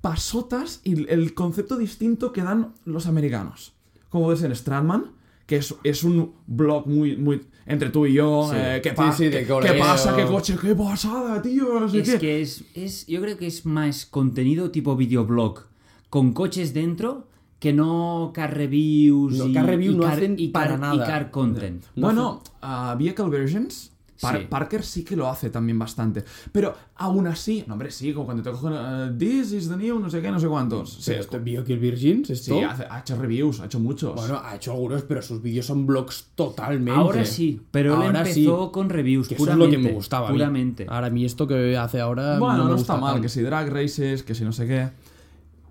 pasotas 0.01 0.81
y 0.83 1.07
el 1.11 1.35
concepto 1.35 1.77
distinto 1.77 2.33
que 2.33 2.41
dan 2.41 2.73
los 2.83 3.05
americanos. 3.05 3.73
Como 4.09 4.29
ves 4.29 4.41
en 4.41 4.55
Stradman, 4.55 5.11
que 5.47 5.55
es, 5.57 5.73
es 5.83 6.03
un 6.03 6.33
blog 6.45 6.85
muy, 6.87 7.17
muy 7.17 7.41
entre 7.65 7.89
tú 7.89 8.05
y 8.05 8.13
yo, 8.13 8.47
Sí. 8.51 8.55
eh, 8.59 8.79
¿qué, 8.83 8.89
Sí, 8.91 8.95
pa- 8.95 9.11
sí, 9.11 9.23
de 9.29 9.45
qué- 9.45 9.73
pasa? 9.79 10.15
¿Qué 10.15 10.25
coche? 10.25 10.55
¿Qué 10.61 10.75
pasada, 10.75 11.41
tío? 11.41 11.79
No 11.79 11.89
sé 11.89 11.99
Es 12.01 12.09
qué. 12.11 12.19
que 12.19 12.41
es, 12.41 12.63
es. 12.75 13.07
Yo 13.07 13.19
creo 13.21 13.37
que 13.37 13.47
es 13.47 13.65
más 13.65 14.05
contenido 14.05 14.69
tipo 14.71 14.95
videoblog. 14.95 15.65
Con 16.09 16.33
coches 16.33 16.73
dentro 16.73 17.27
que 17.59 17.73
no 17.73 18.31
car 18.35 18.55
reviews. 18.55 19.37
No, 19.37 19.47
y, 19.47 19.53
car 19.53 19.65
review 19.65 19.93
y 19.93 19.95
no 19.97 20.03
car- 20.03 20.13
hacen 20.13 20.35
y 20.37 20.49
para 20.49 20.69
car- 20.71 20.79
nada. 20.79 20.95
Y 20.95 20.99
car 20.99 21.31
content. 21.31 21.83
Bueno, 21.95 22.43
a 22.61 22.95
Vehicle 22.99 23.29
Versions, 23.29 23.91
Par- 24.21 24.39
Sí. 24.39 24.45
Parker 24.49 24.83
sí 24.83 25.03
que 25.03 25.15
lo 25.15 25.27
hace 25.29 25.49
también 25.49 25.77
bastante. 25.77 26.23
Pero 26.51 26.73
aún 26.95 27.27
así, 27.27 27.63
no, 27.67 27.73
hombre, 27.73 27.91
sí, 27.91 28.13
como 28.13 28.25
cuando 28.25 28.43
te 28.43 28.49
cogen 28.51 28.73
eh, 28.75 29.11
This 29.17 29.51
is 29.53 29.69
the 29.69 29.77
new, 29.77 29.99
no 29.99 30.09
sé 30.09 30.21
qué, 30.21 30.31
no 30.31 30.39
sé 30.39 30.47
cuántos. 30.47 30.91
Sí, 30.93 31.13
esto 31.13 31.39
vio 31.39 31.63
el 31.67 31.77
Virgins, 31.79 32.29
esto. 32.29 32.55
sí, 32.57 32.63
hace- 32.63 32.85
ha 32.89 32.99
hecho 32.99 33.15
reviews, 33.15 33.59
ha 33.59 33.65
hecho 33.65 33.79
muchos. 33.79 34.15
Bueno, 34.15 34.41
ha 34.43 34.55
hecho 34.55 34.71
algunos, 34.71 35.03
pero 35.03 35.21
sus 35.21 35.41
vídeos 35.41 35.65
son 35.67 35.85
blogs 35.85 36.29
totalmente. 36.35 36.99
Ahora 36.99 37.23
sí, 37.25 37.61
pero 37.71 37.95
él 37.95 38.01
Ahora 38.07 38.19
empezó 38.19 38.65
sí. 38.65 38.71
con 38.71 38.89
reviews. 38.89 39.27
Que 39.27 39.35
eso 39.35 39.43
es 39.43 39.49
puramente, 39.49 39.77
lo 39.77 39.81
que 39.83 39.87
me 39.89 39.93
gustaba. 39.93 40.27
a 40.27 40.31
mí. 40.31 40.37
Puramente. 40.37 40.85
Ahora 40.89 41.07
a 41.07 41.09
mí 41.09 41.23
esto 41.25 41.47
que 41.47 41.77
hace 41.77 41.99
ahora. 41.99 42.39
Bueno, 42.39 42.57
no, 42.57 42.63
me 42.65 42.69
está 42.71 42.93
gusta 42.93 42.97
mal, 42.97 43.11
tanto. 43.13 43.21
que 43.23 43.29
si 43.29 43.41
drag 43.41 43.69
races, 43.69 44.23
que 44.23 44.33
si 44.35 44.43
no 44.43 44.51
sé 44.51 44.67
qué. 44.67 44.89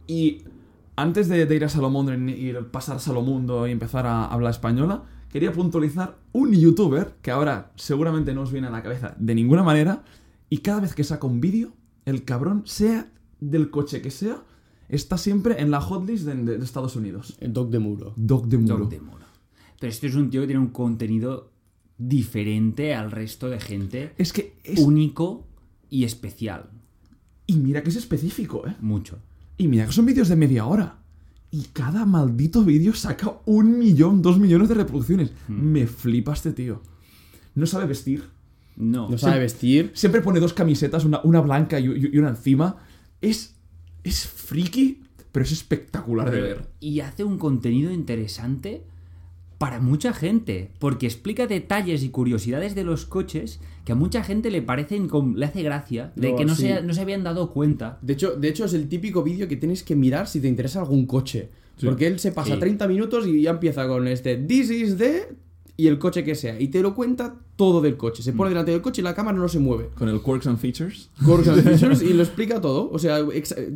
Y 0.06 0.42
antes 0.96 1.28
de, 1.28 1.46
de 1.46 1.54
ir 1.56 1.64
a 1.64 1.68
Salomón 1.68 2.28
y 2.28 2.52
pasar 2.70 3.00
Salomundo 3.00 3.66
y 3.66 3.72
empezar 3.72 4.06
a 4.06 4.24
hablar 4.26 4.52
española, 4.52 5.02
quería 5.30 5.52
puntualizar 5.52 6.18
un 6.32 6.52
youtuber 6.52 7.16
que 7.22 7.30
ahora 7.30 7.72
seguramente 7.76 8.34
no 8.34 8.42
os 8.42 8.52
viene 8.52 8.66
a 8.68 8.70
la 8.70 8.82
cabeza 8.82 9.14
de 9.18 9.34
ninguna 9.34 9.62
manera 9.62 10.04
y 10.50 10.58
cada 10.58 10.80
vez 10.80 10.94
que 10.94 11.04
saca 11.04 11.26
un 11.26 11.40
vídeo, 11.40 11.72
el 12.04 12.24
cabrón, 12.24 12.62
sea 12.66 13.10
del 13.40 13.70
coche 13.70 14.00
que 14.02 14.10
sea, 14.10 14.42
está 14.88 15.18
siempre 15.18 15.60
en 15.60 15.70
la 15.70 15.80
hotlist 15.80 16.24
de, 16.24 16.34
de- 16.36 16.58
de 16.58 16.64
Estados 16.64 16.94
Unidos. 16.96 17.36
El 17.40 17.52
Doc 17.52 17.70
de 17.70 17.78
Muro. 17.80 18.14
Dog 18.16 18.46
de 18.46 18.58
Muro. 18.58 18.78
Dog 18.78 18.88
de 18.88 19.00
Muro. 19.00 19.26
Pero 19.80 19.90
este 19.90 20.06
es 20.06 20.14
un 20.14 20.30
tío 20.30 20.40
que 20.42 20.46
tiene 20.46 20.62
un 20.62 20.68
contenido 20.68 21.50
diferente 21.98 22.94
al 22.94 23.10
resto 23.10 23.48
de 23.50 23.60
gente. 23.60 24.12
Es 24.18 24.32
que 24.32 24.56
es... 24.64 24.78
Único 24.80 25.46
y 25.90 26.04
especial. 26.04 26.70
Y 27.46 27.56
mira 27.56 27.82
que 27.82 27.90
es 27.90 27.96
específico, 27.96 28.66
¿eh? 28.66 28.76
Mucho. 28.80 29.18
Y 29.58 29.68
mira 29.68 29.86
que 29.86 29.92
son 29.92 30.06
vídeos 30.06 30.28
de 30.28 30.36
media 30.36 30.66
hora. 30.66 30.98
Y 31.56 31.62
cada 31.72 32.04
maldito 32.04 32.62
vídeo 32.64 32.92
saca 32.94 33.32
un 33.46 33.78
millón, 33.78 34.20
dos 34.20 34.38
millones 34.38 34.68
de 34.68 34.74
reproducciones. 34.74 35.30
Me 35.48 35.86
flipa 35.86 36.34
este 36.34 36.52
tío. 36.52 36.82
No 37.54 37.64
sabe 37.66 37.86
vestir. 37.86 38.24
No. 38.76 39.08
No 39.08 39.16
sabe 39.16 39.38
vestir. 39.40 39.90
Siempre 39.94 40.20
pone 40.20 40.38
dos 40.40 40.52
camisetas, 40.52 41.04
una, 41.06 41.20
una 41.24 41.40
blanca 41.40 41.80
y, 41.80 41.86
y- 41.86 42.10
y 42.12 42.18
una 42.18 42.28
encima. 42.30 42.76
Es. 43.22 43.54
Es 44.04 44.26
friki, 44.26 45.02
pero 45.32 45.44
es 45.44 45.52
espectacular 45.52 46.30
de 46.30 46.40
ver. 46.42 46.68
Y 46.78 47.00
hace 47.00 47.24
un 47.24 47.38
contenido 47.38 47.90
interesante 47.90 48.84
para 49.58 49.80
mucha 49.80 50.12
gente, 50.12 50.70
porque 50.78 51.06
explica 51.06 51.46
detalles 51.46 52.02
y 52.02 52.10
curiosidades 52.10 52.74
de 52.74 52.84
los 52.84 53.06
coches 53.06 53.60
que 53.84 53.92
a 53.92 53.94
mucha 53.94 54.22
gente 54.22 54.50
le 54.50 54.60
parecen 54.62 55.08
le 55.36 55.46
hace 55.46 55.62
gracia, 55.62 56.12
de 56.16 56.30
No, 56.32 56.36
que 56.36 56.44
no, 56.44 56.54
sí. 56.54 56.62
se, 56.62 56.82
no 56.82 56.92
se 56.92 57.00
habían 57.00 57.22
dado 57.24 57.50
cuenta. 57.52 57.98
De 58.02 58.12
hecho, 58.14 58.32
de 58.36 58.48
hecho, 58.48 58.64
es 58.66 58.74
el 58.74 58.88
típico 58.88 59.22
vídeo 59.22 59.48
que 59.48 59.56
tienes 59.56 59.82
que 59.82 59.96
mirar 59.96 60.28
si 60.28 60.40
te 60.40 60.48
interesa 60.48 60.80
algún 60.80 61.06
coche. 61.06 61.48
Porque 61.82 62.06
él 62.06 62.18
se 62.18 62.32
pasa 62.32 62.54
Sí. 62.54 62.60
30 62.60 62.88
minutos 62.88 63.26
y 63.26 63.42
ya 63.42 63.50
empieza 63.50 63.86
con 63.86 64.08
este 64.08 64.36
This 64.36 64.70
is 64.70 64.96
the 64.96 65.28
y 65.78 65.88
el 65.88 65.98
coche 65.98 66.24
que 66.24 66.34
sea. 66.34 66.58
Y 66.60 66.68
te 66.68 66.80
lo 66.80 66.94
cuenta 66.94 67.34
todo 67.56 67.80
del 67.80 67.96
coche. 67.96 68.22
Se 68.22 68.32
Mm. 68.32 68.36
pone 68.36 68.48
delante 68.50 68.70
del 68.70 68.80
coche 68.80 69.00
y 69.02 69.04
la 69.04 69.14
cámara 69.14 69.36
no 69.36 69.48
se 69.48 69.58
mueve. 69.58 69.90
Con 69.94 70.08
el 70.08 70.20
Quirks 70.22 70.46
and 70.46 70.58
Features. 70.58 71.10
Corks 71.24 71.48
and 71.48 71.62
features 71.64 72.02
y 72.02 72.12
lo 72.14 72.22
explica 72.22 72.60
todo. 72.60 72.90
O 72.90 72.98
sea, 72.98 73.18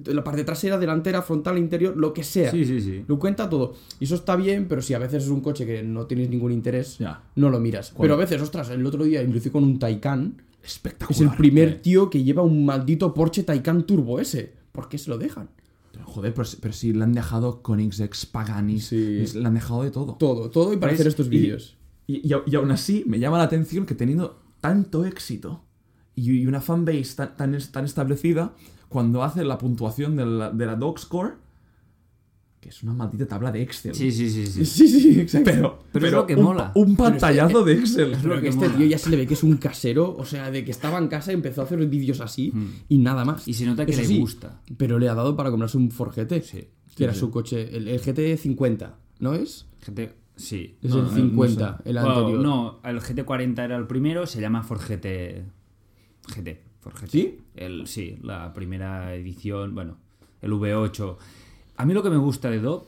la 0.06 0.24
parte 0.24 0.44
trasera, 0.44 0.78
delantera, 0.78 1.22
frontal, 1.22 1.58
interior, 1.58 1.96
lo 1.96 2.12
que 2.12 2.24
sea. 2.24 2.50
Sí, 2.50 2.64
sí, 2.64 2.80
sí. 2.80 3.04
Lo 3.06 3.18
cuenta 3.18 3.48
todo. 3.50 3.74
Y 3.98 4.04
eso 4.04 4.14
está 4.14 4.36
bien, 4.36 4.66
pero 4.68 4.80
si 4.82 4.94
a 4.94 4.98
veces 4.98 5.24
es 5.24 5.30
un 5.30 5.40
coche 5.40 5.66
que 5.66 5.82
no 5.82 6.06
tienes 6.06 6.30
ningún 6.30 6.52
interés, 6.52 6.98
no 7.36 7.50
lo 7.50 7.60
miras. 7.60 7.90
¿Cuál? 7.90 8.04
Pero 8.06 8.14
a 8.14 8.18
veces, 8.18 8.40
ostras, 8.40 8.70
el 8.70 8.84
otro 8.86 9.04
día 9.04 9.22
lo 9.22 9.52
con 9.52 9.64
un 9.64 9.78
Taycan. 9.78 10.42
Espectacular. 10.62 11.10
Es 11.12 11.20
el 11.20 11.36
primer 11.36 11.68
eh. 11.68 11.80
tío 11.82 12.10
que 12.10 12.22
lleva 12.22 12.42
un 12.42 12.64
maldito 12.66 13.14
Porsche 13.14 13.42
Taycan 13.44 13.84
Turbo 13.84 14.20
S. 14.20 14.52
¿Por 14.72 14.88
qué 14.88 14.98
se 14.98 15.08
lo 15.10 15.16
dejan? 15.18 15.48
Joder, 16.04 16.34
pero, 16.34 16.48
pero 16.60 16.74
si 16.74 16.92
le 16.92 17.02
han 17.04 17.12
dejado 17.12 17.62
Koenigsegg, 17.62 18.10
Pagani, 18.30 18.80
Sí. 18.80 19.24
le 19.34 19.46
han 19.46 19.54
dejado 19.54 19.82
de 19.82 19.90
todo. 19.90 20.14
Todo, 20.18 20.50
todo 20.50 20.72
y 20.72 20.76
para 20.76 20.92
¿Ves? 20.92 21.00
hacer 21.00 21.08
estos 21.08 21.28
vídeos. 21.28 21.76
Y, 22.10 22.28
y, 22.28 22.32
y 22.46 22.54
aún 22.56 22.70
así 22.70 23.04
me 23.06 23.18
llama 23.18 23.38
la 23.38 23.44
atención 23.44 23.86
que 23.86 23.94
teniendo 23.94 24.42
tanto 24.60 25.04
éxito 25.04 25.64
y, 26.14 26.32
y 26.32 26.46
una 26.46 26.60
fanbase 26.60 27.14
tan, 27.16 27.36
tan, 27.36 27.54
es- 27.54 27.70
tan 27.72 27.84
establecida, 27.84 28.54
cuando 28.88 29.22
hace 29.22 29.44
la 29.44 29.58
puntuación 29.58 30.16
de 30.16 30.26
la, 30.26 30.50
de 30.50 30.66
la 30.66 30.74
Dog 30.76 30.98
Score, 30.98 31.34
que 32.60 32.68
es 32.68 32.82
una 32.82 32.92
maldita 32.92 33.26
tabla 33.26 33.50
de 33.52 33.62
Excel. 33.62 33.94
Sí, 33.94 34.10
sí, 34.12 34.28
sí, 34.28 34.46
sí. 34.46 34.66
Sí, 34.66 34.86
sí, 34.88 35.20
exacto. 35.20 35.50
Pero, 35.50 35.78
Pero 35.92 36.06
es 36.08 36.12
lo 36.12 36.26
que 36.26 36.34
un, 36.36 36.42
mola. 36.44 36.72
Un 36.74 36.94
pantallazo 36.96 37.64
de 37.64 37.72
Excel. 37.74 38.14
Pero 38.22 38.38
que 38.40 38.48
este 38.48 38.68
tío 38.68 38.84
ya 38.86 38.98
se 38.98 39.08
le 39.08 39.16
ve 39.16 39.26
que 39.26 39.32
es 39.34 39.42
un 39.42 39.56
casero, 39.56 40.14
o 40.14 40.26
sea, 40.26 40.50
de 40.50 40.62
que 40.64 40.70
estaba 40.70 40.98
en 40.98 41.08
casa 41.08 41.30
y 41.32 41.36
empezó 41.36 41.62
a 41.62 41.64
hacer 41.64 41.78
vídeos 41.86 42.20
así 42.20 42.52
y 42.88 42.98
nada 42.98 43.24
más. 43.24 43.48
Y 43.48 43.54
se 43.54 43.64
nota 43.64 43.86
que 43.86 43.92
Eso 43.92 44.02
le 44.02 44.06
sí, 44.08 44.18
gusta. 44.18 44.60
Pero 44.76 44.98
le 44.98 45.08
ha 45.08 45.14
dado 45.14 45.36
para 45.36 45.48
comprarse 45.50 45.78
un 45.78 45.90
Ford 45.90 46.12
GT, 46.14 46.42
Sí. 46.42 46.68
que 46.96 47.04
era 47.04 47.14
su 47.14 47.30
coche, 47.30 47.74
el, 47.74 47.88
el 47.88 47.98
GT 48.00 48.36
50, 48.36 48.98
¿no 49.20 49.32
es? 49.32 49.66
GT, 49.86 50.10
sí. 50.40 50.76
Es 50.82 50.90
No, 50.90 50.98
el 50.98 51.04
no, 51.04 51.10
50, 51.14 51.82
el 51.84 51.94
Bueno, 51.94 52.10
anterior. 52.18 52.40
no, 52.42 52.80
el 52.84 53.00
GT40 53.00 53.58
era 53.64 53.76
el 53.76 53.86
primero, 53.86 54.26
se 54.26 54.40
llama 54.40 54.62
Ford 54.62 54.80
GT. 54.80 55.44
GT. 56.34 56.60
Ford 56.80 56.94
GT. 56.96 57.08
¿Sí? 57.10 57.38
El, 57.54 57.86
sí, 57.86 58.18
la 58.22 58.52
primera 58.52 59.14
edición, 59.14 59.74
bueno, 59.74 59.98
el 60.40 60.52
V8. 60.52 61.16
A 61.76 61.84
mí 61.86 61.94
lo 61.94 62.02
que 62.02 62.10
me 62.10 62.16
gusta 62.16 62.50
de 62.50 62.60
Dog 62.60 62.86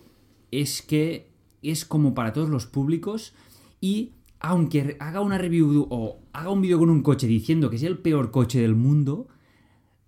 es 0.51 0.83
que 0.83 1.31
es 1.63 1.85
como 1.85 2.15
para 2.15 2.33
todos 2.33 2.49
los 2.49 2.67
públicos 2.67 3.35
y 3.81 4.13
aunque 4.41 4.97
haga 4.99 5.21
una 5.21 5.39
review 5.39 5.87
o 5.91 6.19
haga 6.33 6.51
un 6.51 6.61
vídeo 6.63 6.79
con 6.79 6.91
un 6.91 7.03
coche 7.03 7.27
diciendo 7.29 7.71
que 7.71 7.77
es 7.77 7.83
el 7.85 7.99
peor 7.99 8.31
coche 8.33 8.61
del 8.61 8.75
mundo, 8.75 9.29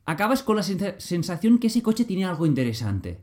acabas 0.04 0.42
con 0.42 0.56
la 0.56 0.62
sensa- 0.62 0.98
sensación 0.98 1.58
que 1.58 1.68
ese 1.68 1.82
coche 1.82 2.04
tiene 2.04 2.24
algo 2.24 2.44
interesante. 2.46 3.20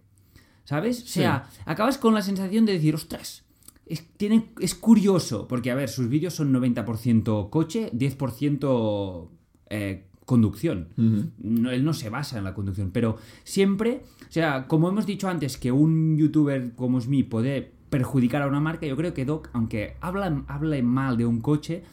¿Sabes? 0.64 1.04
O 1.04 1.08
sea, 1.08 1.50
acabas 1.66 1.98
con 1.98 2.14
la 2.14 2.22
sensación 2.22 2.66
de 2.66 2.74
decir, 2.74 2.96
ostras, 2.96 3.44
es, 3.92 4.08
tiene, 4.18 4.50
es 4.60 4.76
curioso, 4.76 5.48
porque 5.48 5.72
a 5.72 5.76
ver, 5.76 5.90
sus 5.90 6.08
vídeos 6.08 6.34
son 6.34 6.54
90% 6.54 7.50
coche, 7.50 7.92
10% 7.94 9.28
eh, 9.70 10.06
conducción. 10.26 10.88
No, 10.96 11.72
él 11.72 11.84
no 11.84 11.94
se 11.94 12.10
basa 12.10 12.38
en 12.38 12.46
la 12.46 12.54
conducción, 12.54 12.92
pero 12.92 13.18
siempre, 13.44 14.04
o 14.22 14.32
sea, 14.32 14.68
como 14.68 14.88
hemos 14.90 15.06
dicho 15.06 15.28
antes, 15.28 15.58
que 15.58 15.72
un 15.72 16.18
youtuber 16.18 16.74
como 16.76 17.00
es 17.00 17.08
mí 17.08 17.24
puede 17.24 17.74
perjudicar 17.90 18.42
a 18.42 18.48
una 18.48 18.62
marca, 18.62 18.86
yo 18.88 18.96
creo 18.96 19.14
que 19.14 19.26
Doc, 19.26 19.50
aunque 19.52 19.98
habla, 20.00 20.44
hable 20.48 20.82
mal 20.84 21.18
de 21.18 21.26
un 21.26 21.42
coche, 21.42 21.84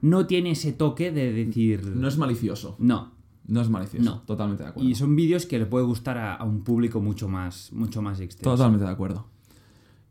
no 0.00 0.26
tiene 0.26 0.50
ese 0.50 0.72
toque 0.72 1.12
de 1.12 1.32
decir... 1.32 1.86
No 1.94 2.08
es 2.08 2.18
malicioso. 2.18 2.74
No, 2.80 3.12
No 3.46 3.60
es 3.60 3.70
malicioso. 3.70 4.04
No. 4.04 4.20
Totalmente 4.22 4.64
de 4.64 4.70
acuerdo. 4.70 4.88
y 4.88 4.96
son 4.96 5.14
vídeos 5.14 5.46
que 5.46 5.60
le 5.60 5.66
puede 5.66 5.86
gustar 5.86 6.18
a, 6.18 6.34
a 6.34 6.44
un 6.44 6.64
público 6.64 7.00
mucho 7.00 7.28
más, 7.28 7.72
mucho 7.72 8.02
más 8.02 8.18
extenso. 8.18 8.50
Totalmente 8.50 8.84
de 8.84 8.90
acuerdo. 8.90 9.33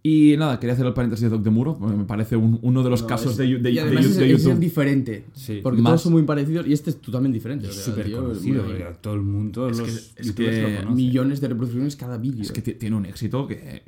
Y 0.06 0.36
nada, 0.38 0.60
quería 0.60 0.74
hacer 0.74 0.86
el 0.86 0.94
paréntesis 0.94 1.24
de 1.24 1.30
Doc 1.30 1.44
de 1.44 1.50
Muro, 1.50 1.78
porque 1.80 1.96
me 1.96 2.04
parece 2.04 2.36
un- 2.36 2.60
uno 2.62 2.84
de 2.84 2.89
los 2.89 3.04
No, 3.04 3.08
casos 3.08 3.32
es- 3.32 3.38
de, 3.38 3.46
de- 3.46 3.50
y 3.72 3.76
de- 3.76 3.86
de 3.89 4.00
es, 4.02 4.06
es 4.18 4.18
YouTube. 4.44 4.54
Sí. 4.56 4.60
diferente. 4.60 5.26
Porque 5.63 5.82
Más- 5.82 5.92
todos 5.92 6.02
son 6.02 6.12
muy 6.12 6.24
parecidos 6.24 6.68
y 6.68 6.74
este 6.74 6.89
es 6.89 7.00
totalmente 7.00 7.36
diferente. 7.38 7.68
Es 7.68 7.76
súper 7.76 8.12
conocido, 8.12 8.66
todo 9.00 9.13
el 9.13 9.22
mundo, 9.22 9.70
Es 9.70 9.78
que- 9.80 9.82
los 9.88 10.13
es 10.18 10.26
youtubers 10.28 10.56
que 10.58 10.84
lo 10.84 10.92
millones 10.92 11.39
de 11.39 11.48
reproducciones 11.48 11.96
cada 11.96 12.18
vídeo. 12.18 12.42
Es 12.42 12.52
que 12.52 12.62
ti- 12.62 12.74
tiene 12.74 12.98
un 12.98 13.06
éxito 13.06 13.48
que 13.48 13.84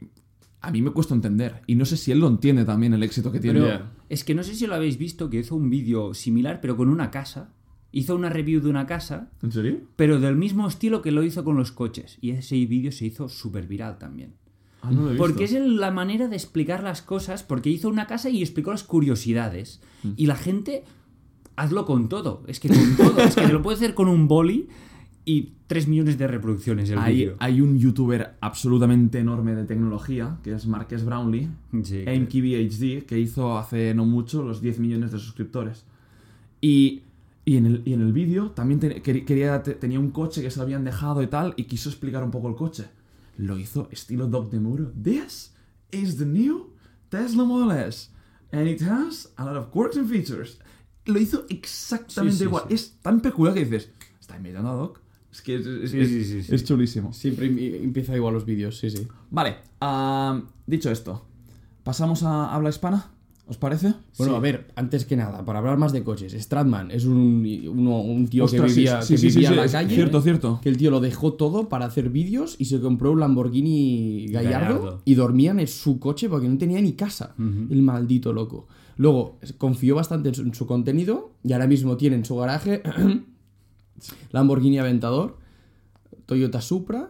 a 0.61 0.71
mí 0.71 0.81
me 0.81 0.91
cuesta 0.91 1.13
entender. 1.13 1.61
Y 1.67 1.75
no 1.75 1.83
sé 1.83 1.97
si 1.97 2.13
él 2.13 2.19
lo 2.19 2.27
entiende 2.29 2.63
también, 2.63 2.93
el 2.93 3.03
éxito 3.03 3.29
que 3.31 3.41
tiene. 3.41 3.59
Pero 3.59 3.81
es 4.07 4.23
que 4.23 4.33
no 4.33 4.41
sé 4.43 4.55
si 4.55 4.67
lo 4.67 4.75
habéis 4.75 4.97
visto, 4.97 5.29
que 5.29 5.39
hizo 5.39 5.55
un 5.57 5.69
vídeo 5.69 6.13
similar, 6.13 6.61
pero 6.61 6.77
con 6.77 6.87
una 6.87 7.11
casa. 7.11 7.49
Hizo 7.91 8.15
una 8.15 8.29
review 8.29 8.61
de 8.61 8.69
una 8.69 8.85
casa, 8.85 9.31
¿En 9.43 9.51
serio? 9.51 9.79
pero 9.97 10.19
del 10.19 10.35
mismo 10.37 10.65
estilo 10.67 11.01
que 11.01 11.11
lo 11.11 11.23
hizo 11.23 11.43
con 11.43 11.55
los 11.57 11.71
coches. 11.73 12.17
Y 12.21 12.31
ese 12.31 12.55
vídeo 12.65 12.91
se 12.93 13.05
hizo 13.05 13.27
súper 13.29 13.67
viral 13.67 13.97
también. 13.97 14.33
Ah, 14.85 14.91
no 14.91 15.01
lo 15.01 15.07
he 15.07 15.11
visto. 15.13 15.25
Porque 15.25 15.43
es 15.45 15.53
la 15.53 15.91
manera 15.91 16.27
de 16.27 16.35
explicar 16.35 16.83
las 16.83 17.01
cosas, 17.01 17.43
porque 17.43 17.69
hizo 17.69 17.89
una 17.89 18.07
casa 18.07 18.29
y 18.29 18.41
explicó 18.41 18.71
las 18.71 18.83
curiosidades. 18.83 19.81
Mm. 20.03 20.09
Y 20.17 20.25
la 20.27 20.35
gente, 20.35 20.83
hazlo 21.55 21.85
con 21.85 22.09
todo. 22.09 22.43
Es 22.47 22.59
que 22.59 22.69
con 22.69 22.95
todo. 22.97 23.19
es 23.23 23.35
que 23.35 23.41
te 23.47 23.53
lo 23.53 23.61
puede 23.61 23.77
hacer 23.77 23.93
con 23.93 24.07
un 24.07 24.27
boli 24.27 24.67
y 25.27 25.53
3 25.67 25.87
millones 25.87 26.17
de 26.19 26.27
reproducciones 26.27 26.87
el 26.91 26.99
Hay, 26.99 27.59
un 27.61 27.79
youtuber 27.79 28.35
absolutamente 28.41 29.17
enorme 29.19 29.55
de 29.55 29.63
tecnología, 29.63 30.37
que 30.43 30.53
es 30.53 30.67
Marques 30.67 31.03
Brownlee, 31.03 31.49
Sí, 31.83 32.03
MKBHD, 32.05 33.05
que 33.07 33.17
hizo 33.19 33.57
hace 33.57 33.95
no 33.95 34.05
mucho 34.05 34.43
los 34.43 34.61
10 34.61 34.77
millones 34.79 35.11
de 35.11 35.17
suscriptores. 35.17 35.85
Y, 36.61 37.01
y 37.43 37.57
en 37.57 37.65
el, 37.65 37.81
y 37.85 37.93
en 37.93 38.01
el 38.01 38.13
vídeo 38.13 38.51
también 38.51 38.79
te- 38.79 39.01
quer- 39.01 39.25
quería, 39.25 39.63
te- 39.63 39.73
tenía 39.73 39.99
un 39.99 40.11
coche 40.11 40.41
que 40.43 40.51
se 40.51 40.57
lo 40.57 40.63
habían 40.63 40.83
dejado 40.83 41.21
y 41.23 41.27
tal, 41.27 41.53
y 41.57 41.63
quiso 41.63 41.89
explicar 41.89 42.23
un 42.23 42.29
poco 42.31 42.47
el 42.49 42.55
coche. 42.55 42.85
Lo 43.37 43.57
hizo 43.57 43.87
estilo 43.91 44.27
Doc 44.27 44.49
de 44.51 44.59
Muro. 44.59 44.91
This 45.01 45.53
is 45.91 46.17
the 46.17 46.25
new 46.25 46.73
Tesla 47.09 47.43
Model 47.45 47.71
S, 47.71 48.09
and 48.51 48.67
it 48.67 48.81
has 48.81 49.29
a 49.37 49.45
lot 49.45 49.55
of 49.57 49.69
quirks 49.71 49.97
and 49.97 50.09
features. 50.09 50.59
Lo 51.05 51.19
hizo 51.19 51.45
exactamente 51.49 52.37
Sí, 52.37 52.39
sí, 52.39 52.43
igual. 52.45 52.63
sí. 52.67 52.73
Es 52.73 52.97
tan 53.01 53.21
peculiar 53.21 53.53
que 53.53 53.65
dices, 53.65 53.89
está 54.19 54.37
imitando 54.37 54.69
a 54.69 54.73
Doc. 54.75 54.99
Es 55.31 55.41
que 55.41 55.55
es, 55.55 56.63
chulísimo. 56.63 57.11
Siempre 57.11 57.47
em- 57.47 57.83
empieza 57.83 58.15
igual 58.15 58.33
los 58.33 58.45
vídeos, 58.45 58.77
sí, 58.79 58.89
sí. 58.89 59.05
Vale, 59.29 59.57
dicho 60.65 60.89
esto, 60.89 61.25
¿pasamos 61.83 62.23
a 62.23 62.53
habla 62.55 62.69
hispana? 62.69 63.11
¿Os 63.47 63.57
parece? 63.57 63.93
Bueno, 64.17 64.33
Sí. 64.33 64.37
a 64.37 64.39
ver, 64.39 64.71
antes 64.75 65.05
que 65.05 65.15
nada, 65.15 65.45
para 65.45 65.59
hablar 65.59 65.77
más 65.77 65.91
de 65.93 66.03
coches, 66.03 66.33
Stratman 66.33 66.89
es 66.89 67.05
un, 67.05 67.45
un 67.77 68.27
tío 68.27 68.45
Ostras, 68.45 68.71
que 68.71 68.75
vivía, 68.75 69.01
sí, 69.03 69.13
que 69.13 69.17
sí, 69.19 69.27
vivía 69.27 69.49
en 69.49 69.55
la 69.57 69.67
calle. 69.67 69.93
Cierto, 69.93 70.19
cierto. 70.21 70.59
Que 70.63 70.69
el 70.69 70.77
tío 70.77 70.89
lo 70.89 70.99
dejó 70.99 71.33
todo 71.33 71.69
para 71.69 71.85
hacer 71.85 72.09
vídeos 72.09 72.55
y 72.57 72.65
se 72.65 72.79
compró 72.81 73.11
un 73.11 73.19
Lamborghini 73.19 74.29
Gallardo, 74.29 74.79
Gallardo. 74.79 75.01
y 75.05 75.13
dormían 75.13 75.59
en 75.59 75.67
su 75.67 75.99
coche 75.99 76.27
porque 76.27 76.49
no 76.49 76.57
tenía 76.57 76.81
ni 76.81 76.93
casa. 76.93 77.35
El 77.37 77.83
maldito 77.83 78.33
loco. 78.33 78.67
Luego 78.97 79.37
confió 79.59 79.93
bastante 79.93 80.29
en 80.29 80.35
su, 80.35 80.41
en 80.41 80.53
su 80.55 80.65
contenido 80.65 81.31
y 81.43 81.53
ahora 81.53 81.67
mismo 81.67 81.97
tiene 81.97 82.15
en 82.15 82.25
su 82.25 82.35
garaje 82.37 82.81
Lamborghini 84.31 84.79
Aventador, 84.79 85.37
Toyota 86.25 86.61
Supra, 86.61 87.09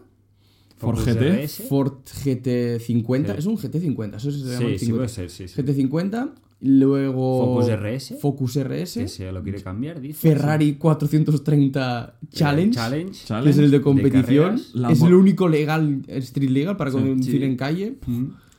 Ford 0.78 0.98
GT. 1.00 1.48
Ford 1.70 1.94
GT50. 2.24 3.26
Sí. 3.28 3.34
Es 3.38 3.46
un 3.46 3.58
GT50, 3.58 4.16
eso 4.18 4.32
se 4.32 4.38
llama 4.40 4.58
Sí, 4.60 4.64
el 4.66 4.80
sí 4.80 4.86
50. 4.88 4.96
puede 4.96 5.10
ser, 5.10 5.30
sí, 5.30 5.48
sí. 5.48 5.62
GT50, 5.62 6.32
luego 6.62 7.46
Focus 7.46 7.70
RS. 7.80 8.18
Focus 8.20 8.56
RS, 8.58 9.00
Que 9.02 9.08
se 9.08 9.32
lo 9.32 9.42
quiere 9.44 9.62
cambiar, 9.62 10.02
dice. 10.02 10.20
Ferrari 10.20 10.74
430 10.76 12.16
Eh, 12.22 12.28
Challenge, 12.32 12.76
Challenge. 12.76 13.12
que 13.20 13.26
Challenge. 13.26 13.50
es 13.52 13.58
el 13.58 13.72
de 13.72 13.82
competición. 13.82 14.56
es 14.90 15.02
el 15.02 15.14
único 15.14 15.48
legal, 15.48 16.02
street 16.08 16.50
legal 16.50 16.76
para 16.78 16.92
conducir 16.92 17.40
sí. 17.40 17.44
en 17.44 17.56
calle. 17.56 17.96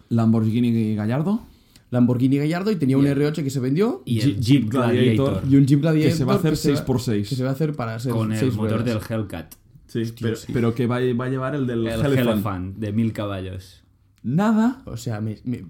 Lamborghini 0.08 0.94
Gallardo. 0.94 1.42
Lamborghini 1.90 2.38
Gallardo 2.38 2.70
y 2.72 2.76
tenía 2.76 2.98
un 2.98 3.06
R8 3.06 3.44
que 3.44 3.50
se 3.50 3.60
vendió 3.60 4.02
Y 4.04 4.16
Jeep- 4.18 4.24
el 4.24 4.34
Jeep 4.40 4.62
Jeep 4.62 4.70
Gladiator. 4.70 5.42
Y 5.48 5.54
un 5.56 5.66
Jeep 5.66 5.80
Gladiator 5.82 6.10
Que 6.10 6.16
se 6.16 6.24
va 6.24 6.32
a 6.32 6.36
hacer 6.36 6.50
que 6.50 6.56
se 6.56 6.72
va- 6.72 6.84
6x6. 6.84 7.28
que 7.28 7.34
se 7.36 7.42
va 7.44 7.50
a 7.50 7.52
hacer 7.52 7.72
para 7.74 7.98
ser 8.00 8.12
Con 8.12 8.32
el 8.32 8.52
motor 8.52 8.82
del. 8.84 8.98
Hellcat. 9.08 9.54
Sí, 9.86 10.02
pero, 10.20 10.36
pero 10.52 10.74
que 10.74 10.86
va, 10.86 10.98
va 11.18 11.24
a 11.26 11.28
llevar 11.28 11.54
el 11.54 11.66
del 11.66 11.86
El 11.86 12.74
de 12.76 12.92
mil 12.92 13.12
caballos. 13.12 13.82
Nada. 14.22 14.82
O 14.86 14.96
sea, 14.96 15.20
me, 15.20 15.38
me- 15.44 15.64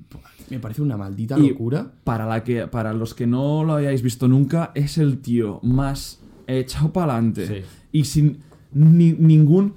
me 0.48 0.59
parece 0.59 0.81
una 0.81 0.96
maldita 0.96 1.38
Y 1.38 1.50
locura. 1.50 1.92
para, 2.05 2.24
la 2.26 2.42
que, 2.42 2.66
para 2.66 2.94
los 2.94 3.12
que 3.14 3.26
no 3.26 3.64
lo 3.64 3.74
hayáis 3.74 4.00
visto 4.02 4.29
nunca, 4.29 4.72
es 4.74 4.96
el 4.96 5.18
tío 5.18 5.61
más 5.62 6.20
echado 6.46 6.92
para 6.92 7.12
adelante. 7.14 7.46
Sí. 7.46 7.68
Y 7.92 8.05
sin 8.05 8.38
ni- 8.72 9.12
ningún... 9.12 9.74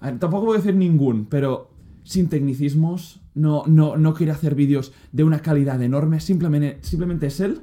tampoco 0.00 0.46
voy 0.46 0.54
a 0.56 0.60
decir 0.60 0.74
ningún, 0.74 1.26
pero 1.26 1.70
sin 2.04 2.28
tecnicismos. 2.28 3.20
No, 3.34 3.64
no, 3.66 3.96
no 3.96 4.14
quiere 4.14 4.30
hacer 4.32 4.54
vídeos 4.54 4.92
de 5.12 5.24
una 5.24 5.40
calidad 5.40 5.82
enorme. 5.82 6.20
Simplemente, 6.20 6.78
simplemente 6.82 7.26
es 7.26 7.40
él 7.40 7.62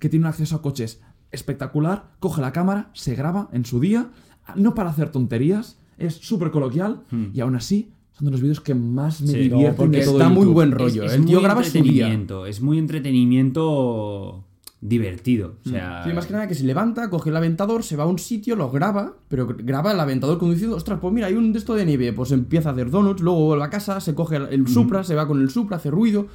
que 0.00 0.08
tiene 0.08 0.24
un 0.24 0.28
acceso 0.28 0.56
a 0.56 0.62
coches 0.62 1.00
espectacular. 1.30 2.10
Coge 2.18 2.40
la 2.42 2.52
cámara, 2.52 2.90
se 2.92 3.14
graba 3.14 3.48
en 3.52 3.64
su 3.64 3.78
día. 3.80 4.10
No 4.54 4.74
para 4.74 4.90
hacer 4.90 5.10
tonterías. 5.10 5.78
Es 5.98 6.14
súper 6.14 6.50
coloquial. 6.50 7.02
Y 7.32 7.40
aún 7.40 7.56
así, 7.56 7.90
son 8.12 8.26
de 8.26 8.30
los 8.30 8.40
vídeos 8.40 8.60
que 8.60 8.74
más 8.74 9.20
me 9.22 9.28
Sí, 9.28 9.38
divierten 9.38 9.70
no, 9.70 9.76
porque 9.76 9.98
de 9.98 10.04
todo 10.04 10.18
está 10.18 10.28
muy 10.28 10.46
buen 10.46 10.70
rollo. 10.72 11.04
Es, 11.04 11.12
es 11.12 11.18
el 11.18 11.24
tío 11.26 11.36
muy 11.38 11.44
graba 11.44 11.62
su 11.64 11.70
día. 11.72 11.80
entretenimiento. 11.80 12.46
Es 12.46 12.60
muy 12.60 12.78
entretenimiento 12.78 14.44
divertido. 14.80 15.54
O 15.64 15.68
sea, 15.68 16.04
Sí, 16.04 16.12
más 16.12 16.26
que 16.26 16.32
nada 16.34 16.46
que 16.46 16.54
se 16.54 16.64
levanta, 16.64 17.08
coge 17.10 17.30
el 17.30 17.36
aventador, 17.36 17.82
se 17.82 17.96
va 17.96 18.04
a 18.04 18.06
un 18.06 18.18
sitio, 18.18 18.56
lo 18.56 18.70
graba, 18.70 19.14
pero 19.28 19.46
graba 19.58 19.92
el 19.92 19.98
aventador 19.98 20.38
conduciendo, 20.38 20.76
ostras, 20.76 20.98
pues 21.00 21.12
mira, 21.12 21.26
hay 21.26 21.34
un 21.34 21.52
de 21.52 21.58
esto 21.58 21.74
de 21.74 21.84
nieve, 21.86 22.12
pues 22.12 22.30
empieza 22.30 22.68
a 22.68 22.72
hacer 22.72 22.90
donuts, 22.90 23.22
luego 23.22 23.46
vuelve 23.46 23.64
a 23.64 23.70
casa, 23.70 24.00
se 24.00 24.14
coge 24.14 24.36
el, 24.36 24.46
el 24.50 24.68
Supra, 24.68 25.02
se 25.02 25.14
va 25.14 25.26
con 25.26 25.40
el 25.40 25.50
Supra, 25.50 25.78
hace 25.78 25.90
ruido. 25.90 26.26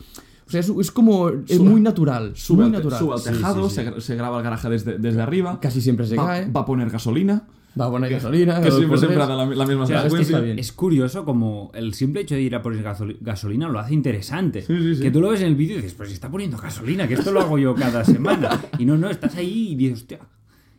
O 0.47 0.49
sea, 0.51 0.59
es, 0.59 0.69
es 0.69 0.91
como, 0.91 1.29
es 1.29 1.57
Sube- 1.59 1.69
muy 1.69 1.79
natural, 1.81 2.31
Sube, 2.35 2.57
muy 2.57 2.65
al, 2.65 2.71
natural. 2.73 2.99
sube 2.99 3.13
al 3.13 3.19
Sí, 3.19 3.29
tejado, 3.29 3.69
sí, 3.69 3.81
sí. 3.81 3.89
Se, 3.95 4.01
se 4.01 4.15
graba 4.15 4.37
el 4.39 4.43
garaje 4.43 4.69
desde, 4.69 4.97
desde 4.97 5.21
arriba. 5.21 5.59
Casi 5.61 5.79
siempre 5.79 6.05
se 6.07 6.15
va, 6.17 6.25
cae, 6.25 6.51
va 6.51 6.61
a 6.61 6.65
poner 6.65 6.89
gasolina. 6.89 7.43
Va 7.79 7.85
a 7.85 7.89
poner 7.91 8.11
gasolina, 8.11 8.61
Que 8.61 8.69
siempre, 8.71 9.15
da 9.15 9.27
la, 9.35 9.45
la 9.45 9.65
misma 9.65 9.83
O 9.83 9.87
sea, 9.87 9.97
esto 9.97 10.09
secuencia. 10.09 10.35
está 10.37 10.45
bien. 10.45 10.59
Es 10.59 10.71
curioso 10.71 11.23
como 11.25 11.71
el 11.73 11.93
simple 11.93 12.21
hecho 12.21 12.35
de 12.35 12.41
ir 12.41 12.55
a 12.55 12.61
poner 12.61 12.83
gasoli- 12.83 13.17
gasolina 13.21 13.69
lo 13.69 13.79
hace 13.79 13.93
interesante. 13.93 14.61
Sí, 14.61 14.77
sí, 14.77 14.95
sí. 14.95 15.01
Que 15.03 15.11
tú 15.11 15.21
lo 15.21 15.29
ves 15.29 15.41
en 15.41 15.47
el 15.47 15.55
vídeo 15.55 15.73
y 15.75 15.77
dices, 15.77 15.93
pues 15.93 16.11
está 16.11 16.29
poniendo 16.29 16.57
gasolina, 16.57 17.07
que 17.07 17.13
esto 17.15 17.31
lo 17.31 17.41
hago 17.41 17.57
yo 17.57 17.73
cada 17.75 18.03
semana. 18.05 18.59
Y 18.77 18.85
no, 18.85 18.97
no, 18.97 19.09
estás 19.09 19.35
ahí 19.35 19.69
y 19.71 19.75
dices, 19.75 19.99
hostia, 20.01 20.19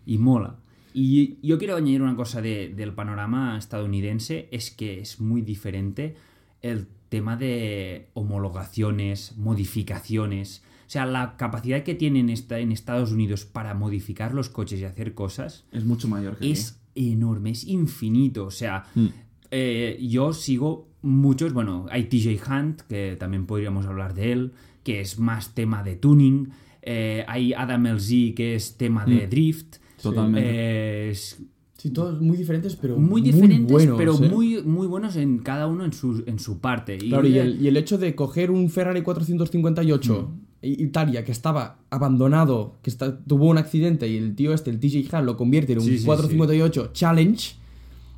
y 0.07 0.18
mola. 0.18 0.57
Y 0.95 1.38
yo 1.47 1.59
quiero 1.59 1.76
añadir 1.76 2.03
una 2.03 2.14
cosa 2.16 2.43
de- 2.43 2.68
del 2.76 2.93
panorama 2.93 3.57
estadounidense, 3.57 4.49
es 4.51 4.70
que 4.70 5.01
es 5.01 5.20
muy 5.20 5.40
diferente 5.40 6.16
el 6.61 6.86
tema 7.09 7.36
de 7.36 8.09
homologaciones, 8.14 9.34
modificaciones. 9.36 10.62
O 10.86 10.90
sea, 10.93 11.07
la 11.07 11.36
capacidad 11.36 11.82
que 11.84 11.95
tienen 11.95 12.28
en 12.30 12.72
Estados 12.72 13.12
Unidos 13.12 13.45
para 13.47 13.72
modificar 13.74 14.34
los 14.34 14.51
coches 14.51 14.78
y 14.80 14.84
hacer 14.84 15.14
cosas 15.14 15.64
Es 15.72 15.84
mucho 15.86 16.07
mayor 16.09 16.36
que 16.36 16.51
es 16.51 16.78
enorme, 16.95 17.51
es 17.51 17.66
infinito. 17.66 18.47
O 18.47 18.51
sea, 18.51 18.84
Mm. 18.95 19.07
eh, 19.51 19.99
yo 20.01 20.32
sigo 20.32 20.88
muchos, 21.03 21.53
bueno, 21.53 21.86
hay 21.90 22.05
TJ 22.05 22.40
Hunt, 22.49 22.82
que 22.82 23.16
también 23.18 23.47
podríamos 23.47 23.86
hablar 23.86 24.14
de 24.14 24.32
él, 24.32 24.53
que 24.84 25.01
es 25.01 25.18
más 25.18 25.55
tema 25.55 25.82
de 25.82 25.97
tuning. 25.97 26.51
Eh, 26.82 27.24
hay 27.28 27.53
Adam 27.53 27.86
LZ, 27.86 28.34
que 28.34 28.55
es 28.55 28.76
tema 28.76 29.05
de 29.05 29.26
drift. 29.26 29.76
aquí. 29.76 30.03
Totalmente. 30.03 30.51
Eh, 30.51 31.11
es 31.11 31.43
Sí, 31.78 31.90
todos 31.90 32.20
muy 32.20 32.36
diferentes, 32.36 32.76
pero 32.76 32.97
muy 32.97 33.20
diferentes, 33.22 33.72
buenos, 33.72 33.99
pero 33.99 34.14
¿eh? 34.14 34.28
muy, 34.28 34.62
muy 34.62 34.86
buenos 34.86 35.16
en 35.16 35.38
cada 35.38 35.66
uno 35.66 35.84
en 35.84 35.93
su, 35.93 36.22
en 36.28 36.38
su 36.38 36.61
parte. 36.61 36.95
Y, 36.95 37.09
Claro, 37.09 37.26
y 37.26 37.36
el, 37.38 37.61
y 37.61 37.66
el 37.66 37.76
hecho 37.76 37.99
de 37.99 38.14
coger 38.14 38.53
un 38.53 38.70
Ferrari 38.70 39.03
458 39.03 40.30
Mm. 40.32 40.51
Italia 40.63 41.25
que 41.25 41.33
estaba 41.33 41.79
abandonado, 41.91 42.77
que 42.83 42.91
está- 42.91 43.19
tuvo 43.19 43.47
un 43.47 43.59
accidente 43.59 44.09
y 44.09 44.17
el 44.17 44.35
tío 44.35 44.53
este, 44.55 44.71
el 44.71 44.79
TJ 44.81 45.09
Hunt, 45.15 45.25
lo 45.27 45.37
convierte 45.37 45.73
en 45.73 45.79
un 45.81 45.85
Sí, 45.85 45.99
sí, 45.99 46.05
458 46.05 46.91
Challenge 46.93 47.55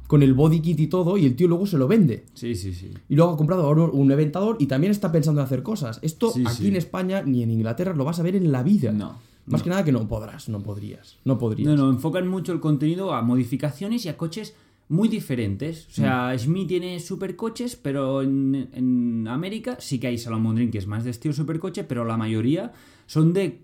con 0.07 0.23
el 0.23 0.35
body 0.35 0.61
kit 0.61 0.79
y 0.81 0.87
todo 0.87 1.17
y 1.17 1.25
el 1.25 1.35
tío 1.37 1.49
luego 1.49 1.67
se 1.67 1.79
lo 1.79 1.89
vende. 1.89 2.25
Sí, 2.35 2.55
sí, 2.55 2.75
sí. 2.75 2.91
Y 3.09 3.17
luego 3.17 3.33
ha 3.33 3.37
comprado 3.37 3.63
ahora 3.65 3.85
un 3.85 4.13
Eventador 4.13 4.57
y 4.61 4.67
también 4.67 4.91
está 4.91 5.11
pensando 5.11 5.41
en 5.41 5.47
hacer 5.47 5.63
cosas. 5.63 5.99
Esto 6.03 6.33
aquí 6.47 6.69
en 6.69 6.77
España 6.77 7.23
ni 7.23 7.43
en 7.43 7.51
Inglaterra 7.51 7.95
lo 7.95 8.05
vas 8.05 8.21
a 8.21 8.23
ver 8.23 8.37
en 8.37 8.53
la 8.53 8.63
vida. 8.63 8.93
No. 8.93 9.19
Más 9.47 9.63
que 9.63 9.69
nada 9.71 9.85
que 9.85 9.93
no 9.93 10.07
podrás, 10.09 10.49
no 10.49 10.61
podrías. 10.63 11.17
No 11.25 11.39
podrías. 11.39 11.69
No, 11.69 11.77
no, 11.77 11.91
enfocan 11.91 12.27
mucho 12.29 12.53
el 12.53 12.61
contenido 12.61 13.13
a 13.13 13.21
modificaciones 13.23 14.05
y 14.07 14.09
a 14.09 14.17
coches 14.17 14.55
muy 14.89 15.09
diferentes. 15.09 15.87
O 15.89 15.93
sea, 15.93 16.33
Mm. 16.35 16.39
Schmidt 16.39 16.69
tiene 16.69 17.01
supercoches, 17.01 17.77
pero 17.77 18.23
en, 18.23 18.69
en 18.73 19.27
América 19.29 19.77
sí 19.81 19.99
que 19.99 20.07
hay 20.09 20.19
Salamondrin, 20.19 20.71
que 20.71 20.79
es 20.79 20.87
más 20.87 21.05
de 21.05 21.11
estilo 21.11 21.35
supercoche, 21.35 21.85
pero 21.85 22.05
la 22.05 22.17
mayoría 22.17 22.73
son 23.07 23.33
de 23.33 23.61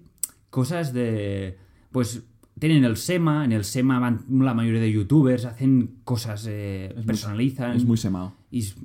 cosas 0.51 0.93
de. 0.93 1.57
Pues 1.93 2.23
tienen 2.59 2.85
el 2.85 2.97
SEMA, 2.97 3.45
en 3.45 3.53
el 3.53 3.65
SEMA 3.65 3.99
van 3.99 4.25
la 4.29 4.55
mayoría 4.55 4.81
de 4.81 4.93
youtubers, 4.93 5.45
hacen 5.47 5.97
cosas, 6.05 6.47
eh, 6.49 6.95
personalizan. 7.07 7.77
Es 7.77 7.85
muy 7.85 7.97
semado. 7.97 8.35
y 8.51 8.61
es- 8.61 8.77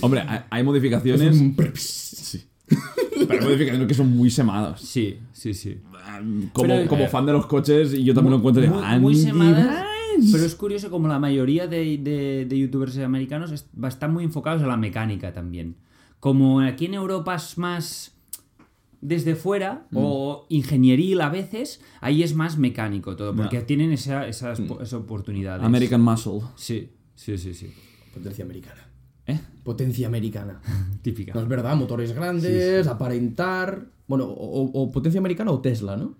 Hombre, 0.00 0.22
hay, 0.50 0.62
modificaciones. 0.62 1.34
Es 1.34 1.40
un- 1.40 1.56
Sí. 1.74 2.44
Pero 3.18 3.32
hay 3.32 3.40
modificaciones 3.40 3.88
que 3.88 3.94
son 3.94 4.16
muy 4.16 4.30
semados. 4.30 4.80
Sí, 4.80 5.18
sí, 5.32 5.52
sí. 5.54 5.78
Como, 6.52 6.68
Pero, 6.68 6.88
como 6.88 7.04
eh, 7.04 7.08
fan 7.08 7.26
de 7.26 7.32
los 7.32 7.46
coches, 7.46 7.92
y 7.94 8.04
yo 8.04 8.14
también 8.14 8.32
lo 8.32 8.38
encuentro 8.38 8.62
de. 8.62 8.68
muy, 8.70 8.80
"Ah, 8.82 8.98
muy 8.98 9.14
semadas, 9.14 9.66
más". 9.66 9.84
Pero 10.32 10.44
es 10.44 10.54
curioso 10.54 10.90
como 10.90 11.08
la 11.08 11.18
mayoría 11.18 11.66
de, 11.66 11.98
de- 11.98 12.46
de 12.48 12.58
youtubers 12.58 12.96
americanos 12.98 13.52
están 13.86 14.12
muy 14.12 14.24
enfocados 14.24 14.62
a 14.62 14.66
la 14.66 14.76
mecánica 14.76 15.32
también. 15.32 15.76
Como 16.20 16.60
aquí 16.60 16.86
en 16.86 16.94
Europa 16.94 17.34
es 17.34 17.58
más 17.58 18.10
desde 19.00 19.34
fuera 19.34 19.86
Mm. 19.90 19.96
o 20.00 20.46
ingenieril 20.48 21.20
a 21.20 21.28
veces, 21.28 21.82
ahí 22.00 22.22
es 22.22 22.34
más 22.34 22.56
mecánico 22.56 23.16
todo, 23.16 23.34
porque 23.36 23.60
tienen 23.60 23.92
esa, 23.92 24.26
esas, 24.26 24.60
Mm. 24.60 24.72
esas 24.80 24.94
oportunidades. 24.94 25.62
American 25.64 26.00
Muscle. 26.00 26.40
Sí, 26.56 26.88
sí, 27.14 27.36
sí, 27.36 27.52
sí. 27.52 27.70
Potencia 28.14 28.44
americana. 28.44 28.80
¿Eh? 29.26 29.38
Potencia 29.62 30.06
americana. 30.06 30.60
Típica. 31.02 31.34
No 31.34 31.40
es 31.40 31.48
verdad, 31.48 31.76
motores 31.76 32.12
grandes, 32.14 32.86
aparentar. 32.86 33.86
Bueno, 34.06 34.24
o, 34.24 34.62
o- 34.62 34.82
o 34.82 34.90
potencia 34.90 35.18
americana 35.18 35.50
o 35.50 35.60
Tesla, 35.60 35.96
¿no? 35.96 36.14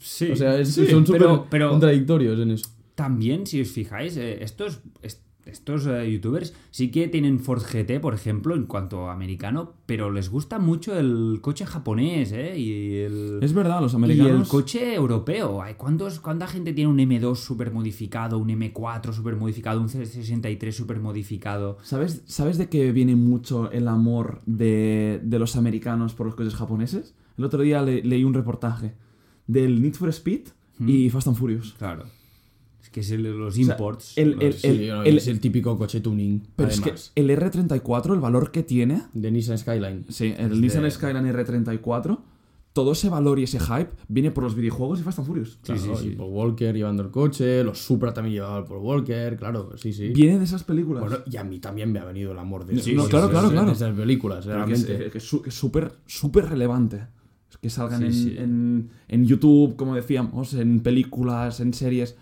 Sí, 0.00 0.30
o 0.30 0.36
sea, 0.36 0.58
es- 0.58 0.72
sí, 0.72 0.86
son 0.86 1.06
súper 1.06 1.22
contradictorios 1.68 2.38
en 2.40 2.52
eso. 2.52 2.66
También, 2.94 3.46
si 3.46 3.60
os 3.60 3.68
fijáis, 3.70 4.16
eh, 4.16 4.42
estos, 4.42 4.80
est- 5.02 5.22
estos 5.44 5.86
eh, 5.88 6.08
youtubers 6.12 6.54
sí 6.70 6.92
que 6.92 7.08
tienen 7.08 7.40
Ford 7.40 7.62
GT, 7.62 7.98
por 8.00 8.14
ejemplo, 8.14 8.54
en 8.54 8.64
cuanto 8.66 9.08
a 9.08 9.12
americano, 9.12 9.72
pero 9.86 10.10
les 10.12 10.28
gusta 10.30 10.60
mucho 10.60 10.96
el 10.96 11.38
coche 11.40 11.66
japonés, 11.66 12.30
¿eh? 12.30 12.56
Y 12.56 12.94
el, 12.98 13.40
Es 13.42 13.52
verdad, 13.52 13.80
los 13.80 13.92
y 13.94 13.96
americanos. 13.96 14.42
el 14.42 14.46
coche 14.48 14.94
europeo. 14.94 15.60
Ay, 15.60 15.74
¿cuántos, 15.76 16.20
¿Cuánta 16.20 16.46
gente 16.46 16.72
tiene 16.72 16.90
un 16.92 16.98
M2 16.98 17.34
super 17.34 17.72
modificado, 17.72 18.38
un 18.38 18.50
M4 18.50 19.12
super 19.12 19.34
modificado, 19.34 19.80
un 19.80 19.88
C63 19.88 20.70
super 20.70 21.00
modificado? 21.00 21.78
¿Sabes, 21.82 22.22
¿Sabes 22.26 22.56
de 22.56 22.68
qué 22.68 22.92
viene 22.92 23.16
mucho 23.16 23.68
el 23.72 23.88
amor 23.88 24.42
de, 24.46 25.18
de 25.24 25.38
los 25.40 25.56
americanos 25.56 26.14
por 26.14 26.26
los 26.26 26.36
coches 26.36 26.54
japoneses? 26.54 27.14
El 27.36 27.44
otro 27.44 27.62
día 27.62 27.82
le- 27.82 28.04
leí 28.04 28.22
un 28.22 28.34
reportaje 28.34 28.94
del 29.48 29.82
Need 29.82 29.94
for 29.94 30.08
Speed 30.10 30.42
y 30.86 31.10
Fast 31.10 31.26
and 31.26 31.36
Furious. 31.36 31.74
Claro. 31.78 32.04
Que 32.92 33.00
es 33.00 33.10
el- 33.10 33.22
los 33.22 33.54
sea, 33.54 33.62
imports. 33.64 34.12
el- 34.16 34.40
el- 34.42 34.52
Sí, 34.52 34.68
el- 34.88 35.16
es 35.18 35.26
el 35.26 35.40
típico 35.40 35.76
coche 35.78 36.00
tuning. 36.00 36.42
Pero 36.54 36.68
además, 36.68 36.88
es 36.94 37.12
que 37.14 37.20
el 37.20 37.30
R34, 37.30 38.14
el 38.14 38.20
valor 38.20 38.50
que 38.52 38.62
tiene, 38.62 39.02
de 39.14 39.30
Nissan 39.30 39.58
Skyline. 39.58 40.04
sí, 40.10 40.34
el 40.36 40.52
Es 40.52 40.58
Nissan 40.58 40.82
de- 40.84 40.90
Skyline 40.90 41.26
R34, 41.32 42.20
todo 42.74 42.92
ese 42.92 43.08
valor 43.10 43.38
y 43.38 43.42
ese 43.42 43.58
hype 43.60 43.90
viene 44.08 44.30
por 44.30 44.44
los 44.44 44.54
videojuegos 44.54 45.00
y 45.00 45.02
Fast 45.02 45.18
and 45.18 45.28
Furious. 45.28 45.58
Sí, 45.62 45.72
sí, 45.76 45.84
Claro, 45.84 45.96
sí. 45.98 46.08
Y 46.08 46.16
Paul 46.16 46.30
Walker 46.32 46.74
llevando 46.74 47.02
el 47.02 47.10
coche, 47.10 47.62
los 47.64 47.78
Supra 47.78 48.14
también 48.14 48.34
llevaban 48.36 48.64
Paul 48.64 48.78
Walker, 48.82 49.36
claro, 49.36 49.70
sí, 49.76 49.92
sí. 49.92 50.08
Viene 50.08 50.38
de 50.38 50.44
esas 50.44 50.64
películas. 50.64 51.02
Bueno, 51.02 51.18
y 51.30 51.36
a 51.36 51.44
mí 51.44 51.58
también 51.58 51.92
me 51.92 51.98
ha 51.98 52.04
venido 52.04 52.32
el 52.32 52.38
amor 52.38 52.64
de, 52.64 52.74
no, 52.74 53.06
claro, 53.08 53.28
claro, 53.28 53.28
esas- 53.48 53.50
claro. 53.52 53.66
de 53.66 53.72
esas 53.72 53.94
películas, 53.96 54.44
realmente. 54.46 55.10
que 55.10 55.18
es 55.18 55.24
súper 55.24 55.92
súper 56.06 56.46
relevante. 56.48 57.06
Es 57.50 57.58
que 57.58 57.68
salgan 57.68 58.00
Sí, 58.00 58.06
en, 58.06 58.12
sí. 58.12 58.34
En, 58.38 58.90
en 59.08 59.26
YouTube, 59.26 59.76
como 59.76 59.94
decíamos, 59.94 60.54
en 60.54 60.80
películas, 60.80 61.60
en 61.60 61.74
series. 61.74 62.16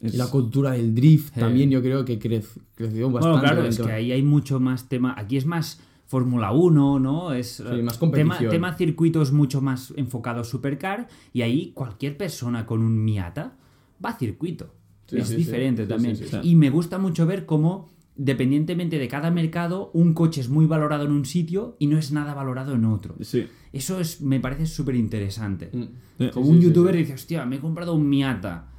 Es- 0.00 0.14
la 0.16 0.26
cultura 0.28 0.72
del 0.72 0.94
drift 0.94 1.36
Eh. 1.36 1.40
también 1.40 1.70
yo 1.70 1.82
creo 1.82 2.04
que 2.04 2.18
crec- 2.18 2.44
creció 2.74 3.10
bastante. 3.10 3.38
Bueno, 3.38 3.54
claro, 3.54 3.68
es 3.68 3.78
que 3.78 3.92
ahí 3.92 4.12
hay 4.12 4.22
mucho 4.22 4.58
más 4.60 4.88
tema. 4.88 5.14
Aquí 5.16 5.36
es 5.36 5.44
más 5.46 5.80
Fórmula 6.06 6.52
1, 6.52 6.98
¿no? 6.98 7.32
Es 7.32 7.60
eh, 7.60 7.82
más 7.82 7.98
tema, 8.10 8.38
tema 8.38 8.74
circuitos 8.74 9.30
mucho 9.32 9.60
más 9.60 9.92
enfocado 9.96 10.40
a 10.40 10.44
supercar. 10.44 11.06
Y 11.32 11.42
ahí 11.42 11.72
cualquier 11.74 12.16
persona 12.16 12.66
con 12.66 12.82
un 12.82 13.04
Miata 13.04 13.56
va 14.04 14.10
a 14.10 14.18
circuito. 14.18 14.74
Sí, 15.06 15.18
es 15.18 15.28
sí, 15.28 15.36
diferente 15.36 15.82
sí. 15.84 15.88
también. 15.88 16.16
Sí, 16.16 16.24
sí, 16.28 16.36
Y 16.42 16.54
me 16.56 16.70
gusta 16.70 16.98
mucho 16.98 17.26
ver 17.26 17.44
cómo, 17.44 17.90
dependientemente 18.16 18.98
de 18.98 19.08
cada 19.08 19.30
mercado, 19.30 19.90
un 19.92 20.14
coche 20.14 20.40
es 20.40 20.48
muy 20.48 20.66
valorado 20.66 21.04
en 21.04 21.12
un 21.12 21.24
sitio 21.24 21.76
y 21.78 21.86
no 21.88 21.98
es 21.98 22.10
nada 22.12 22.34
valorado 22.34 22.74
en 22.74 22.84
otro. 22.84 23.16
Sí. 23.20 23.46
Eso 23.72 24.00
es, 24.00 24.20
me 24.20 24.40
parece 24.40 24.66
súper 24.66 24.94
interesante. 24.96 25.70
Mm. 25.72 26.28
Como 26.32 26.46
Sí, 26.46 26.52
un 26.52 26.58
sí, 26.58 26.64
youtuber 26.66 26.96
dice, 26.96 27.14
hostia, 27.14 27.44
me 27.46 27.56
he 27.56 27.60
comprado 27.60 27.94
un 27.94 28.08
Miata 28.08 28.69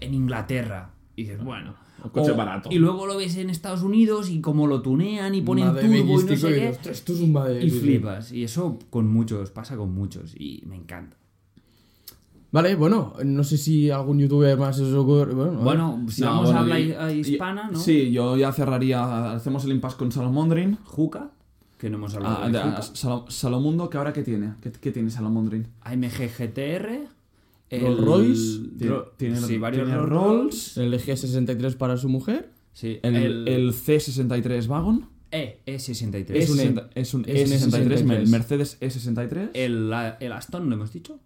en 0.00 0.14
Inglaterra. 0.14 0.90
Y 1.16 1.22
dices, 1.22 1.42
bueno. 1.42 1.74
Un 2.02 2.10
coche 2.10 2.30
o- 2.30 2.36
barato. 2.36 2.70
Y 2.72 2.78
luego 2.78 3.06
lo 3.06 3.16
ves 3.18 3.36
en 3.36 3.50
Estados 3.50 3.82
Unidos 3.82 4.30
y 4.30 4.40
como 4.40 4.66
lo 4.66 4.80
tunean 4.80 5.34
y 5.34 5.42
ponen 5.42 5.66
Madre 5.66 5.82
turbo 5.82 5.96
y 5.96 6.04
no 6.04 6.18
sé 6.18 6.24
y 6.24 6.26
qué. 6.38 6.46
dices, 6.54 6.70
"Ostras, 6.76 6.96
esto 6.98 7.12
es 7.12 7.20
un 7.20 7.32
madre- 7.32 7.58
Y 7.62 7.68
sí, 7.68 7.76
sí". 7.76 7.80
flipas. 7.82 8.32
Y 8.32 8.44
eso 8.44 8.78
con 8.88 9.06
muchos, 9.06 9.50
pasa 9.50 9.76
con 9.76 9.92
muchos. 9.94 10.34
Y 10.34 10.62
me 10.66 10.76
encanta. 10.76 11.16
Vale, 12.52 12.74
bueno, 12.74 13.12
no 13.24 13.44
sé 13.44 13.56
si 13.58 13.90
algún 13.90 14.18
youtuber 14.18 14.56
más 14.58 14.76
se 14.76 14.92
ocurre. 14.94 15.34
Bueno. 15.34 15.58
Bueno, 15.60 16.04
si 16.08 16.22
No, 16.22 16.28
vamos 16.28 16.44
bueno, 16.46 16.58
a 16.58 16.62
hablar 16.62 17.14
hispana, 17.14 17.70
¿no? 17.70 17.78
Sí, 17.78 18.10
yo 18.10 18.36
ya 18.36 18.50
cerraría. 18.52 19.32
Hacemos 19.34 19.64
el 19.66 19.72
impasse 19.72 19.96
con 19.98 20.10
Salomondrin. 20.10 20.78
Juca, 20.84 21.30
que 21.78 21.90
no 21.90 21.98
hemos 21.98 22.14
hablado 22.16 22.38
Ah, 22.42 22.46
de 22.48 22.58
de- 22.58 22.64
Juca. 22.64 23.30
Salomundo, 23.30 23.88
¿que 23.88 23.98
ahora 23.98 24.12
qué 24.12 24.22
tiene? 24.24 24.54
¿Qué, 24.62 24.72
qué 24.72 24.90
tiene 24.90 25.10
Salomondrin? 25.10 25.68
AMG 25.82 26.28
GTR. 26.28 27.06
Rolls 27.78 28.00
Royce, 28.00 28.60
Tiene, 28.78 28.96
tiene- 29.16 29.36
sí, 29.40 29.58
varios 29.58 29.86
tiene 29.86 30.00
Rolls 30.02 30.76
el 30.76 30.92
G63 30.94 31.76
para 31.76 31.96
su 31.96 32.08
mujer. 32.08 32.50
Sí, 32.72 32.98
El, 33.02 33.16
el, 33.16 33.48
el 33.48 33.72
C63 33.72 34.66
Wagon. 34.68 35.08
E, 35.32 35.60
E63. 35.66 36.30
Es 36.30 36.50
un, 36.50 36.58
E. 36.58 36.62
E- 36.64 37.00
es 37.00 37.14
un 37.14 37.24
E63, 37.24 38.04
E63. 38.04 38.26
Mercedes 38.28 38.80
E63. 38.80 39.50
el, 39.54 39.92
el 40.20 40.32
Aston, 40.32 40.68
¿lo 40.68 40.74
hemos 40.74 40.92
dicho? 40.92 41.20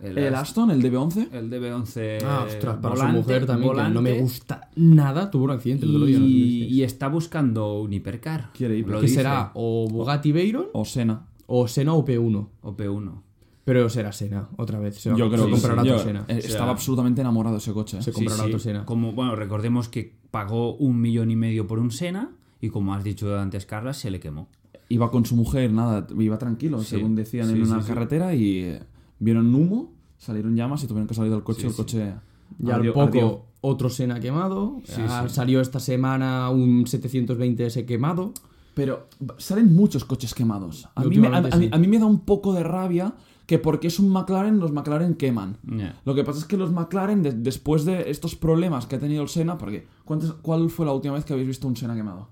El 0.00 0.34
Aston, 0.34 0.70
el 0.72 0.82
DB11. 0.82 1.28
El 1.32 1.48
DB11. 1.50 2.22
ah, 2.24 2.44
ostras, 2.48 2.76
para 2.82 2.96
su 2.96 3.02
volante- 3.02 3.18
mujer 3.20 3.46
también, 3.46 3.70
que 3.72 3.76
no 3.78 3.84
me 4.02 4.10
volante. 4.10 4.20
gusta 4.20 4.70
nada. 4.74 5.30
Tuvo 5.30 5.44
un 5.44 5.50
accidente 5.52 5.86
el 5.86 5.94
otro 5.94 6.06
día. 6.06 6.18
Y, 6.18 6.82
está 6.82 7.06
buscando 7.08 7.80
un 7.80 7.92
hipercar. 7.92 8.50
Quiere 8.52 8.76
hiper. 8.76 8.92
Lo 8.94 9.00
que 9.00 9.06
dice. 9.06 9.18
será 9.18 9.52
o 9.54 9.88
Bugatti 9.88 10.32
Veyron 10.32 10.66
O 10.72 10.84
Sena. 10.84 11.28
o 11.46 11.68
Sena 11.68 11.94
o 11.94 12.04
P1. 12.04 12.48
O 12.62 12.76
P1. 12.76 13.22
Pero 13.64 13.88
será 13.88 14.10
Sena, 14.12 14.48
otra 14.56 14.78
vez. 14.80 14.96
Se 15.00 15.10
va 15.10 15.16
Yo 15.16 15.26
a 15.26 15.30
creo 15.30 15.44
que 15.46 15.52
comprar 15.52 15.74
sí. 15.74 15.80
otro 15.80 15.96
Yo, 15.98 16.02
Sena. 16.02 16.24
Estaba 16.28 16.70
absolutamente 16.72 17.20
enamorado 17.20 17.54
de 17.56 17.58
ese 17.60 17.72
coche. 17.72 17.98
eh. 17.98 18.02
Se 18.02 18.12
comprará 18.12 18.36
Sí, 18.38 18.42
sí. 18.42 18.46
otro 18.48 18.58
Sena. 18.58 18.84
Como, 18.84 19.12
bueno, 19.12 19.36
recordemos 19.36 19.88
que 19.88 20.16
pagó 20.32 20.74
un 20.74 21.00
millón 21.00 21.30
y 21.30 21.36
medio 21.36 21.66
por 21.66 21.78
un 21.78 21.90
Sena. 21.92 22.30
Y 22.60 22.70
como 22.70 22.94
has 22.94 23.04
dicho 23.04 23.38
antes, 23.38 23.64
Carla, 23.66 23.92
se 23.92 24.10
le 24.10 24.18
quemó. 24.20 24.48
Iba 24.88 25.10
con 25.10 25.24
su 25.24 25.36
mujer, 25.36 25.72
nada, 25.72 26.06
iba 26.18 26.38
tranquilo, 26.38 26.80
Sí, 26.80 26.86
según 26.96 27.14
decían 27.14 27.46
sí, 27.46 27.52
en 27.54 27.64
sí, 27.66 27.72
una 27.72 27.82
sí. 27.82 27.88
carretera 27.88 28.34
y 28.34 28.58
eh, 28.60 28.82
vieron 29.20 29.54
humo, 29.54 29.92
salieron 30.18 30.54
llamas 30.56 30.82
y 30.84 30.86
tuvieron 30.86 31.06
que 31.08 31.14
salir 31.14 31.30
del 31.32 31.42
coche. 31.42 31.60
Sí, 31.62 31.66
el 31.68 31.72
sí. 31.72 31.76
coche. 31.76 32.14
Ya 32.58 32.74
al 32.76 32.86
poco 32.88 33.00
ardió. 33.02 33.44
otro 33.62 33.88
Sena 33.90 34.20
quemado. 34.20 34.80
Sí, 34.84 35.00
Ah, 35.08 35.24
sí. 35.28 35.34
Salió 35.34 35.60
esta 35.60 35.80
semana 35.80 36.50
un 36.50 36.84
720S 36.84 37.84
quemado. 37.86 38.32
Pero 38.74 39.08
salen 39.36 39.74
muchos 39.74 40.04
coches 40.06 40.32
quemados. 40.34 40.88
A 40.94 41.04
mí, 41.04 41.18
me, 41.18 41.28
a- 41.28 41.38
a 41.72 41.78
mí 41.78 41.88
me 41.88 41.98
da 41.98 42.06
un 42.06 42.20
poco 42.20 42.54
de 42.54 42.62
rabia 42.62 43.14
que 43.52 43.58
porque 43.58 43.88
es 43.88 43.98
un 43.98 44.08
McLaren, 44.08 44.58
los 44.60 44.72
McLaren 44.72 45.14
queman. 45.14 45.58
Lo 46.06 46.14
que 46.14 46.24
pasa 46.24 46.38
es 46.38 46.46
que 46.46 46.56
los 46.56 46.72
McLaren, 46.72 47.22
de- 47.22 47.32
después 47.32 47.84
de 47.84 48.10
estos 48.10 48.34
problemas 48.34 48.86
que 48.86 48.96
ha 48.96 48.98
tenido 48.98 49.22
el 49.22 49.28
Sena, 49.28 49.58
porque 49.58 49.84
¿cuántas- 50.06 50.32
¿cuál 50.40 50.70
fue 50.70 50.86
la 50.86 50.92
última 50.92 51.12
vez 51.12 51.26
que 51.26 51.34
habéis 51.34 51.48
visto 51.48 51.68
un 51.68 51.76
Sena 51.76 51.94
quemado? 51.94 52.30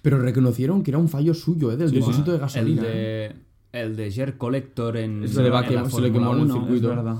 Pero 0.00 0.18
reconocieron 0.18 0.82
que 0.82 0.90
era 0.90 0.96
un 0.96 1.10
fallo 1.10 1.34
suyo, 1.34 1.70
¿eh? 1.70 1.76
Del 1.76 1.90
Sí, 1.90 1.96
depósito 1.96 2.30
de 2.30 2.36
El 2.36 2.40
gasolina. 2.40 2.82
¿eh? 2.86 3.34
de, 3.72 3.80
el 3.82 3.94
de 3.94 4.10
Jet 4.10 4.38
Collector 4.38 4.96
en, 4.96 5.28
Se 5.28 5.42
le 5.42 5.50
va 5.50 5.62
se 5.90 6.00
le 6.00 6.10
quemó 6.10 6.32
en 6.32 6.38
el 6.38 6.44
1. 6.46 6.54
circuito. 6.54 6.90
Es 6.90 6.96
verdad. 6.96 7.16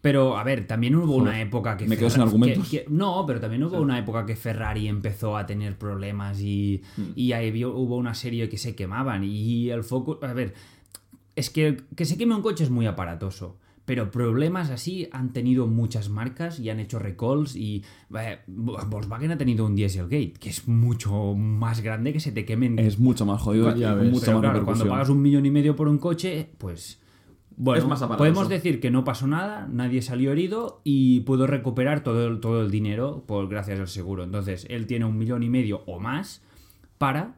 Pero, 0.00 0.38
a 0.38 0.44
ver, 0.44 0.66
también 0.66 0.94
hubo 0.96 1.06
Joder, 1.08 1.20
una 1.22 1.40
época 1.42 1.76
que... 1.76 1.86
me 1.86 1.96
quedo 1.98 2.08
sin 2.08 2.22
argumentos. 2.22 2.68
que- 2.70 2.84
que- 2.84 2.90
no, 2.90 3.24
pero 3.26 3.40
también 3.40 3.64
hubo 3.64 3.78
una 3.80 3.98
época 3.98 4.24
que 4.24 4.36
Ferrari 4.36 4.86
empezó 4.88 5.36
a 5.36 5.44
tener 5.44 5.76
problemas 5.76 6.40
y, 6.40 6.80
Hmm. 6.96 7.02
y 7.16 7.32
ahí 7.32 7.64
hubo 7.64 7.96
una 7.96 8.14
serie 8.14 8.48
que 8.48 8.56
se 8.56 8.74
quemaban. 8.74 9.24
Y 9.24 9.68
el 9.70 9.82
foco... 9.84 10.18
A 10.22 10.32
ver, 10.32 10.54
es 11.36 11.50
que 11.50 11.76
que 11.94 12.04
se 12.04 12.16
queme 12.18 12.34
un 12.34 12.42
coche 12.42 12.64
es 12.64 12.70
muy 12.70 12.86
aparatoso. 12.86 13.58
Pero 13.84 14.10
problemas 14.10 14.70
así 14.70 15.08
han 15.12 15.32
tenido 15.32 15.68
muchas 15.68 16.08
marcas 16.08 16.58
y 16.58 16.70
han 16.70 16.80
hecho 16.80 16.98
recalls 16.98 17.54
y 17.54 17.84
eh, 18.18 18.40
Volkswagen 18.48 19.30
ha 19.30 19.38
tenido 19.38 19.64
un 19.64 19.76
Dieselgate, 19.76 20.32
que 20.40 20.48
es 20.48 20.66
mucho 20.66 21.34
más 21.36 21.82
grande 21.82 22.12
que 22.12 22.18
se 22.18 22.32
te 22.32 22.44
quemen 22.44 22.80
Es 22.80 22.98
mucho 22.98 23.24
más 23.24 23.40
jodido 23.40 23.72
Ya 23.76 23.94
ves. 23.94 24.10
mucha 24.10 24.26
pero 24.26 24.40
más 24.40 24.50
claro, 24.50 24.64
cuando 24.64 24.88
pagas 24.88 25.08
un 25.08 25.22
millón 25.22 25.46
y 25.46 25.52
medio 25.52 25.76
por 25.76 25.86
un 25.86 25.98
coche, 25.98 26.50
pues. 26.58 27.00
Bueno, 27.56 27.80
Es 27.80 27.88
más 27.88 28.02
aparatoso. 28.02 28.18
podemos 28.18 28.48
decir 28.48 28.80
que 28.80 28.90
no 28.90 29.04
pasó 29.04 29.28
nada, 29.28 29.68
nadie 29.70 30.02
salió 30.02 30.32
herido 30.32 30.80
y 30.82 31.20
pudo 31.20 31.46
recuperar 31.46 32.02
todo 32.02 32.26
el, 32.26 32.40
todo 32.40 32.62
el 32.62 32.72
dinero 32.72 33.22
por 33.24 33.48
gracias 33.48 33.78
al 33.78 33.86
seguro. 33.88 34.24
Entonces, 34.24 34.66
él 34.68 34.86
tiene 34.88 35.04
un 35.04 35.16
millón 35.16 35.44
y 35.44 35.48
medio 35.48 35.84
o 35.86 36.00
más 36.00 36.42
para 36.98 37.36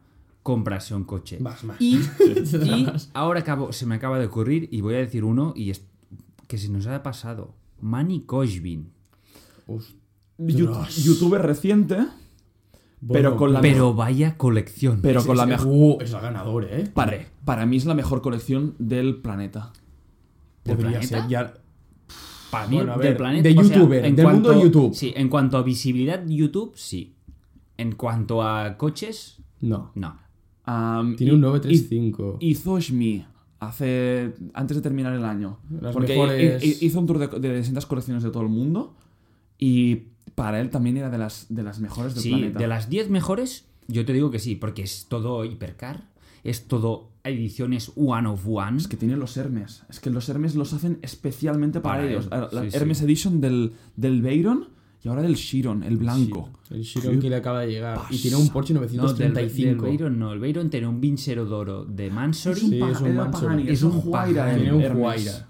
comprarse 0.52 0.94
un 0.94 1.04
coche. 1.04 1.38
Más, 1.40 1.62
más. 1.64 1.76
Y, 1.78 1.96
y 2.64 2.86
ahora 3.12 3.40
acabo, 3.40 3.70
se 3.72 3.84
me 3.84 3.96
acaba 3.96 4.18
de 4.18 4.24
ocurrir 4.26 4.68
y 4.72 4.80
voy 4.80 4.94
a 4.94 4.98
decir 4.98 5.22
uno 5.24 5.52
y 5.54 5.68
es 5.70 5.84
que 6.46 6.56
se 6.56 6.70
nos 6.70 6.86
ha 6.86 7.02
pasado. 7.02 7.54
Manny 7.82 8.22
Koshbin. 8.22 8.90
Youtuber 10.38 11.42
reciente, 11.42 11.98
pero 13.12 13.36
con 13.36 13.52
la 13.52 13.60
Pero 13.60 13.92
vaya 13.92 14.36
colección. 14.38 15.00
pero 15.02 15.22
con 15.24 15.36
la 15.36 15.44
mejor. 15.44 15.66
Uh, 15.68 15.98
es 16.00 16.12
el 16.14 16.20
ganador, 16.20 16.64
¿eh? 16.64 16.90
Para, 16.94 17.26
para 17.44 17.66
mí 17.66 17.76
es 17.76 17.84
la 17.84 17.94
mejor 17.94 18.22
colección 18.22 18.74
del 18.78 19.16
planeta. 19.16 19.72
¿Del 20.64 20.76
Debería 20.78 21.00
planeta? 21.00 21.20
ser 21.20 21.28
ya. 21.28 21.54
Para 22.50 22.66
mí, 22.68 22.76
Bueno, 22.76 22.92
del 22.92 23.00
ver, 23.08 23.16
planeta. 23.18 23.48
de 23.48 23.58
o 23.58 23.62
sea, 23.64 23.76
youtuber, 23.76 24.04
en 24.06 24.16
del 24.16 24.26
mundo 24.26 24.48
de 24.48 24.54
cuanto- 24.56 24.64
YouTube. 24.80 24.94
Sí, 24.94 25.12
en 25.14 25.28
cuanto 25.28 25.58
a 25.58 25.62
visibilidad, 25.62 26.24
YouTube, 26.26 26.72
sí. 26.74 27.14
En 27.76 27.92
cuanto 27.92 28.42
a 28.42 28.78
coches, 28.78 29.42
No. 29.60 29.92
no. 29.94 30.16
Am, 30.70 31.16
Tiene 31.16 31.32
y- 31.32 31.34
un 31.34 31.40
935. 31.40 32.38
y- 32.40 32.50
Hizo 32.50 32.78
Shmi 32.78 33.24
hace 33.60 34.34
antes 34.54 34.76
de 34.76 34.82
terminar 34.82 35.12
el 35.14 35.24
año. 35.24 35.58
Las 35.80 35.92
porque 35.94 36.12
mejores- 36.12 36.62
hi- 36.62 36.66
hi- 36.80 36.86
hizo 36.86 37.00
un 37.00 37.06
tour 37.06 37.18
de, 37.18 37.40
de 37.40 37.56
distintas 37.56 37.86
colecciones 37.86 38.22
de 38.22 38.30
todo 38.30 38.42
el 38.42 38.48
mundo 38.50 38.94
y 39.58 40.02
para 40.34 40.60
él 40.60 40.70
también 40.70 40.96
era 40.96 41.10
de 41.10 41.18
las, 41.18 41.46
de 41.48 41.62
las 41.62 41.80
mejores 41.80 42.14
del 42.14 42.22
Sí, 42.22 42.28
planeta. 42.30 42.58
de 42.58 42.68
las 42.68 42.88
10 42.88 43.10
mejores, 43.10 43.64
yo 43.88 44.04
te 44.04 44.12
digo 44.12 44.30
que 44.30 44.38
sí, 44.38 44.54
porque 44.54 44.82
es 44.82 45.06
todo 45.08 45.44
hipercar, 45.44 46.04
es 46.44 46.68
todo 46.68 47.10
ediciones 47.24 47.90
one 47.96 48.28
of 48.28 48.46
one. 48.46 48.76
Es 48.76 48.86
que 48.88 48.96
tiene 48.96 49.16
los 49.16 49.36
Hermes. 49.36 49.82
Es 49.88 49.98
que 50.00 50.10
los 50.10 50.28
Hermes 50.28 50.54
los 50.54 50.72
hacen 50.72 50.98
especialmente 51.02 51.80
para, 51.80 51.96
Para 52.00 52.08
ellos. 52.10 52.26
él. 52.26 52.32
Ahora, 52.32 52.48
La 52.52 52.62
Sí, 52.62 52.70
sí. 52.70 52.76
Hermes 52.76 53.02
Edition 53.02 53.40
del, 53.40 53.72
del 53.96 54.22
Veyron 54.22 54.68
y 55.02 55.08
ahora 55.08 55.22
del 55.22 55.36
Chiron, 55.36 55.82
el 55.84 55.96
blanco. 55.96 56.50
El 56.70 56.82
Chiron 56.82 57.20
que 57.20 57.30
le 57.30 57.36
acaba 57.36 57.60
de 57.60 57.68
llegar. 57.68 58.00
Y 58.10 58.18
tiene 58.18 58.36
un 58.36 58.48
Porsche 58.48 58.74
no, 58.74 58.80
del, 58.80 58.88
del 58.90 58.98
935. 58.98 59.84
Veyron 59.84 60.18
no, 60.18 60.32
el 60.32 60.40
Veyron 60.40 60.68
tiene 60.70 60.86
un 60.88 61.00
Vincero 61.00 61.44
d'Oro 61.44 61.84
de 61.84 62.10
Mansory, 62.10 62.60
Sí, 62.60 62.80
es 62.82 63.00
un 63.00 63.16
Mansory. 63.16 63.68
Es 63.70 63.82
un 63.82 64.00
Huayra. 64.04 64.54
El 64.54 64.62
Tiene 64.62 64.72
un. 64.90 64.96
Huayra. 65.00 65.48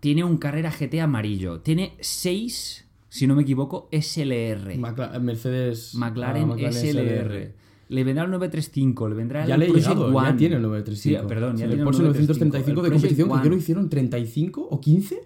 tiene 0.00 0.24
un 0.24 0.36
Carrera 0.38 0.70
GT 0.72 1.00
amarillo, 1.00 1.60
tiene 1.60 1.94
6, 2.00 2.86
si 3.08 3.26
no 3.26 3.34
me 3.36 3.42
equivoco, 3.42 3.88
SLR. 3.92 4.76
Macla- 4.78 5.18
Mercedes. 5.20 5.94
McLaren, 5.94 6.50
ah, 6.52 6.72
SLR. 6.72 7.54
Le 7.90 8.04
vendrá 8.04 8.24
el 8.24 8.30
935, 8.30 9.08
le 9.08 9.14
vendrá 9.16 9.46
Ya 9.46 9.54
el 9.54 9.60
le 9.60 9.66
he 9.66 9.72
llegado, 9.72 10.06
One. 10.14 10.28
ya 10.30 10.36
tiene 10.36 10.56
el 10.56 10.62
935. 10.62 11.22
Sí, 11.22 11.28
perdón, 11.28 11.56
ya 11.56 11.64
el 11.64 11.70
tiene 11.70 11.82
el 11.82 11.84
Porsche 11.84 12.02
935 12.04 12.82
de 12.82 12.88
935. 12.88 12.88
El 12.88 12.92
competición, 12.92 13.28
que 13.28 13.34
yo 13.44 13.50
lo 13.50 13.54
One. 13.54 13.56
hicieron 13.62 13.88
35 13.90 14.68
o 14.70 14.80
15. 14.80 15.20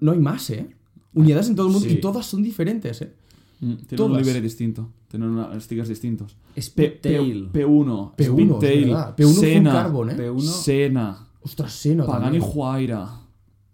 No 0.00 0.12
hay 0.12 0.18
más, 0.18 0.50
¿eh? 0.50 0.68
Unidades 1.14 1.48
en 1.48 1.56
todo 1.56 1.66
el 1.66 1.72
mundo 1.72 1.88
Sí. 1.88 1.94
y 1.96 2.00
todas 2.00 2.26
son 2.26 2.42
diferentes, 2.42 3.02
¿eh? 3.02 3.12
Mm, 3.60 3.74
Tiene 3.74 3.96
Todas. 3.96 4.12
un 4.12 4.18
livery 4.18 4.40
distinto. 4.40 4.88
Tiene 5.08 5.26
una- 5.28 5.60
stickers 5.60 5.88
distintos. 5.88 6.36
Speedtail. 6.58 7.48
P, 7.52 7.64
1 7.64 8.14
P1, 8.16 8.22
es 8.22 8.26
Speedtail, 8.60 8.84
verdad. 8.88 9.16
P1 9.16 9.34
full 9.34 9.40
Sena, 9.44 9.72
carbon, 9.72 10.10
¿eh? 10.10 10.14
P1. 10.16 10.40
Sena, 10.40 11.26
Ostras, 11.42 11.72
Seno 11.72 12.06
Pagani. 12.06 12.38
Huayra. 12.38 13.08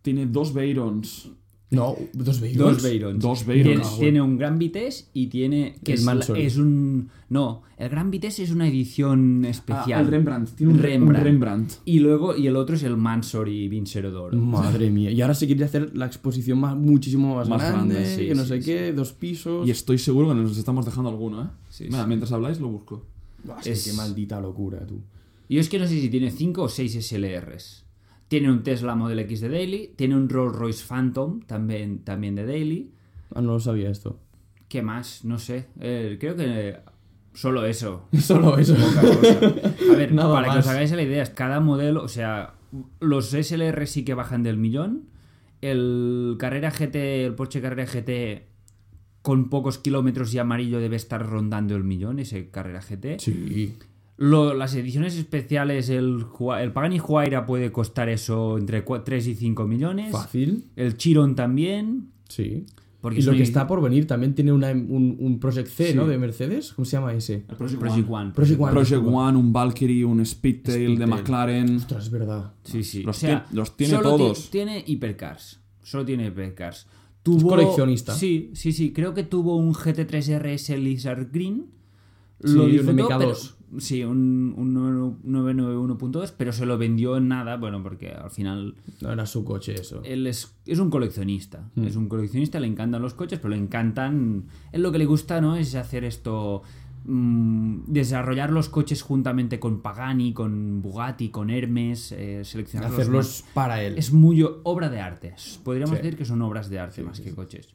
Tiene 0.02 0.26
dos 0.26 0.52
Veyrons. 0.54 1.30
No, 1.76 1.96
dos 2.12 2.40
Veyrons. 2.40 2.72
Dos 2.74 2.82
Veyrons. 2.82 3.22
Dos 3.22 3.44
Tiene, 3.44 3.62
Veyrons. 3.64 3.86
Ah, 3.92 3.96
tiene 4.00 4.20
un 4.22 4.36
Gran 4.36 4.58
Vitesse 4.58 5.08
y 5.14 5.26
tiene. 5.28 5.76
Que 5.84 5.92
El 5.92 5.98
es, 5.98 6.04
Mansory. 6.04 6.42
es 6.42 6.56
un. 6.56 7.08
No, 7.28 7.62
el 7.76 7.88
Gran 7.88 8.10
Vitesse 8.10 8.40
es 8.42 8.50
una 8.50 8.66
edición 8.68 9.44
especial. 9.44 9.98
Ah, 10.00 10.02
el 10.02 10.08
Rembrandt. 10.08 10.50
Tiene 10.56 10.72
un 10.72 10.78
Rembrandt. 10.78 11.18
un 11.18 11.24
Rembrandt. 11.24 11.72
Y 11.84 11.98
luego, 12.00 12.36
y 12.36 12.46
el 12.46 12.56
otro 12.56 12.76
es 12.76 12.82
el 12.82 12.96
Mansory 12.96 13.68
Vincero 13.68 14.10
d'Oro. 14.10 14.36
Madre 14.36 14.90
mía. 14.90 15.10
Y 15.10 15.20
ahora 15.22 15.34
se 15.34 15.46
quiere 15.46 15.64
hacer 15.64 15.96
la 15.96 16.06
exposición 16.06 16.58
más, 16.58 16.76
muchísimo 16.76 17.34
más, 17.36 17.48
Más 17.48 17.60
grande, 17.62 17.94
grande, 17.94 18.16
sí, 18.16 18.26
que 18.26 18.34
no 18.34 18.42
sí, 18.42 18.48
sé 18.48 18.62
sí. 18.62 18.66
qué, 18.70 18.92
dos 18.92 19.12
pisos. 19.12 19.66
Y 19.66 19.70
estoy 19.70 19.98
seguro 19.98 20.28
que 20.28 20.34
nos 20.34 20.56
estamos 20.58 20.84
dejando 20.84 21.10
alguno, 21.10 21.42
¿eh? 21.42 21.46
Sí, 21.68 21.84
Mira, 21.84 22.02
sí. 22.02 22.08
mientras 22.08 22.32
habláis 22.32 22.60
lo 22.60 22.68
busco. 22.68 23.04
Buah, 23.44 23.60
es- 23.64 23.84
Qué 23.84 23.92
maldita 23.92 24.40
locura, 24.40 24.86
tú. 24.86 25.00
Yo 25.48 25.60
es 25.60 25.68
que 25.68 25.78
no 25.78 25.86
sé 25.86 26.00
si 26.00 26.08
tiene 26.08 26.30
5 26.32 26.62
o 26.64 26.68
6 26.68 26.96
SLRs. 26.96 27.85
Tiene 28.28 28.50
un 28.50 28.62
Tesla 28.62 28.94
Model 28.96 29.20
X 29.20 29.40
de 29.40 29.48
Daily, 29.48 29.92
tiene 29.96 30.16
un 30.16 30.28
Rolls 30.28 30.56
Royce 30.56 30.84
Phantom 30.84 31.40
también, 31.42 32.00
también 32.00 32.34
de 32.34 32.44
Daily. 32.44 32.92
Ah, 33.34 33.40
no 33.40 33.52
lo 33.52 33.60
sabía 33.60 33.90
esto. 33.90 34.18
¿Qué 34.68 34.82
más? 34.82 35.24
No 35.24 35.38
sé. 35.38 35.66
Eh, 35.80 36.16
creo 36.18 36.34
que 36.34 36.76
solo 37.34 37.64
eso. 37.64 38.08
Solo 38.18 38.58
eso. 38.58 38.74
A 38.74 39.94
ver, 39.94 40.12
Nada 40.14 40.32
para 40.32 40.52
que 40.52 40.58
os 40.58 40.66
hagáis 40.66 40.90
la 40.90 41.02
idea, 41.02 41.22
es 41.22 41.30
cada 41.30 41.60
modelo, 41.60 42.02
o 42.02 42.08
sea, 42.08 42.54
los 43.00 43.30
SLR 43.30 43.86
sí 43.86 44.04
que 44.04 44.14
bajan 44.14 44.42
del 44.42 44.56
millón. 44.56 45.04
El 45.60 46.36
Carrera 46.38 46.70
GT, 46.70 47.26
el 47.26 47.34
Porsche 47.34 47.60
Carrera 47.60 47.86
GT 47.86 48.46
con 49.22 49.48
pocos 49.50 49.78
kilómetros 49.78 50.32
y 50.34 50.38
amarillo 50.38 50.78
debe 50.78 50.94
estar 50.94 51.26
rondando 51.26 51.74
el 51.74 51.82
millón, 51.82 52.20
ese 52.20 52.48
Carrera 52.50 52.80
GT. 52.80 53.18
Sí. 53.18 53.76
Lo- 54.18 54.54
las 54.54 54.74
ediciones 54.74 55.16
especiales, 55.16 55.90
el, 55.90 56.24
el 56.60 56.72
Pagani 56.72 56.98
Huayra 57.00 57.44
puede 57.44 57.70
costar 57.70 58.08
eso 58.08 58.56
entre 58.56 58.82
3 58.82 59.26
y 59.26 59.34
5 59.34 59.66
millones. 59.66 60.10
Fácil. 60.12 60.64
El 60.76 60.96
Chiron 60.96 61.34
también. 61.34 62.08
Sí. 62.28 62.64
Porque 63.02 63.18
y 63.18 63.20
es 63.20 63.26
lo 63.26 63.34
que 63.34 63.42
está 63.42 63.66
por 63.68 63.80
venir 63.82 64.06
también 64.06 64.34
tiene 64.34 64.52
una- 64.52 64.70
un, 64.72 65.16
un 65.20 65.38
Project 65.38 65.68
C, 65.68 65.90
Sí. 65.90 65.94
¿no? 65.94 66.06
De 66.06 66.16
Mercedes. 66.18 66.72
¿Cómo 66.72 66.86
se 66.86 66.96
llama 66.96 67.12
ese? 67.12 67.44
El 67.48 67.56
Project, 67.56 67.78
Project 67.78 68.08
One. 68.08 68.22
One. 68.22 68.32
Project 68.32 68.60
One. 68.60 68.72
Project 68.72 69.02
One, 69.06 69.38
un 69.38 69.52
Valkyrie, 69.52 70.04
un 70.04 70.24
Speedtail, 70.26 70.98
de. 70.98 71.06
McLaren. 71.06 71.76
Ostras, 71.76 72.04
es 72.04 72.10
verdad. 72.10 72.54
Sí, 72.64 72.82
sí. 72.82 73.02
Los 73.02 73.16
o 73.16 73.20
sea, 73.20 73.44
tiene- 73.44 73.56
los 73.60 73.76
tiene 73.76 73.94
solo 73.96 74.08
todos. 74.16 74.50
Tiene 74.50 74.82
hipercars. 74.86 75.60
Solo 75.82 76.04
tiene 76.06 76.26
hipercars. 76.26 76.86
Tuvo, 77.22 77.50
coleccionista. 77.50 78.14
Sí, 78.14 78.50
sí, 78.54 78.72
sí. 78.72 78.92
Creo 78.92 79.12
que 79.14 79.24
tuvo 79.24 79.56
un 79.56 79.72
GT3 79.74 80.38
RS 80.38 80.76
Lizard 80.78 81.28
Green. 81.30 81.66
Sí, 82.42 82.52
Lo 82.54 82.64
un 82.64 82.70
disfrutó, 82.72 83.08
MK2. 83.08 83.18
pero- 83.18 83.36
sí, 83.78 84.04
un, 84.04 84.54
un 84.56 84.74
991.2, 85.24 86.32
pero 86.36 86.52
se 86.52 86.66
lo 86.66 86.78
vendió 86.78 87.16
en 87.16 87.28
nada, 87.28 87.56
bueno, 87.56 87.82
porque 87.82 88.10
al 88.10 88.30
final 88.30 88.74
No 89.00 89.12
era 89.12 89.26
su 89.26 89.44
coche 89.44 89.74
eso. 89.74 90.00
él 90.04 90.26
es, 90.26 90.54
es 90.66 90.78
un 90.78 90.90
coleccionista. 90.90 91.68
Hmm. 91.74 91.84
Es 91.86 91.96
un 91.96 92.08
coleccionista, 92.08 92.60
le 92.60 92.66
encantan 92.66 93.02
los 93.02 93.14
coches, 93.14 93.38
pero 93.38 93.54
le 93.54 93.60
encantan. 93.60 94.44
Él 94.72 94.82
lo 94.82 94.92
que 94.92 94.98
le 94.98 95.06
gusta, 95.06 95.40
¿no? 95.40 95.56
Es 95.56 95.74
hacer 95.74 96.04
esto. 96.04 96.62
mm, 97.08 97.84
desarrollar 97.86 98.50
los 98.50 98.68
coches 98.68 99.00
juntamente 99.02 99.60
con 99.60 99.80
Pagani, 99.80 100.32
con 100.32 100.82
Bugatti, 100.82 101.28
con 101.28 101.50
Hermes, 101.50 102.10
eh, 102.12 102.42
seleccionarlos. 102.44 102.98
Hacerlos 102.98 103.44
para 103.54 103.80
él. 103.82 103.96
Es 103.96 104.12
muy 104.12 104.42
obra 104.64 104.88
de 104.88 105.00
arte. 105.00 105.34
Podríamos 105.62 105.96
Sí. 105.98 106.02
decir 106.02 106.18
que 106.18 106.24
son 106.24 106.42
obras 106.42 106.68
de 106.68 106.80
arte 106.80 107.02
más 107.04 107.20
que 107.20 107.32
coches. 107.32 107.68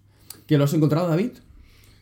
¿Que 0.47 0.57
lo 0.57 0.65
has 0.65 0.73
encontrado, 0.73 1.07
David? 1.07 1.31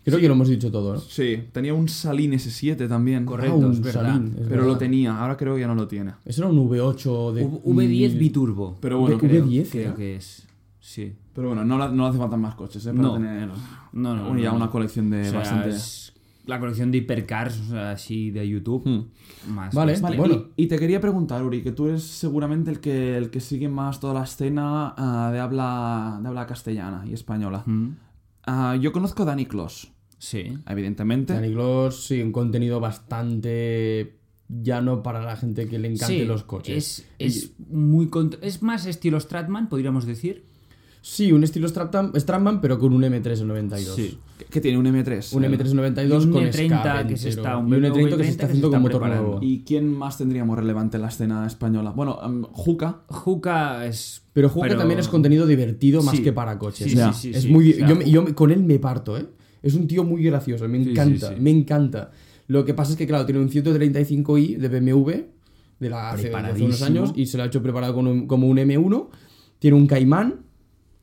Creo 0.06 0.20
que 0.20 0.28
lo 0.28 0.34
hemos 0.34 0.48
dicho 0.48 0.72
todo, 0.72 0.94
¿no? 0.96 1.00
Sí, 1.00 1.44
tenía 1.52 1.74
un 1.74 1.88
Salín 1.88 2.32
S7 2.32 2.88
también. 2.88 3.26
Correcto, 3.26 3.54
Ah, 3.62 3.66
un 3.68 3.72
es 3.74 3.82
verdad. 3.82 4.06
Salín, 4.14 4.36
es 4.40 4.48
Pero 4.48 4.64
lo 4.66 4.78
tenía, 4.78 5.18
ahora 5.20 5.38
creo 5.38 5.56
que 5.56 5.62
ya 5.62 5.68
no 5.68 5.76
lo 5.76 5.88
tiene. 5.88 6.14
Eso 6.26 6.42
era 6.44 6.52
un 6.52 6.58
V8 6.70 7.34
de... 7.34 7.46
V- 7.46 7.62
V10 7.64 7.88
mil- 7.88 8.18
biturbo. 8.18 8.78
Pero 8.82 9.00
bueno, 9.00 9.18
V- 9.18 9.28
creo, 9.28 9.46
V10 9.46 9.70
creo 9.70 9.96
que 9.96 10.16
es. 10.16 10.48
Sí. 10.80 11.14
Pero 11.34 11.50
bueno, 11.50 11.64
no, 11.66 11.78
la- 11.78 11.90
no 11.90 12.04
le 12.04 12.10
hace 12.10 12.18
falta 12.18 12.38
más 12.38 12.56
coches, 12.56 12.84
¿eh? 12.86 12.90
Para 12.92 13.02
No. 13.04 13.14
tener 13.14 13.50
No, 13.94 14.16
no, 14.16 14.38
ya 14.40 14.50
no, 14.50 14.56
una 14.56 14.70
colección 14.72 15.10
de 15.10 15.22
O 15.22 15.26
sea, 15.26 15.40
bastante... 15.40 15.70
es 15.70 16.14
la 16.46 16.60
colección 16.60 16.90
de 16.90 16.98
hipercars, 16.98 17.60
o 17.60 17.64
sea, 17.66 17.92
así 17.92 18.32
de 18.32 18.48
YouTube. 18.50 18.82
Hmm. 18.84 19.54
Más 19.54 19.76
Vale, 19.76 19.92
bestia. 19.92 20.10
Vale, 20.10 20.18
Bueno. 20.18 20.46
y, 20.58 20.64
y 20.64 20.68
te 20.68 20.80
quería 20.80 21.00
preguntar, 21.00 21.44
Uri, 21.44 21.62
que 21.62 21.72
tú 21.72 21.88
eres 21.88 22.02
seguramente 22.04 22.72
el 22.72 22.80
que, 22.80 23.16
el 23.18 23.30
que 23.30 23.40
sigue 23.40 23.70
más 23.70 24.00
toda 24.00 24.16
la 24.16 24.24
escena 24.24 24.96
ah, 24.98 25.30
de, 25.32 25.40
habla, 25.40 26.20
de 26.24 26.28
habla 26.28 26.48
castellana 26.48 27.04
y 27.06 27.14
española. 27.14 27.62
Mm, 27.68 27.90
Ah, 28.52 28.76
yo 28.76 28.92
conozco 28.92 29.22
a 29.24 29.26
Dani 29.28 29.46
Clos, 29.46 29.92
Sí. 30.18 30.58
evidentemente. 30.68 31.34
Danny 31.34 31.50
Gloss, 31.54 32.06
sí, 32.08 32.20
un 32.22 32.32
contenido 32.32 32.80
bastante 32.80 34.16
ya 34.48 34.82
no 34.82 35.04
para 35.04 35.22
la 35.24 35.36
gente 35.36 35.68
que 35.68 35.78
le 35.78 35.90
encanten 35.90 36.18
Sí, 36.22 36.26
los 36.26 36.44
coches. 36.44 37.06
Es, 37.20 37.36
es 37.38 37.52
muy 37.70 38.10
es 38.42 38.64
más 38.64 38.88
estilo 38.88 39.20
Stratman, 39.20 39.70
podríamos 39.70 40.06
decir. 40.08 40.46
Sí, 41.02 41.32
un 41.32 41.44
estilo 41.46 41.68
Stratman, 41.68 42.12
Stratman, 42.16 42.60
pero 42.60 42.78
con 42.78 42.92
un 42.94 43.02
M3 43.04 43.40
en 43.42 43.48
92. 43.48 43.96
Sí. 43.96 44.18
¿Qué, 44.50 44.60
tiene 44.60 44.78
un 44.78 44.86
M3? 44.86 45.34
Un 45.34 45.44
M3 45.44 45.70
en 45.72 45.76
92 45.78 46.24
Y 46.24 46.28
un 46.28 46.34
con 46.34 46.44
E30 46.44 46.50
escape 46.76 47.08
que 47.08 47.18
se 47.18 47.30
está- 47.30 47.58
un 47.58 47.70
y 47.72 47.76
un 47.76 47.82
BMW 47.82 47.88
E30 48.10 48.18
que 48.18 48.24
se 48.26 48.30
está 48.32 48.46
haciendo 48.48 48.70
con 48.70 48.82
motor 48.82 49.08
nuevo. 49.08 49.40
¿Y 49.42 49.64
quién 49.64 49.94
más 49.94 50.18
tendríamos 50.18 50.58
relevante 50.58 50.98
en 50.98 51.02
la 51.04 51.08
escena 51.08 51.48
española? 51.48 51.92
Bueno, 51.92 52.20
em, 52.24 52.44
Juca. 52.52 53.02
Juca 53.08 53.86
es. 53.86 54.24
Pero 54.34 54.50
Juca 54.50 54.76
también 54.78 55.00
es 55.00 55.08
contenido 55.08 55.48
divertido 55.48 56.04
más 56.04 56.18
Sí. 56.18 56.22
que 56.24 56.34
para 56.34 56.60
coches. 56.60 56.92
Sí, 56.92 56.98
sí, 56.98 57.04
sí, 57.14 57.32
es 57.34 57.44
sí. 57.44 57.50
muy, 57.50 57.74
yo, 57.74 58.02
yo 58.02 58.36
con 58.36 58.52
él 58.52 58.62
me 58.64 58.78
parto, 58.80 59.18
¿eh? 59.18 59.26
Es 59.62 59.76
un 59.76 59.88
tío 59.88 60.04
muy 60.04 60.24
gracioso, 60.24 60.68
me 60.68 60.84
sí, 60.84 60.92
encanta, 60.92 61.30
sí. 61.30 61.36
me 61.40 61.50
encanta. 61.52 62.12
Lo 62.48 62.66
que 62.66 62.74
pasa 62.74 62.92
es 62.94 62.98
que, 62.98 63.06
claro, 63.08 63.26
tiene 63.26 63.40
un 63.42 63.50
135i 63.50 64.58
de 64.58 64.68
BMW 64.68 65.12
de, 65.80 65.90
la, 65.90 66.12
hace, 66.12 66.30
de 66.30 66.36
hace 66.36 66.64
unos 66.64 66.82
años 66.82 67.14
y 67.16 67.26
se 67.28 67.38
lo 67.38 67.44
ha 67.44 67.46
hecho 67.46 67.62
preparado 67.64 67.94
con 67.94 68.08
un- 68.08 68.28
como 68.28 68.48
un 68.48 68.58
M1. 68.58 69.10
Tiene 69.60 69.78
un 69.78 69.88
Cayman 69.88 70.36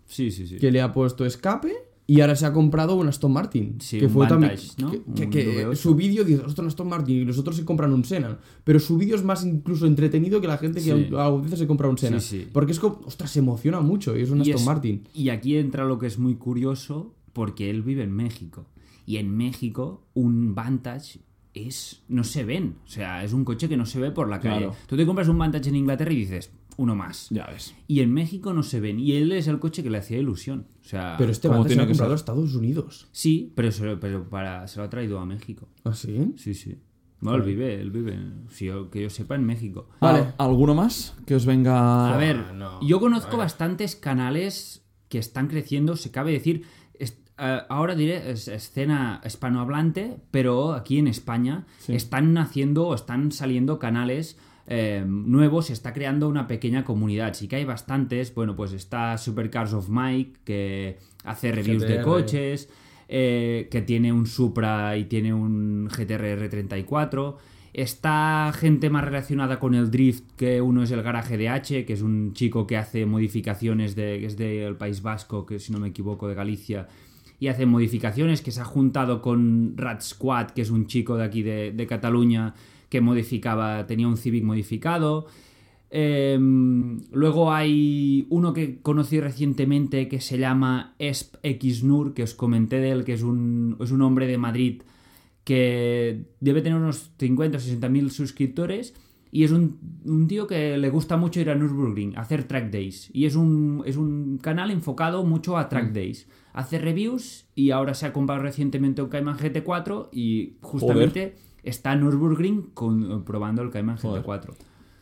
Sí, 0.07 0.31
sí, 0.31 0.47
sí. 0.47 0.57
que 0.59 0.71
le 0.71 0.81
ha 0.81 0.93
puesto 0.93 1.25
escape 1.27 1.73
y 2.09 2.21
ahora 2.21 2.37
se 2.37 2.47
ha 2.47 2.53
comprado 2.53 2.95
un 2.95 3.09
Aston 3.09 3.33
Martin. 3.33 3.81
Sí, 3.81 3.99
que 3.99 4.07
un 4.07 4.13
fue 4.13 4.27
también. 4.29 4.53
Vantage, 4.53 4.81
¿no? 4.81 4.91
que- 4.93 4.99
que- 5.03 5.25
Un 5.25 5.31
que 5.31 5.67
V8. 5.67 5.75
su 5.77 5.95
vídeo 5.97 6.23
dice, 6.25 6.41
ostras, 6.43 6.61
un 6.61 6.67
Aston 6.69 6.89
Martin 6.89 7.17
y 7.17 7.25
los 7.25 7.37
otros 7.39 7.57
se 7.57 7.65
compran 7.65 7.93
un 7.93 8.05
Senna. 8.05 8.39
Pero 8.63 8.79
su 8.79 8.97
vídeo 8.97 9.17
es 9.17 9.25
más 9.25 9.45
incluso 9.45 9.87
entretenido 9.87 10.41
que 10.41 10.47
la 10.47 10.59
gente 10.59 10.81
que 10.81 11.09
Sí. 11.09 11.15
a 11.17 11.25
a 11.27 11.31
veces 11.37 11.59
se 11.59 11.67
compra 11.67 11.89
un 11.89 11.99
Senna. 11.99 12.21
Sí, 12.21 12.43
sí. 12.43 12.49
Porque 12.53 12.71
es 12.73 12.79
como, 12.79 13.01
ostras, 13.05 13.31
se 13.33 13.41
emociona 13.41 13.81
mucho 13.81 14.17
y 14.17 14.23
es 14.23 14.31
un 14.31 14.39
Y 14.39 14.43
Aston 14.43 14.57
es- 14.57 14.65
Martin. 14.67 15.09
Y 15.15 15.31
aquí 15.31 15.57
entra 15.57 15.85
lo 15.85 15.99
que 15.99 16.07
es 16.07 16.19
muy 16.19 16.37
curioso, 16.37 17.15
porque 17.33 17.71
él 17.71 17.83
vive 17.83 18.05
en 18.05 18.13
México. 18.13 18.67
Y 19.05 19.17
en 19.17 19.37
México, 19.37 20.07
un 20.15 20.55
Vantage 20.55 21.21
es. 21.55 22.03
no 22.09 22.23
se 22.23 22.45
ven. 22.45 22.77
O 22.85 22.89
sea, 22.89 23.25
es 23.25 23.33
un 23.33 23.45
coche 23.45 23.69
que 23.69 23.77
no 23.77 23.87
se 23.87 23.99
ve 23.99 24.11
por 24.11 24.29
la 24.29 24.39
calle. 24.41 24.59
Claro. 24.67 24.75
Tú 24.87 24.97
te 24.97 25.07
compras 25.07 25.27
un 25.29 25.39
Vantage 25.39 25.71
en 25.71 25.77
Inglaterra 25.77 26.13
y 26.13 26.17
dices, 26.17 26.51
uno 26.77 26.95
más. 26.95 27.29
Ya 27.31 27.47
ves. 27.47 27.75
Y 27.89 28.01
en 28.01 28.13
México 28.13 28.53
no 28.53 28.63
se 28.63 28.81
ven. 28.81 29.01
Y 29.01 29.13
él 29.13 29.33
es 29.33 29.47
el 29.49 29.59
coche 29.59 29.83
que 29.83 29.91
le 29.91 29.99
hacía 29.99 30.19
ilusión. 30.19 30.67
O 30.81 30.85
sea. 30.85 31.15
Pero 31.19 31.31
este 31.33 31.49
como 31.49 31.61
Vantage 31.61 31.75
se 31.75 31.77
tiene 31.77 31.83
lo 31.83 31.85
ha 31.85 31.87
que 31.87 31.93
comprado 31.99 32.11
ser. 32.11 32.15
a 32.15 32.21
Estados 32.21 32.55
Unidos. 32.55 33.09
Sí, 33.13 33.53
pero, 33.55 33.73
se, 33.73 33.97
pero 33.97 34.29
para, 34.29 34.67
se 34.69 34.79
lo 34.79 34.85
ha 34.85 34.91
traído 34.91 35.19
a 35.19 35.27
México. 35.27 35.69
¿Ah, 35.85 35.95
sí? 35.95 36.33
Sí, 36.37 36.55
sí. 36.55 36.77
Bueno, 37.21 37.39
él 37.39 37.45
vive, 37.45 37.81
él 37.81 37.91
vive, 37.91 38.19
si 38.51 38.67
yo- 38.67 38.91
que 38.91 39.01
yo 39.03 39.09
sepa, 39.11 39.35
en 39.37 39.45
México. 39.45 39.89
Vale. 40.01 40.19
¿Al- 40.19 40.35
¿Alguno 40.37 40.75
más 40.75 41.17
que 41.25 41.35
os 41.35 41.47
venga? 41.47 42.15
A 42.15 42.19
ver, 42.19 42.53
no. 42.55 42.79
yo 42.87 43.01
conozco 43.01 43.39
bastantes 43.39 43.97
canales 43.97 44.85
que 45.09 45.19
están 45.19 45.49
creciendo, 45.49 45.97
se 45.97 46.11
cabe 46.11 46.33
decir. 46.33 46.63
es- 46.93 47.19
eh, 47.39 47.61
ahora 47.71 47.95
diré 47.95 48.31
es 48.31 48.49
escena 48.49 49.21
hispanohablante, 49.25 50.19
pero 50.31 50.73
aquí 50.75 50.99
en 50.99 51.09
España 51.09 51.67
están 51.89 52.33
naciendo, 52.35 52.95
están 52.95 53.33
saliendo 53.33 53.79
canales 53.79 54.39
eh, 54.69 55.05
nuevos, 55.07 55.67
se 55.67 55.73
está 55.73 55.93
creando 55.93 56.29
una 56.29 56.47
pequeña 56.49 56.85
comunidad. 56.85 57.35
Sí 57.35 57.49
que 57.49 57.57
hay 57.57 57.65
bastantes. 57.65 58.35
Bueno, 58.35 58.57
pues 58.57 58.73
está 58.73 59.17
Supercars 59.17 59.73
of 59.73 59.89
Mike, 59.89 60.41
que 60.45 60.99
hace 61.25 61.53
reviews 61.53 61.83
de 61.83 62.03
coches, 62.03 62.69
eh, 63.09 63.69
que 63.71 63.83
tiene 63.83 64.13
un 64.13 64.27
Supra 64.27 64.97
y 64.97 65.05
tiene 65.05 65.33
un 65.33 65.89
GTR 65.89 66.51
R34. 66.51 67.37
Está 67.73 68.53
gente 68.59 68.89
más 68.89 69.05
relacionada 69.05 69.59
con 69.59 69.75
el 69.75 69.91
drift, 69.91 70.25
que 70.37 70.63
uno 70.63 70.83
es 70.83 70.91
el 70.91 71.03
Garaje 71.03 71.37
de 71.37 71.51
H, 71.51 71.85
que 71.85 71.93
es 71.93 72.01
un 72.01 72.33
chico 72.33 72.67
que 72.67 72.79
hace 72.79 73.05
modificaciones 73.05 73.95
de, 73.95 74.19
que 74.19 74.27
es 74.27 74.37
del 74.39 74.77
País 74.77 75.03
Vasco, 75.03 75.45
que 75.45 75.59
si 75.59 75.73
no 75.73 75.79
me 75.79 75.89
equivoco 75.89 76.27
de 76.27 76.35
Galicia, 76.35 76.89
y 77.39 77.49
hace 77.49 77.67
modificaciones, 77.67 78.41
que 78.41 78.51
se 78.51 78.63
ha 78.63 78.65
juntado 78.65 79.21
con 79.21 79.75
Rat 79.77 80.01
Squad, 80.01 80.53
que 80.53 80.63
es 80.63 80.71
un 80.71 80.87
chico 80.87 81.19
de 81.19 81.25
aquí 81.25 81.43
de, 81.43 81.71
de 81.71 81.87
Cataluña, 81.87 82.55
que 82.89 83.01
modificaba, 83.01 83.87
tenía 83.87 84.09
un 84.09 84.17
Civic 84.17 84.45
modificado. 84.45 85.27
Eh, 85.91 86.39
luego 87.13 87.53
hay 87.53 88.27
uno 88.29 88.53
que 88.53 88.81
conocí 88.81 89.21
recientemente 89.21 90.09
que 90.09 90.21
se 90.21 90.39
llama 90.39 90.95
Esp 90.99 91.37
Xnur, 91.45 92.15
que 92.15 92.23
os 92.23 92.35
comenté 92.35 92.81
de 92.81 92.91
él, 92.91 93.05
que 93.05 93.13
es 93.13 93.23
un, 93.23 93.77
es 93.81 93.91
un 93.91 94.03
hombre 94.03 94.27
de 94.27 94.39
Madrid 94.39 94.83
que 95.45 96.25
debe 96.41 96.61
tener 96.61 96.77
unos 96.77 97.13
50 97.19 97.57
o 97.57 97.61
60 97.61 97.89
mil 97.89 98.11
suscriptores 98.11 98.95
y 99.31 99.45
es 99.45 99.53
un, 99.53 99.79
un 100.05 100.27
tío 100.29 100.47
que 100.47 100.77
le 100.77 100.89
gusta 100.91 101.17
mucho 101.17 101.41
ir 101.41 101.51
a 101.51 101.55
Nürburgring, 101.55 102.17
hacer 102.17 102.45
track 102.45 102.71
days. 102.71 103.11
Y 103.13 103.27
es 103.27 103.37
un, 103.37 103.83
es 103.87 103.97
un 103.97 104.39
canal 104.39 104.71
enfocado 104.71 105.25
mucho 105.25 105.57
a 105.57 105.69
track 105.69 105.93
days. 105.93 106.27
Hace 106.53 106.79
reviews 106.79 107.47
y 107.55 107.71
ahora 107.71 107.95
se 107.95 108.07
ha 108.07 108.13
comprado 108.13 108.43
recientemente 108.43 109.03
un 109.03 109.09
Cayman 109.09 109.37
GT4 109.37 110.09
y 110.11 110.57
justamente 110.63 111.37
está 111.67 111.93
en 111.93 112.01
Nürburgring 112.01 112.71
con- 112.75 113.25
probando 113.25 113.63
el 113.63 113.71
Cayman 113.71 113.99
Joder. 113.99 114.23
GT4. 114.25 114.55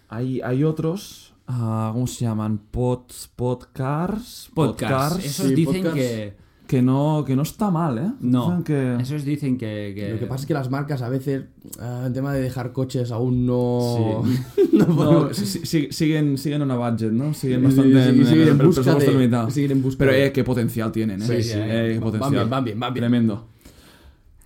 Hay, 0.08 0.40
hay 0.42 0.64
otros, 0.64 1.34
ah, 1.46 1.90
¿cómo 1.92 2.06
se 2.06 2.24
llaman? 2.24 2.58
Pods, 2.70 3.30
podcars. 3.36 4.50
Podcast. 4.54 5.24
Esos 5.24 5.48
sí, 5.48 5.54
dicen 5.54 5.76
podcast. 5.82 5.94
que... 5.96 6.44
Que 6.66 6.80
no, 6.80 7.24
que 7.26 7.36
no 7.36 7.42
está 7.42 7.70
mal, 7.70 7.98
¿eh? 7.98 8.10
No, 8.20 8.46
Dicen 8.48 8.64
que... 8.64 8.96
esos 9.02 9.22
dicen 9.22 9.58
que... 9.58 9.92
que- 9.94 10.12
Lo 10.14 10.18
que 10.18 10.26
pasa 10.26 10.40
es 10.40 10.46
que 10.46 10.54
las 10.54 10.70
marcas 10.70 11.02
a 11.02 11.10
veces, 11.10 11.44
ah, 11.78 12.04
el 12.06 12.12
tema 12.14 12.32
de 12.32 12.40
dejar 12.40 12.72
coches 12.72 13.12
aún 13.12 13.44
no... 13.44 14.22
no 14.72 14.86
No, 14.86 15.34
sí- 15.34 15.44
sí- 15.66 15.88
siguen, 15.90 16.38
siguen 16.38 16.62
en 16.62 16.70
una 16.70 16.76
budget, 16.76 17.12
¿no? 17.12 17.34
Siguen 17.34 17.64
bastante 17.64 17.90
en, 18.08 18.18
en 18.20 18.26
siguen 18.26 18.48
en 18.48 18.58
busca 18.58 18.80
presupuesto 18.82 19.10
de- 19.12 19.18
limitado. 19.18 19.50
siguen 19.50 19.72
en 19.72 19.82
busca 19.82 19.98
Pero 19.98 20.12
eh, 20.12 20.32
qué 20.32 20.42
potencial 20.42 20.90
tienen, 20.90 21.20
¿eh? 21.20 21.26
Sí, 21.26 21.42
sí, 21.42 21.52
Eh, 21.54 21.90
qué 21.92 22.00
van 22.00 22.00
potencial. 22.00 22.32
bien, 22.32 22.50
van 22.50 22.64
bien, 22.64 22.80
van 22.80 22.94
bien. 22.94 23.02
Tremendo. 23.02 23.46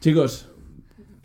Chicos, 0.01 0.49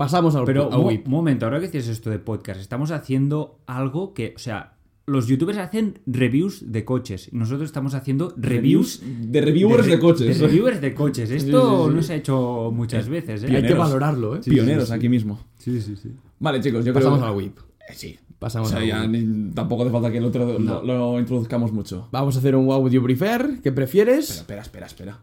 Pasamos 0.04 0.36
al, 0.36 0.44
Pero 0.46 0.70
un 0.70 1.02
momento, 1.06 1.46
ahora 1.46 1.60
que 1.60 1.68
dices 1.68 1.88
esto 1.88 2.10
de 2.10 2.20
podcast, 2.20 2.60
estamos 2.60 2.92
haciendo 2.92 3.60
algo 3.68 4.14
que, 4.14 4.34
o 4.36 4.40
sea, 4.40 4.74
los 5.06 5.28
youtubers 5.28 5.58
hacen 5.60 6.00
reviews 6.06 6.72
de 6.72 6.84
coches 6.86 7.30
y 7.32 7.36
nosotros 7.38 7.66
estamos 7.68 7.94
haciendo 7.94 8.34
reviews 8.38 9.02
de 9.04 9.42
reviewers 9.42 9.86
de, 9.86 9.94
re- 9.96 10.00
coches. 10.00 10.40
De 10.40 10.48
reviewers 10.48 10.82
de 10.82 10.94
coches. 10.94 11.30
Esto 11.32 11.84
sí, 11.86 11.90
sí. 11.90 11.96
no 11.96 12.04
se 12.04 12.14
ha 12.14 12.16
hecho 12.18 12.72
muchas 12.74 13.08
veces, 13.10 13.44
¿eh? 13.44 13.56
Hay 13.56 13.64
que 13.66 13.74
valorarlo, 13.74 14.36
¿eh? 14.36 14.42
Pioneros 14.44 14.92
aquí 14.92 15.08
mismo. 15.10 15.40
Sí, 15.58 15.80
sí, 15.82 15.96
sí. 15.96 16.12
Vale, 16.40 16.60
chicos, 16.62 16.84
yo 16.86 16.94
Pasamos 16.94 17.20
creo... 17.20 17.32
al 17.32 17.38
whip. 17.38 17.58
Eh, 17.90 17.94
sí. 17.96 18.20
O 18.30 18.36
Pasamos 18.40 18.70
sea, 18.70 18.80
al 18.80 18.86
ya 18.88 19.08
ni- 19.08 19.52
tampoco 19.52 19.84
hace 19.84 19.92
falta 19.92 20.12
que 20.12 20.18
el 20.18 20.26
otro 20.26 20.60
lo, 20.60 20.84
lo 20.84 21.20
introduzcamos 21.20 21.72
mucho. 21.72 22.10
Vamos 22.12 22.36
a 22.36 22.40
hacer 22.40 22.56
un 22.58 22.66
what 22.68 22.80
would 22.80 22.92
you 22.92 23.02
prefer. 23.04 23.60
¿Qué 23.64 23.72
prefieres? 23.72 24.30
Espera, 24.30 24.62
espera, 24.62 24.86
espera. 24.86 25.20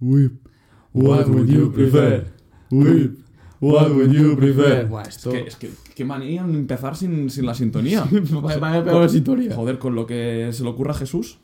Whip. 0.00 0.46
What 0.94 1.28
would 1.28 1.48
you 1.48 1.72
prefer? 1.72 2.26
Whip. 2.70 3.18
What 3.72 3.90
would 3.92 4.12
you 4.12 4.36
prefer? 4.36 4.86
Buah, 4.86 5.02
esto... 5.02 5.30
Que, 5.30 5.40
es 5.42 5.56
que 5.56 5.70
qué 5.94 6.04
manía 6.04 6.42
empezar 6.42 6.96
sin, 6.96 7.30
sin 7.30 7.46
la 7.46 7.54
sintonía. 7.54 8.04
Vaya, 8.42 8.58
vaya 8.58 8.84
peor 8.84 9.02
la 9.02 9.08
sintonía. 9.08 9.54
Joder, 9.54 9.78
con 9.78 9.94
lo 9.94 10.06
que 10.06 10.50
se 10.52 10.62
le 10.62 10.68
ocurra 10.68 10.92
a 10.92 10.94
Jesús. 10.94 11.38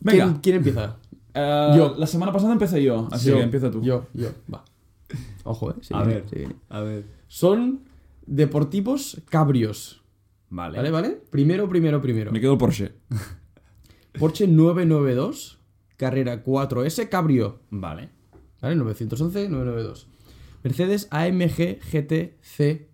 Venga, 0.00 0.24
¿Quién, 0.24 0.36
quién 0.40 0.56
empieza? 0.56 0.96
eh, 1.34 1.72
Yo. 1.76 1.94
La 1.98 2.06
semana 2.06 2.32
pasada 2.32 2.52
empecé 2.52 2.82
yo, 2.82 3.08
así 3.10 3.28
Yo, 3.30 3.36
que 3.36 3.42
empieza 3.42 3.70
tú. 3.70 3.82
Yo, 3.82 4.06
yo, 4.14 4.28
va. 4.52 4.64
Ojo, 5.44 5.70
eh. 5.70 5.74
se 5.80 5.94
A 5.94 6.02
ver. 6.02 6.24
viene. 6.30 6.56
A 6.68 6.80
ver. 6.80 7.04
Son 7.28 7.80
deportivos 8.26 9.20
cabrios. 9.30 10.02
Vale. 10.50 10.76
¿Vale, 10.76 10.90
vale? 10.90 11.20
Primero, 11.30 11.68
primero, 11.68 12.00
primero. 12.02 12.30
Me 12.32 12.40
quedo 12.40 12.56
Porsche. 12.58 12.92
Porsche 14.18 14.46
992, 14.46 15.58
carrera 15.96 16.42
4S 16.44 17.08
cabrio. 17.08 17.60
Vale. 17.70 18.10
¿Vale? 18.60 18.74
911, 18.76 19.48
992. 19.48 20.08
Mercedes 20.70 21.06
AMG 21.10 21.78
GTC, 21.92 22.88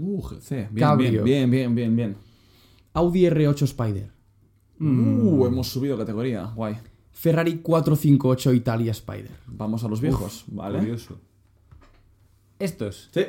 Uh, 0.00 0.20
GC. 0.22 0.50
Bien, 0.70 0.74
Cabrio. 0.74 1.22
bien, 1.24 1.50
bien, 1.50 1.50
bien, 1.50 1.74
bien, 1.74 1.96
bien. 1.96 2.16
Audi 2.94 3.22
R8 3.26 3.62
Spider, 3.62 4.10
Uh, 4.80 5.46
hemos 5.46 5.68
subido 5.68 5.96
categoría. 5.96 6.44
Guay. 6.54 6.76
Ferrari 7.12 7.58
458 7.58 8.52
Italia 8.52 8.92
Spider. 8.92 9.30
Vamos 9.46 9.82
a 9.84 9.88
los 9.88 10.00
viejos, 10.00 10.44
¿vale? 10.48 10.78
Curioso. 10.78 11.18
Estos. 12.60 13.08
Sí. 13.12 13.22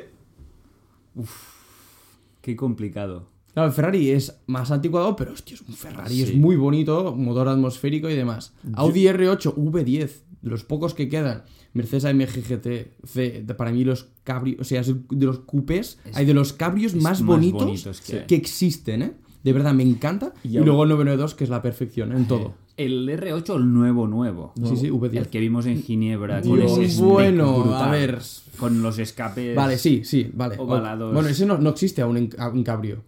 Qué 2.40 2.54
complicado. 2.56 3.28
Claro, 3.52 3.68
el 3.68 3.74
Ferrari 3.74 4.10
es 4.10 4.40
más 4.46 4.70
anticuado, 4.70 5.16
pero 5.16 5.32
hostia, 5.32 5.54
es 5.54 5.60
un 5.62 5.74
Ferrari, 5.74 6.14
Sí. 6.14 6.22
es 6.22 6.34
muy 6.36 6.54
bonito, 6.56 7.14
motor 7.16 7.48
atmosférico 7.48 8.08
y 8.08 8.14
demás. 8.14 8.54
Audi 8.74 9.06
R8 9.08 9.54
V10, 9.56 10.22
de 10.29 10.29
los 10.42 10.64
pocos 10.64 10.94
que 10.94 11.08
quedan. 11.08 11.42
Mercedes 11.72 12.04
AMG 12.04 12.42
GTC, 12.42 13.42
de- 13.46 13.54
para 13.54 13.70
mí 13.72 13.84
los 13.84 14.08
cabrios, 14.24 14.60
o 14.60 14.64
sea, 14.64 14.80
es 14.80 14.88
de 15.08 15.26
los 15.26 15.40
coupés, 15.40 15.98
hay 16.14 16.24
de 16.26 16.34
los 16.34 16.52
cabrios 16.52 16.94
más 16.94 17.02
más 17.20 17.22
bonitos, 17.24 17.62
bonitos 17.64 18.00
que 18.00 18.34
existen, 18.34 19.02
¿eh? 19.02 19.12
De 19.42 19.52
verdad, 19.54 19.72
me 19.72 19.82
encanta. 19.82 20.34
Y, 20.44 20.56
aún- 20.58 20.66
luego 20.66 20.82
el 20.82 20.90
992, 20.90 21.34
que 21.34 21.44
es 21.44 21.50
la 21.50 21.62
perfección 21.62 22.12
en 22.12 22.26
todo. 22.26 22.54
El 22.76 23.08
R8, 23.08 23.56
el 23.56 23.72
nuevo, 23.72 24.06
nuevo. 24.06 24.52
Sí, 24.64 24.76
sí, 24.76 24.86
El 24.86 24.92
V10. 24.94 25.26
que 25.28 25.40
vimos 25.40 25.66
en 25.66 25.82
Ginebra. 25.82 26.40
Con 26.42 26.58
Dios, 26.58 26.72
ese 26.72 26.90
spec 26.90 27.04
bueno, 27.06 27.60
brutal, 27.60 27.88
a 27.88 27.90
ver. 27.90 28.18
Con 28.58 28.82
los 28.82 28.98
escapes. 28.98 29.54
Vale, 29.56 29.78
sí, 29.78 30.02
sí, 30.04 30.30
vale. 30.34 30.56
ovalados. 30.58 31.12
Bueno, 31.14 31.28
ese 31.28 31.46
no, 31.46 31.56
no 31.58 31.70
existe 31.70 32.02
aún 32.02 32.16
en, 32.16 32.30
en 32.38 32.64
cabrio. 32.64 33.02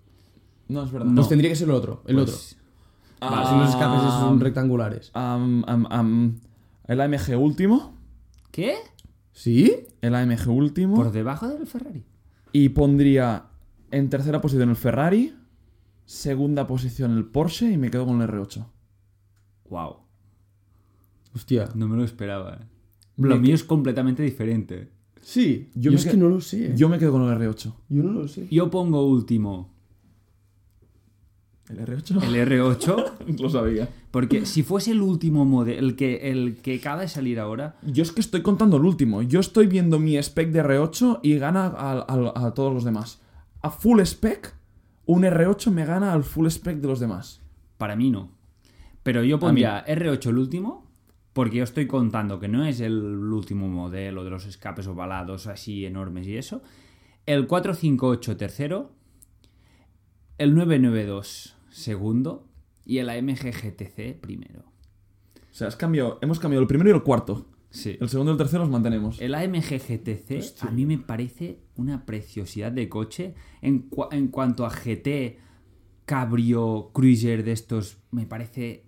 No, 0.69 0.85
es 0.85 0.93
verdad. 0.93 1.11
Pues 1.15 1.29
tendría 1.29 1.51
que 1.51 1.57
ser 1.57 1.69
el 1.69 1.75
otro, 1.75 2.03
el 2.07 2.17
Pues, 2.17 2.29
otro. 2.29 2.37
Ah, 3.21 3.47
Si 3.51 3.59
los 3.59 3.71
escapes 3.71 4.01
son 4.03 4.41
rectangulares. 4.41 5.11
am, 5.15 5.65
am, 5.67 5.87
am, 5.91 6.41
el 6.87 7.01
AMG 7.01 7.37
último. 7.39 7.97
¿Qué? 8.51 8.75
¿Sí? 9.33 9.73
El 10.01 10.15
AMG 10.15 10.49
último. 10.49 10.97
Por 10.97 11.13
debajo 11.13 11.49
del 11.49 11.67
Ferrari. 11.67 12.05
Y 12.53 12.71
pondría 12.71 13.47
En 13.91 14.09
tercera 14.09 14.41
posición 14.41 14.71
el 14.71 14.77
Ferrari. 14.77 15.35
Segunda 16.07 16.67
posición 16.67 17.17
el 17.17 17.25
Porsche 17.27 17.71
y 17.71 17.77
me 17.79 17.91
quedo 17.91 18.07
con 18.07 18.21
el 18.23 18.29
R8. 18.29 18.67
Wow. 19.69 19.97
Hostia. 21.35 21.69
No 21.75 21.89
me 21.89 21.97
lo 21.97 22.05
esperaba. 22.05 22.55
eh. 22.55 22.67
Me 23.17 23.29
Lo 23.29 23.35
que- 23.37 23.41
mío 23.43 23.55
es 23.55 23.65
completamente 23.65 24.23
diferente. 24.23 24.91
Sí, 25.21 25.71
Yo 25.75 25.83
yo, 25.83 25.91
me 25.93 25.97
es 25.99 26.05
que- 26.05 26.11
que 26.13 26.17
no 26.17 26.29
lo 26.29 26.41
sé. 26.41 26.71
Yo, 26.71 26.75
Yo 26.75 26.89
me 26.89 26.99
quedo 26.99 27.13
con 27.13 27.23
el 27.23 27.29
R8. 27.39 27.75
no 27.91 28.13
lo 28.13 28.27
sé. 28.29 28.49
Yo 28.51 28.71
pongo 28.71 29.07
último 29.07 29.73
¿El 31.69 31.79
R8? 31.79 32.23
el 32.25 32.49
R8, 32.49 33.39
Lo 33.41 33.49
sabía. 33.49 33.89
porque 34.11 34.45
si 34.47 34.63
fuese 34.63 34.91
el 34.91 35.01
último 35.01 35.45
modelo, 35.45 35.79
el 35.79 35.97
que, 35.97 36.31
el 36.31 36.57
que 36.63 36.77
acaba 36.77 37.03
de 37.03 37.09
salir 37.09 37.39
ahora, 37.41 37.77
Yo 37.83 38.03
es 38.03 38.13
que 38.13 38.21
estoy 38.21 38.43
contando 38.43 38.77
el 38.77 38.85
último. 38.85 39.23
Yo 39.23 39.41
estoy 39.41 39.67
viendo 39.69 39.99
mi 39.99 40.17
spec 40.19 40.51
de 40.51 40.63
R8 40.65 41.21
y 41.23 41.39
gana 41.39 41.67
a, 41.67 41.93
a- 42.07 42.47
a 42.47 42.55
todos 42.55 42.75
los 42.75 42.85
demás. 42.85 43.21
A 43.63 43.71
full 43.71 44.01
spec, 44.01 44.55
un 45.07 45.23
R8 45.23 45.71
me 45.71 45.85
gana 45.87 46.13
al 46.13 46.25
full 46.25 46.47
spec 46.49 46.79
de 46.79 46.89
los 46.89 47.01
demás. 47.01 47.41
para 47.79 47.97
mí 47.97 48.11
no. 48.11 48.31
Pero 49.03 49.25
yo 49.25 49.39
pondría 49.41 49.85
R8 49.87 50.27
el 50.29 50.39
último, 50.39 50.87
porque 51.33 51.57
yo 51.59 51.65
estoy 51.65 51.87
contando 51.87 52.39
que 52.39 52.49
no 52.49 52.65
es 52.65 52.81
el 52.81 52.95
último 53.33 53.67
modelo 53.69 54.23
de 54.25 54.31
los 54.31 54.47
escapes 54.47 54.87
ovalados 54.87 55.47
así 55.47 55.87
enormes 55.87 56.27
y 56.27 56.37
eso. 56.37 56.63
El 57.27 57.47
458 57.47 58.37
tercero, 58.37 58.91
el 60.39 60.55
992 60.55 61.57
segundo 61.71 62.49
y 62.85 62.99
el 62.99 63.09
AMG 63.09 63.51
GTC 63.51 64.21
primero. 64.21 64.65
O 65.37 65.55
sea, 65.55 65.69
has 65.69 65.77
cambiado, 65.77 66.19
hemos 66.23 66.41
cambiado 66.41 66.63
el 66.63 66.69
primero 66.69 66.91
y 66.91 66.93
el 66.95 67.03
cuarto. 67.03 67.47
Sí. 67.71 67.97
El 68.01 68.09
segundo 68.09 68.33
y 68.33 68.35
el 68.35 68.39
tercero 68.39 68.63
los 68.63 68.71
mantenemos. 68.71 69.21
El 69.21 69.35
AMG 69.35 69.79
GTC 69.79 70.63
a 70.63 70.71
mí 70.71 70.85
me 70.85 70.99
parece 70.99 71.61
una 71.77 72.05
preciosidad 72.05 72.71
de 72.71 72.89
coche. 72.89 73.35
En, 73.63 73.89
en 74.11 74.29
cuanto 74.29 74.67
a 74.67 74.71
GT, 74.71 75.39
cabrio, 76.05 76.91
cruiser 76.93 77.45
de 77.45 77.53
estos, 77.53 77.99
me 78.11 78.27
parece 78.27 78.85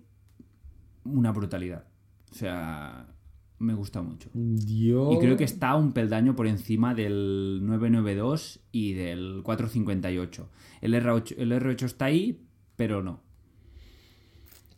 una 1.03 1.31
brutalidad. 1.31 1.87
O 2.31 2.35
sea, 2.35 3.14
me 3.59 3.73
gusta 3.73 4.01
mucho. 4.01 4.29
Yo... 4.33 5.11
Y 5.13 5.19
creo 5.19 5.37
que 5.37 5.43
está 5.43 5.75
un 5.75 5.93
peldaño 5.93 6.35
por 6.35 6.47
encima 6.47 6.93
del 6.93 7.61
992 7.63 8.59
y 8.71 8.93
del 8.93 9.41
458. 9.43 10.49
El 10.81 10.93
R8, 10.93 11.35
el 11.37 11.51
R8 11.51 11.83
está 11.83 12.05
ahí, 12.05 12.41
pero 12.75 13.01
no. 13.01 13.21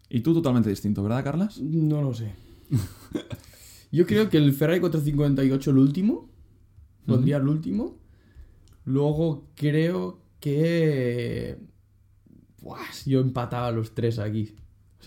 Y 0.10 0.22
tú 0.22 0.34
totalmente 0.34 0.70
distinto, 0.70 1.04
¿verdad, 1.04 1.24
Carlas? 1.24 1.60
No 1.60 2.02
lo 2.02 2.14
sé. 2.14 2.34
Yo 3.92 4.06
creo 4.06 4.30
que 4.30 4.38
el 4.38 4.54
Ferrari 4.54 4.80
458 4.80 5.72
el 5.72 5.78
último. 5.78 6.30
Pondría 7.06 7.38
el 7.38 7.48
último. 7.48 7.98
Luego 8.84 9.48
creo 9.56 10.22
que... 10.40 11.58
Buah, 12.62 12.92
yo 13.06 13.22
empataba 13.22 13.72
los 13.72 13.94
tres 13.96 14.20
aquí. 14.20 14.56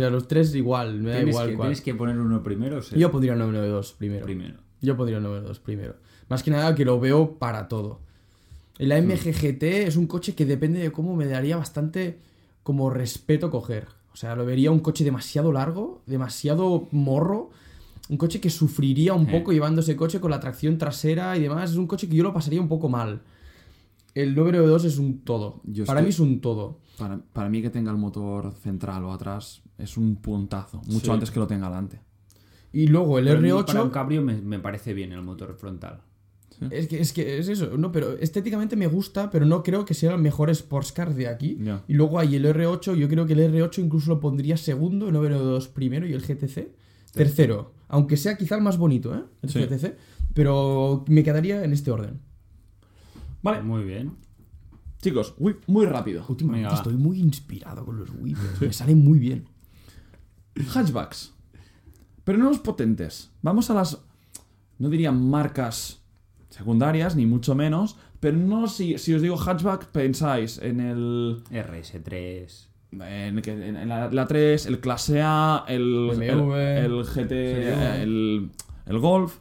O 0.01 0.03
sea, 0.03 0.11
los 0.11 0.29
tres 0.29 0.55
igual, 0.55 1.01
me 1.01 1.11
da 1.11 1.23
igual 1.23 1.49
que, 1.51 1.55
cuál. 1.57 1.67
tienes 1.69 1.81
que 1.83 1.95
poner 1.95 2.19
uno 2.19 2.43
primero. 2.43 2.79
o 2.79 2.83
sea, 2.83 2.97
Yo 2.99 3.11
pondría 3.11 3.33
el 3.33 3.39
992 3.39 3.93
primero. 3.99 4.25
primero. 4.25 4.59
Yo 4.81 4.97
pondría 4.97 5.19
el 5.19 5.23
992 5.23 5.59
primero. 5.61 5.97
Más 6.29 6.43
que 6.43 6.51
nada 6.51 6.75
que 6.75 6.85
lo 6.85 6.99
veo 7.01 7.35
para 7.39 7.69
todo. 7.69 8.01
El 8.79 8.93
AMG 8.93 9.33
GT 9.33 9.63
es 9.87 9.97
un 9.97 10.07
coche 10.07 10.35
que 10.35 10.47
depende 10.47 10.81
de 10.81 10.91
cómo 10.91 11.15
me 11.15 11.27
daría 11.27 11.57
bastante 11.57 12.19
como 12.63 12.89
respeto 12.89 13.51
coger. 13.51 13.89
O 14.13 14.17
sea, 14.17 14.35
lo 14.37 14.45
vería 14.47 14.71
un 14.71 14.81
coche 14.81 15.05
demasiado 15.05 15.53
largo, 15.53 16.03
demasiado 16.07 16.89
morro. 16.91 17.51
Un 18.09 18.17
coche 18.17 18.41
que 18.41 18.51
sufriría 18.51 19.13
un 19.15 19.29
Eh. 19.29 19.33
poco 19.39 19.53
llevando 19.53 19.83
ese 19.83 19.97
coche 19.97 20.19
con 20.19 20.31
la 20.31 20.41
tracción 20.41 20.79
trasera 20.79 21.37
y 21.37 21.43
demás. 21.43 21.71
Es 21.73 21.77
un 21.77 21.87
coche 21.87 22.09
que 22.09 22.17
yo 22.17 22.23
lo 22.25 22.33
pasaría 22.33 22.61
un 22.61 22.69
poco 22.69 22.89
mal. 22.89 23.21
El 24.15 24.35
992 24.35 24.85
es 24.85 24.99
un 24.99 25.21
todo. 25.21 25.61
Yo 25.65 25.85
para 25.85 26.01
estoy- 26.01 26.07
mí 26.07 26.11
es 26.11 26.21
un 26.21 26.41
todo. 26.41 26.79
Para, 26.99 27.19
para 27.33 27.49
mí 27.49 27.63
que 27.63 27.71
tenga 27.71 27.91
el 27.91 27.97
motor 27.97 28.53
central 28.55 29.05
o 29.05 29.13
atrás 29.13 29.63
es 29.79 29.97
un 29.97 30.17
puntazo. 30.17 30.83
Mucho 30.89 31.07
Sí. 31.07 31.11
antes 31.11 31.31
que 31.31 31.39
lo 31.41 31.47
tenga 31.47 31.67
adelante. 31.67 32.01
Y 32.73 32.87
luego 32.89 33.19
el 33.19 33.25
Pero 33.27 33.39
a 33.39 33.43
mí 33.43 33.49
R8... 33.49 33.67
Para 33.67 33.83
un 33.83 33.91
cabrio 33.91 34.23
me, 34.23 34.41
me 34.41 34.59
parece 34.59 34.95
bien 34.95 35.13
el 35.13 35.23
motor 35.23 35.55
frontal. 35.55 36.01
Es 36.71 36.89
que, 36.89 37.01
es 37.01 37.15
que 37.15 37.39
es 37.39 37.49
eso, 37.49 37.79
no, 37.79 37.91
pero 37.91 38.19
estéticamente 38.19 38.77
me 38.77 38.87
gusta, 38.87 39.31
pero 39.31 39.47
no 39.47 39.63
creo 39.63 39.87
que 39.87 39.95
sea 39.95 40.13
el 40.15 40.21
mejor 40.21 40.51
sports 40.51 40.93
car 40.93 41.15
de 41.15 41.27
aquí. 41.27 41.59
Y 41.89 41.95
luego 41.95 42.19
hay 42.19 42.37
el 42.37 42.45
R8, 42.45 42.95
yo 42.97 43.09
creo 43.09 43.25
que 43.25 43.33
el 43.33 43.51
R8 43.55 43.79
incluso 43.83 44.11
lo 44.11 44.21
pondría 44.21 44.59
segundo, 44.59 45.07
el 45.07 45.15
992 45.15 45.69
primero 45.69 46.07
y 46.07 46.13
el 46.13 46.21
GTC 46.21 46.71
tercero. 47.15 47.73
Aunque 47.89 48.19
sea 48.19 48.37
quizá 48.37 48.57
el 48.57 48.63
más 48.63 48.77
bonito, 48.77 49.15
¿eh? 49.15 49.23
El 49.43 49.49
Sí. 49.49 49.59
GTC. 49.61 49.97
Pero 50.35 51.05
me 51.09 51.25
quedaría 51.25 51.65
en 51.65 51.73
este 51.73 51.91
orden. 51.91 52.21
Vale, 53.43 53.63
Muy 53.63 53.85
bien. 53.85 54.13
chicos, 55.01 55.35
muy, 55.39 55.57
muy 55.67 55.87
rápido. 55.87 56.25
Últimamente 56.29 56.65
Venga, 56.65 56.71
va. 56.71 56.77
estoy 56.77 56.95
muy 56.95 57.19
inspirado 57.21 57.85
con 57.85 57.99
los 57.99 58.11
whippers. 58.11 58.61
Me 58.61 58.73
salen 58.73 59.03
muy 59.03 59.19
bien. 59.19 59.47
Hatchbacks. 60.75 61.33
Pero 62.25 62.39
no 62.39 62.45
los 62.51 62.59
potentes. 62.59 63.31
Vamos 63.43 63.71
a 63.71 63.75
las. 63.75 63.99
No 64.79 64.89
diría 64.91 65.11
marcas 65.13 66.03
secundarias, 66.51 67.17
ni 67.17 67.25
mucho 67.27 67.55
menos. 67.55 67.97
Pero 68.21 68.37
no 68.37 68.67
si, 68.69 68.99
si 68.99 69.15
os 69.15 69.23
digo 69.23 69.37
hatchback, 69.39 69.87
pensáis 69.87 70.59
en 70.59 70.81
el. 70.81 71.43
RS3. 71.51 72.67
En, 72.93 73.41
que- 73.41 73.53
en 73.69 73.89
la, 73.89 74.11
la 74.11 74.27
3, 74.27 74.67
el 74.67 74.81
clase 74.81 75.23
A, 75.23 75.65
el, 75.69 76.11
BMW. 76.11 76.55
el, 76.57 76.85
el 76.99 77.05
GT, 77.05 77.33
el, 78.03 78.51
el 78.87 78.99
Golf. 78.99 79.39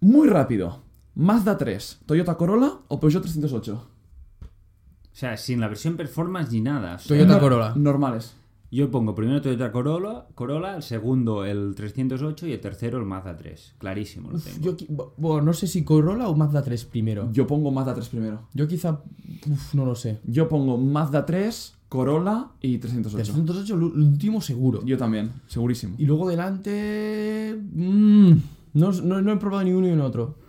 Muy 0.00 0.28
rápido. 0.28 0.82
Mazda 1.16 1.56
3, 1.56 2.00
Toyota 2.06 2.36
Corolla 2.36 2.72
o 2.88 2.98
Peugeot 2.98 3.22
308. 3.22 3.74
O 3.74 5.16
sea, 5.16 5.36
sin 5.36 5.60
la 5.60 5.68
versión 5.68 5.96
performance 5.96 6.50
ni 6.50 6.60
nada. 6.60 6.96
O 6.96 6.98
sea, 6.98 7.16
Toyota 7.16 7.38
Corolla. 7.38 7.72
Normales. 7.76 8.34
Yo 8.72 8.90
pongo 8.90 9.14
primero 9.14 9.40
Toyota 9.40 9.70
Corolla, 9.70 10.26
Corolla, 10.34 10.74
el 10.74 10.82
segundo 10.82 11.44
el 11.44 11.76
308 11.76 12.48
y 12.48 12.52
el 12.52 12.60
tercero 12.60 12.98
el 12.98 13.04
Mazda 13.04 13.36
3. 13.36 13.74
Clarísimo 13.78 14.32
lo 14.32 14.40
tengo. 14.40 14.58
Yo, 14.60 15.12
bueno, 15.16 15.42
no 15.42 15.52
sé 15.52 15.68
si 15.68 15.84
Corolla 15.84 16.26
o 16.26 16.34
Mazda 16.34 16.64
3 16.64 16.84
primero. 16.86 17.30
Yo 17.30 17.46
pongo 17.46 17.70
Mazda 17.70 17.94
3 17.94 18.08
primero. 18.08 18.48
Yo 18.52 18.66
quizá... 18.66 19.00
Uf, 19.48 19.74
no 19.74 19.86
lo 19.86 19.94
sé. 19.94 20.18
Yo 20.24 20.48
pongo 20.48 20.76
Mazda 20.76 21.24
3, 21.24 21.76
Corolla 21.88 22.48
y 22.60 22.78
308. 22.78 23.32
308 23.32 23.74
el 23.76 23.82
último 23.84 24.40
seguro. 24.40 24.84
Yo 24.84 24.98
también, 24.98 25.30
segurísimo. 25.46 25.94
Y 25.96 26.06
luego 26.06 26.28
delante. 26.28 27.56
mm, 27.56 28.32
no, 28.72 28.90
no, 28.90 29.22
no 29.22 29.32
he 29.32 29.36
probado 29.36 29.62
ni 29.62 29.72
uno 29.72 29.86
ni 29.86 30.00
otro. 30.00 30.42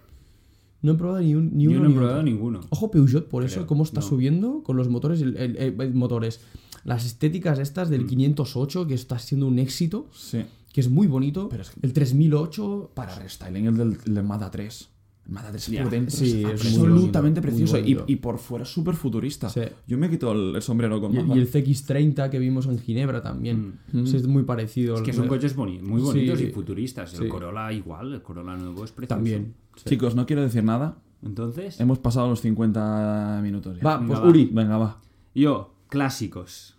No 0.86 0.91
he 0.93 0.95
probado 0.95 1.19
ni, 1.21 1.36
un, 1.36 1.51
ni 1.57 1.63
Yo 1.65 1.71
uno 1.71 1.79
no 1.79 1.86
he 1.86 1.89
ni 1.89 1.95
probado 1.95 2.15
otro. 2.19 2.31
ninguno. 2.31 2.61
Ojo 2.69 2.91
Peugeot, 2.91 3.27
por 3.27 3.43
eso, 3.43 3.65
cómo 3.67 3.83
está 3.83 4.01
no. 4.01 4.05
subiendo 4.07 4.63
con 4.63 4.77
los 4.77 4.88
motores. 4.89 5.21
El, 5.21 5.36
el- 5.38 5.93
motores. 5.93 6.41
Las 6.83 7.05
estéticas 7.05 7.57
estas 7.59 7.88
Mm. 7.89 7.91
del 7.91 8.05
508, 8.07 8.88
que 8.88 8.93
está 8.93 9.17
siendo 9.19 9.47
un 9.47 9.57
éxito, 9.59 10.07
Sí. 10.13 10.43
que 10.71 10.81
es 10.81 10.89
muy 10.89 11.07
bonito. 11.07 11.49
Pero 11.49 11.63
es 11.63 11.71
que- 11.71 11.79
El 11.81 11.93
3008. 11.93 12.91
Para 12.93 13.15
restyling 13.15 13.65
el 13.65 13.77
del, 13.77 13.97
el 14.05 14.13
del 14.15 14.23
Mazda 14.23 14.51
3. 14.51 14.89
El 15.28 15.32
Mazda 15.34 15.51
3 15.51 15.67
Ya. 15.67 15.82
por 15.84 15.91
dentro 15.91 16.15
Sí, 16.15 16.43
es, 16.43 16.65
es 16.65 16.78
muy 16.78 16.88
absolutamente 16.88 17.41
muy 17.41 17.49
precioso. 17.49 17.78
Y, 17.80 18.15
por 18.17 18.38
fuera 18.38 18.63
súper 18.63 18.95
futurista. 18.95 19.49
Sí. 19.49 19.61
Yo 19.88 19.97
me 19.97 20.09
quito 20.09 20.32
el, 20.32 20.55
el 20.55 20.61
sombrero 20.61 21.01
con 21.01 21.13
Y, 21.13 21.17
y 21.17 21.39
el 21.39 21.51
CX30 21.51 22.30
que 22.30 22.38
vimos 22.39 22.67
en 22.67 22.78
Ginebra 22.80 23.21
también. 23.23 23.80
Mm. 23.91 24.05
Es 24.05 24.28
muy 24.28 24.43
parecido. 24.43 24.95
Es 24.95 25.01
que 25.01 25.13
son 25.13 25.28
coches 25.28 25.55
boni- 25.57 25.82
muy 25.82 26.01
bonitos 26.01 26.38
Sí. 26.39 26.45
y 26.45 26.51
futuristas. 26.51 27.13
El. 27.19 27.28
Corolla 27.28 27.71
igual, 27.73 28.13
el 28.13 28.21
Corolla 28.21 28.55
nuevo 28.55 28.84
es 28.86 28.91
precioso. 28.91 29.15
También. 29.15 29.55
Chicos, 29.84 30.15
no 30.15 30.26
quiero 30.26 30.41
decir 30.43 30.63
nada. 30.63 30.97
Entonces, 31.23 31.80
Hemos 31.80 31.97
pasado 31.97 32.30
los 32.30 32.41
50 32.41 33.39
minutos 33.41 33.78
ya. 33.78 33.84
Va, 33.84 33.97
Venga, 33.97 34.07
pues 34.07 34.19
va. 34.23 34.30
Uri. 34.30 34.49
Venga, 34.53 34.78
va. 34.78 35.01
yo, 35.34 35.73
clásicos. 35.89 36.76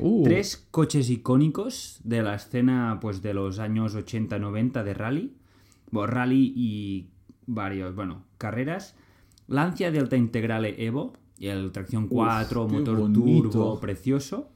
Uh, 0.00 0.22
Tres 0.24 0.66
coches 0.70 1.10
icónicos 1.10 2.00
de 2.04 2.22
la 2.22 2.34
escena 2.34 2.98
pues 3.00 3.22
de 3.22 3.34
los 3.34 3.58
años 3.60 3.94
80-90 3.96 4.82
de 4.84 4.94
rally. 4.94 5.32
Bueno, 5.90 6.06
rally 6.08 6.52
y 6.56 7.08
varios, 7.48 7.94
bueno, 7.96 8.24
carreras. 8.38 8.94
Lancia 9.48 9.90
Delta 9.90 10.16
Integrale 10.16 10.84
Evo, 10.84 11.14
el 11.40 11.72
tracción 11.72 12.06
4, 12.06 12.66
qué 12.68 12.72
motor 12.78 12.98
bonito. 13.00 13.50
turbo 13.50 13.80
precioso. 13.80 14.50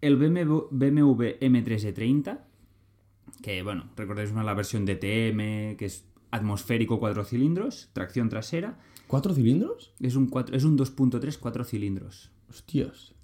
El 0.00 0.16
BMW, 0.16 0.68
BMW 0.70 1.38
M3E30, 1.40 2.38
que 3.42 3.62
bueno, 3.62 3.90
recordéis 3.96 4.32
más 4.32 4.44
la 4.44 4.54
versión 4.54 4.84
DTM, 4.86 5.76
que 5.76 5.84
es 5.84 6.04
atmosférico 6.30 6.98
4 6.98 7.24
cilindros, 7.24 7.90
tracción 7.92 8.28
trasera. 8.28 8.78
¿Cuatro 9.06 9.34
cilindros? 9.34 9.92
Es 10.00 10.16
un, 10.16 10.26
cuatro- 10.28 10.56
es 10.56 10.64
un 10.64 10.76
2.3 10.78 11.38
4 11.38 11.64
cilindros. 11.64 12.30
Hostias. 12.48 13.14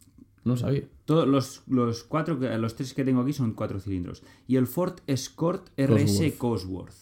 No 0.44 0.56
sabía. 0.56 0.82
Todos 1.06 1.26
los, 1.26 1.62
los 1.68 2.04
cuatro, 2.04 2.38
que- 2.38 2.56
los 2.58 2.74
tres 2.74 2.92
que 2.92 3.04
tengo 3.04 3.22
aquí 3.22 3.32
son 3.32 3.52
cuatro 3.52 3.80
cilindros. 3.80 4.22
Y 4.46 4.56
el 4.56 4.66
Ford 4.66 4.98
Escort 5.06 5.68
RS 5.78 6.36
Cosworth. 6.36 6.94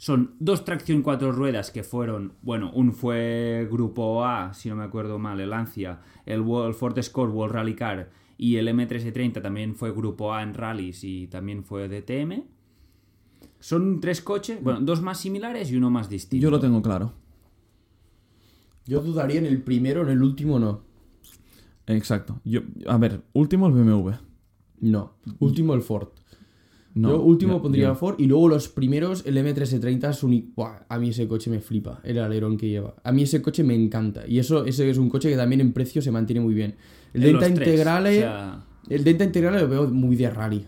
Son 0.00 0.34
dos 0.38 0.64
tracción 0.64 1.02
cuatro 1.02 1.30
ruedas 1.30 1.70
que 1.70 1.82
fueron, 1.82 2.32
bueno, 2.40 2.72
un 2.72 2.94
fue 2.94 3.68
Grupo 3.70 4.24
A, 4.24 4.54
si 4.54 4.70
no 4.70 4.76
me 4.76 4.84
acuerdo 4.84 5.18
mal, 5.18 5.38
el 5.40 5.50
Lancia, 5.50 6.00
el, 6.24 6.40
el 6.40 6.72
Ford 6.72 6.96
Escort 6.96 7.30
World 7.34 7.54
Rally 7.54 7.74
Car 7.74 8.10
y 8.38 8.56
el 8.56 8.68
M330 8.68 9.42
también 9.42 9.74
fue 9.74 9.92
Grupo 9.92 10.32
A 10.32 10.42
en 10.42 10.54
rallies 10.54 11.04
y 11.04 11.26
también 11.26 11.64
fue 11.64 11.86
DTM. 11.86 12.44
Son 13.58 14.00
tres 14.00 14.22
coches, 14.22 14.62
bueno, 14.62 14.80
dos 14.80 15.02
más 15.02 15.20
similares 15.20 15.70
y 15.70 15.76
uno 15.76 15.90
más 15.90 16.08
distinto. 16.08 16.44
Yo 16.44 16.50
lo 16.50 16.60
tengo 16.60 16.80
claro. 16.80 17.12
Yo 18.86 19.02
dudaría 19.02 19.38
en 19.38 19.44
el 19.44 19.60
primero, 19.60 20.00
en 20.00 20.08
el 20.08 20.22
último 20.22 20.58
no. 20.58 20.80
Exacto. 21.86 22.40
Yo, 22.46 22.62
a 22.86 22.96
ver, 22.96 23.20
último 23.34 23.66
el 23.66 23.74
BMW. 23.74 24.12
No. 24.80 25.18
Último 25.40 25.74
el 25.74 25.82
Ford. 25.82 26.08
No, 27.00 27.10
yo 27.10 27.20
último 27.22 27.60
pondría 27.62 27.88
yo- 27.88 27.94
Ford 27.94 28.16
y 28.18 28.26
luego 28.26 28.48
los 28.48 28.68
primeros, 28.68 29.24
el 29.26 29.36
M330 29.36 30.10
es 30.10 30.22
un... 30.22 30.52
Buah, 30.54 30.80
a 30.88 30.98
mí 30.98 31.10
ese 31.10 31.26
coche 31.28 31.50
me 31.50 31.60
flipa, 31.60 32.00
el 32.04 32.18
alerón 32.18 32.56
que 32.56 32.68
lleva. 32.68 32.94
A 33.02 33.12
mí 33.12 33.22
ese 33.22 33.40
coche 33.42 33.64
me 33.64 33.74
encanta. 33.74 34.26
Y 34.26 34.38
eso 34.38 34.64
ese 34.64 34.88
es 34.88 34.98
un 34.98 35.08
coche 35.08 35.28
que 35.30 35.36
también 35.36 35.60
en 35.60 35.72
precio 35.72 36.02
se 36.02 36.10
mantiene 36.10 36.40
muy 36.40 36.54
bien. 36.54 36.76
El 37.14 37.24
En 37.24 37.38
tres, 37.38 37.50
Integrale... 37.50 38.18
o 38.18 38.20
sea- 38.20 38.64
El 38.88 39.04
Denta 39.04 39.24
Integrale 39.24 39.60
lo 39.60 39.68
veo 39.68 39.88
muy 39.88 40.16
de 40.16 40.30
rally. 40.30 40.66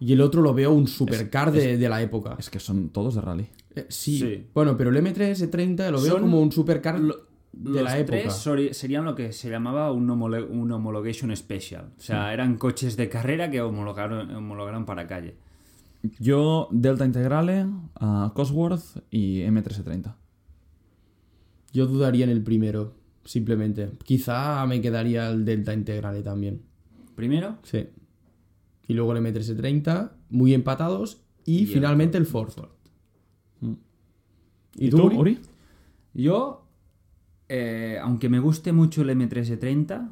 Y 0.00 0.12
el 0.12 0.20
otro 0.20 0.42
lo 0.42 0.52
veo 0.52 0.72
un 0.72 0.88
supercar 0.88 1.52
de, 1.52 1.76
de 1.76 1.88
la 1.88 2.02
época. 2.02 2.34
Es 2.38 2.50
que 2.50 2.58
son 2.58 2.88
todos 2.88 3.14
de 3.14 3.20
rally. 3.20 3.46
Eh, 3.76 3.86
sí. 3.88 4.18
Sí. 4.18 4.46
Bueno, 4.52 4.76
pero 4.76 4.90
el 4.90 4.96
M330 4.96 5.90
lo 5.90 6.00
veo 6.02 6.12
Son 6.12 6.22
como 6.22 6.40
un 6.40 6.50
supercar 6.50 6.98
Lo- 6.98 7.30
de 7.52 7.70
los 7.70 7.82
la 7.82 7.98
época. 7.98 8.18
tres 8.22 8.76
serían 8.76 9.04
lo 9.04 9.14
que 9.14 9.32
se 9.32 9.50
llamaba 9.50 9.92
un, 9.92 10.08
homolo- 10.08 10.48
un 10.48 10.72
homologation 10.72 11.34
special. 11.36 11.90
O 11.98 12.00
sea, 12.00 12.32
eran 12.32 12.56
coches 12.56 12.96
de 12.96 13.08
carrera 13.10 13.50
que 13.50 13.60
homologaron, 13.60 14.34
homologaron 14.34 14.86
para 14.86 15.06
calle. 15.06 15.36
Yo, 16.18 16.68
Delta 16.72 17.04
Integrale, 17.06 17.66
Cosworth 18.34 19.02
y 19.10 19.40
M330. 19.42 20.14
Yo 21.72 21.86
dudaría 21.86 22.24
en 22.24 22.30
el 22.30 22.42
primero, 22.42 22.94
simplemente. 23.24 23.90
Quizá 24.04 24.66
me 24.66 24.80
quedaría 24.80 25.28
el 25.30 25.44
Delta 25.44 25.72
Integrale 25.72 26.22
también. 26.22 26.62
Primero, 27.14 27.58
Sí. 27.62 27.88
Y 28.88 28.94
luego 28.94 29.14
el 29.14 29.24
M330, 29.24 30.10
muy 30.30 30.54
empatados. 30.54 31.22
Y, 31.44 31.58
Y 31.58 31.62
el 31.62 31.66
finalmente 31.68 32.18
el 32.18 32.26
Ford. 32.26 32.52
¿Y, 34.74 34.90
tú, 34.90 35.06
Uri? 35.06 35.38
Yo, 36.14 36.66
eh, 37.48 37.98
aunque 38.02 38.28
me 38.28 38.38
guste 38.38 38.72
mucho 38.72 39.02
el 39.02 39.10
M330, 39.10 40.10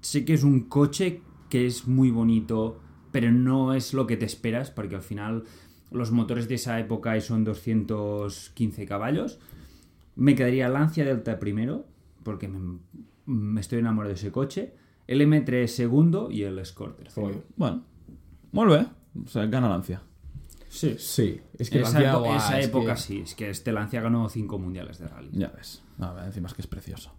sé 0.00 0.24
que 0.24 0.34
es 0.34 0.44
un 0.44 0.60
coche 0.68 1.22
que 1.48 1.66
es 1.66 1.86
muy 1.86 2.10
bonito, 2.10 2.80
pero 3.16 3.32
no 3.32 3.72
es 3.72 3.94
lo 3.94 4.06
que 4.06 4.18
te 4.18 4.26
esperas, 4.26 4.70
porque 4.70 4.94
al 4.94 5.00
final 5.00 5.44
los 5.90 6.10
motores 6.10 6.48
de 6.48 6.56
esa 6.56 6.78
época 6.78 7.18
son 7.22 7.44
215 7.44 8.84
caballos. 8.84 9.38
Me 10.16 10.34
quedaría 10.34 10.68
Lancia 10.68 11.02
Delta 11.02 11.38
primero, 11.38 11.86
porque 12.22 12.46
me, 12.46 12.78
me 13.24 13.58
estoy 13.62 13.78
enamorado 13.78 14.10
de 14.10 14.16
ese 14.16 14.30
coche. 14.30 14.74
El 15.06 15.22
M3 15.22 15.66
segundo 15.66 16.30
y 16.30 16.42
el 16.42 16.58
Escort 16.58 16.98
tercero. 16.98 17.42
Bueno, 17.56 17.84
muy 18.52 18.66
bien. 18.66 18.88
O 19.24 19.28
sea, 19.28 19.46
gana 19.46 19.70
Lancia. 19.70 20.02
Sí. 20.68 20.96
Sí. 20.98 21.40
Es 21.58 21.70
que 21.70 21.80
esa 21.80 21.98
Lancia, 21.98 22.36
esa 22.36 22.60
es 22.60 22.66
época 22.66 22.96
que- 22.96 23.00
sí, 23.00 23.20
es 23.20 23.34
que 23.34 23.48
este 23.48 23.72
Lancia 23.72 24.02
ganó 24.02 24.28
cinco 24.28 24.58
mundiales 24.58 24.98
de 24.98 25.08
rally. 25.08 25.30
Ya 25.32 25.48
ves. 25.56 25.82
A 26.00 26.12
ver, 26.12 26.26
encima 26.26 26.48
es 26.48 26.52
que 26.54 26.60
es 26.60 26.66
precioso. 26.68 27.12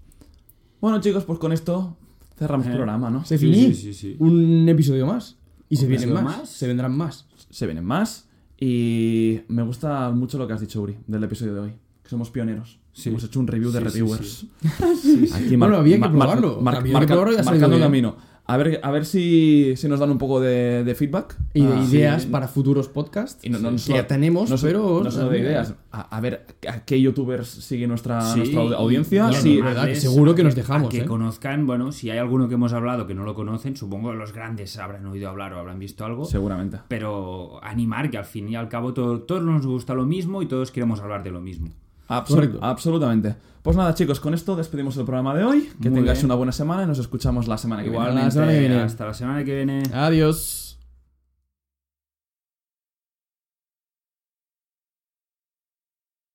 Bueno, 0.80 1.02
chicos, 1.02 1.24
pues 1.26 1.39
con 1.39 1.54
esto 1.54 1.98
cerramos 2.38 2.68
el 2.68 2.74
Eh. 2.74 2.76
programa, 2.76 3.10
¿no? 3.10 3.26
Se 3.26 3.39
Sí, 3.39 3.45
finí. 3.48 3.74
sí, 3.74 3.74
sí, 3.74 3.93
sí. 3.95 4.16
Un 4.20 4.70
episodio 4.70 5.08
más. 5.08 5.37
Y 5.70 5.76
se 5.78 5.84
¿Un 5.86 5.89
vienen 5.89 6.13
más. 6.13 6.24
más? 6.24 6.49
Se 6.49 6.68
vendrán 6.68 6.95
más. 6.97 7.26
Se 7.49 7.65
vienen 7.65 7.86
más. 7.86 8.28
Y 8.59 9.41
me 9.47 9.61
gusta 9.63 10.09
mucho 10.11 10.38
lo 10.38 10.47
que 10.47 10.53
has 10.53 10.61
dicho, 10.61 10.82
Uri, 10.82 10.97
del 11.07 11.24
episodio 11.24 11.53
de 11.53 11.59
hoy. 11.59 11.74
Que 12.03 12.09
somos 12.09 12.32
pioneros. 12.32 12.80
Sí. 12.93 13.09
Hemos 13.09 13.24
hecho 13.24 13.39
un 13.39 13.47
review 13.47 13.70
de 13.72 13.80
reviewers. 13.80 14.45
Aquí 15.36 15.55
Bueno, 15.55 15.78
había 15.78 15.97
que 16.01 16.09
probarlo. 16.09 16.61
marcando 16.61 17.80
camino. 17.80 18.18
A 18.50 18.56
ver, 18.56 18.80
a 18.82 18.91
ver 18.91 19.06
si, 19.06 19.74
si 19.76 19.89
nos 19.89 20.00
dan 20.00 20.10
un 20.10 20.18
poco 20.18 20.39
de, 20.39 20.86
de 20.86 20.95
feedback. 20.95 21.36
Y 21.54 21.64
de 21.66 21.74
Ah, 21.74 21.84
ideas 21.84 22.24
sí. 22.24 22.30
para 22.30 22.48
futuros 22.48 22.88
podcasts. 22.88 23.43
Y 23.43 23.50
no, 23.50 23.60
no, 23.60 23.72
no 23.72 23.76
que 23.76 23.82
solo- 23.82 23.98
ya 23.98 24.08
tenemos, 24.08 24.50
no 24.50 24.56
pero. 24.62 25.02
no 25.04 25.12
solo 25.12 25.30
de 25.30 25.39
ideas. 25.39 25.74
A, 25.91 26.16
a 26.16 26.22
ver 26.22 26.45
a 26.68 26.86
qué 26.86 27.02
youtubers 27.02 27.48
sigue 27.48 27.88
nuestra, 27.88 28.22
Sí, 28.22 28.39
nuestra 28.39 28.62
aud- 28.62 28.74
audiencia. 28.76 29.34
Sí, 29.34 29.60
verdad, 29.62 29.93
seguro 29.95 30.34
que 30.34 30.43
nos 30.45 30.56
dejamos, 30.56 30.88
a 30.88 30.91
que 30.91 31.00
¿eh? 31.02 31.06
conozcan, 31.06 31.68
bueno, 31.68 31.91
si 31.91 32.10
hay 32.10 32.20
alguno 32.20 32.48
que 32.48 32.54
hemos 32.54 32.72
hablado 32.72 33.06
que 33.06 33.14
no 33.16 33.24
lo 33.26 33.36
conocen, 33.36 33.76
supongo 33.76 34.12
que 34.12 34.18
los 34.18 34.32
grandes 34.32 34.78
habrán 34.80 35.06
oído 35.08 35.28
hablar 35.30 35.52
o 35.54 35.60
habrán 35.60 35.78
visto 35.80 36.06
algo. 36.06 36.24
seguramente. 36.24 36.80
Pero 36.88 37.60
animar, 37.64 38.10
que 38.10 38.18
al 38.18 38.26
fin 38.26 38.48
y 38.48 38.56
al 38.56 38.70
cabo 38.70 38.93
todo- 38.93 39.22
todos 39.24 39.43
nos 39.43 39.66
gusta 39.66 39.93
lo 39.93 40.06
mismo 40.06 40.41
y 40.41 40.45
todos 40.45 40.72
queremos 40.72 41.02
hablar 41.02 41.22
de 41.24 41.32
lo 41.32 41.41
mismo. 41.41 41.68
Absolutamente. 42.08 43.36
Pues 43.62 43.76
nada, 43.76 43.93
chicos, 43.93 44.20
con 44.20 44.34
esto 44.34 44.55
despedimos 44.55 44.95
el 44.97 45.03
programa 45.03 45.36
de 45.36 45.43
hoy. 45.43 45.70
Que 45.82 45.89
Muy 45.89 45.99
tengáis 45.99 46.20
bien. 46.20 46.26
una 46.28 46.36
buena 46.36 46.51
semana 46.53 46.84
y 46.84 46.88
nos 46.88 46.99
escuchamos 46.99 47.47
la 47.47 47.58
semana 47.58 47.84
que 47.84 47.89
viene. 47.89 48.14
la 48.14 48.32
semana 48.32 48.51
que 48.53 48.60
viene. 48.60 48.80
Hasta 48.80 49.05
la 49.05 49.14
semana 49.14 49.43
que 49.43 49.55
viene. 49.55 49.84
Adiós. 49.93 50.66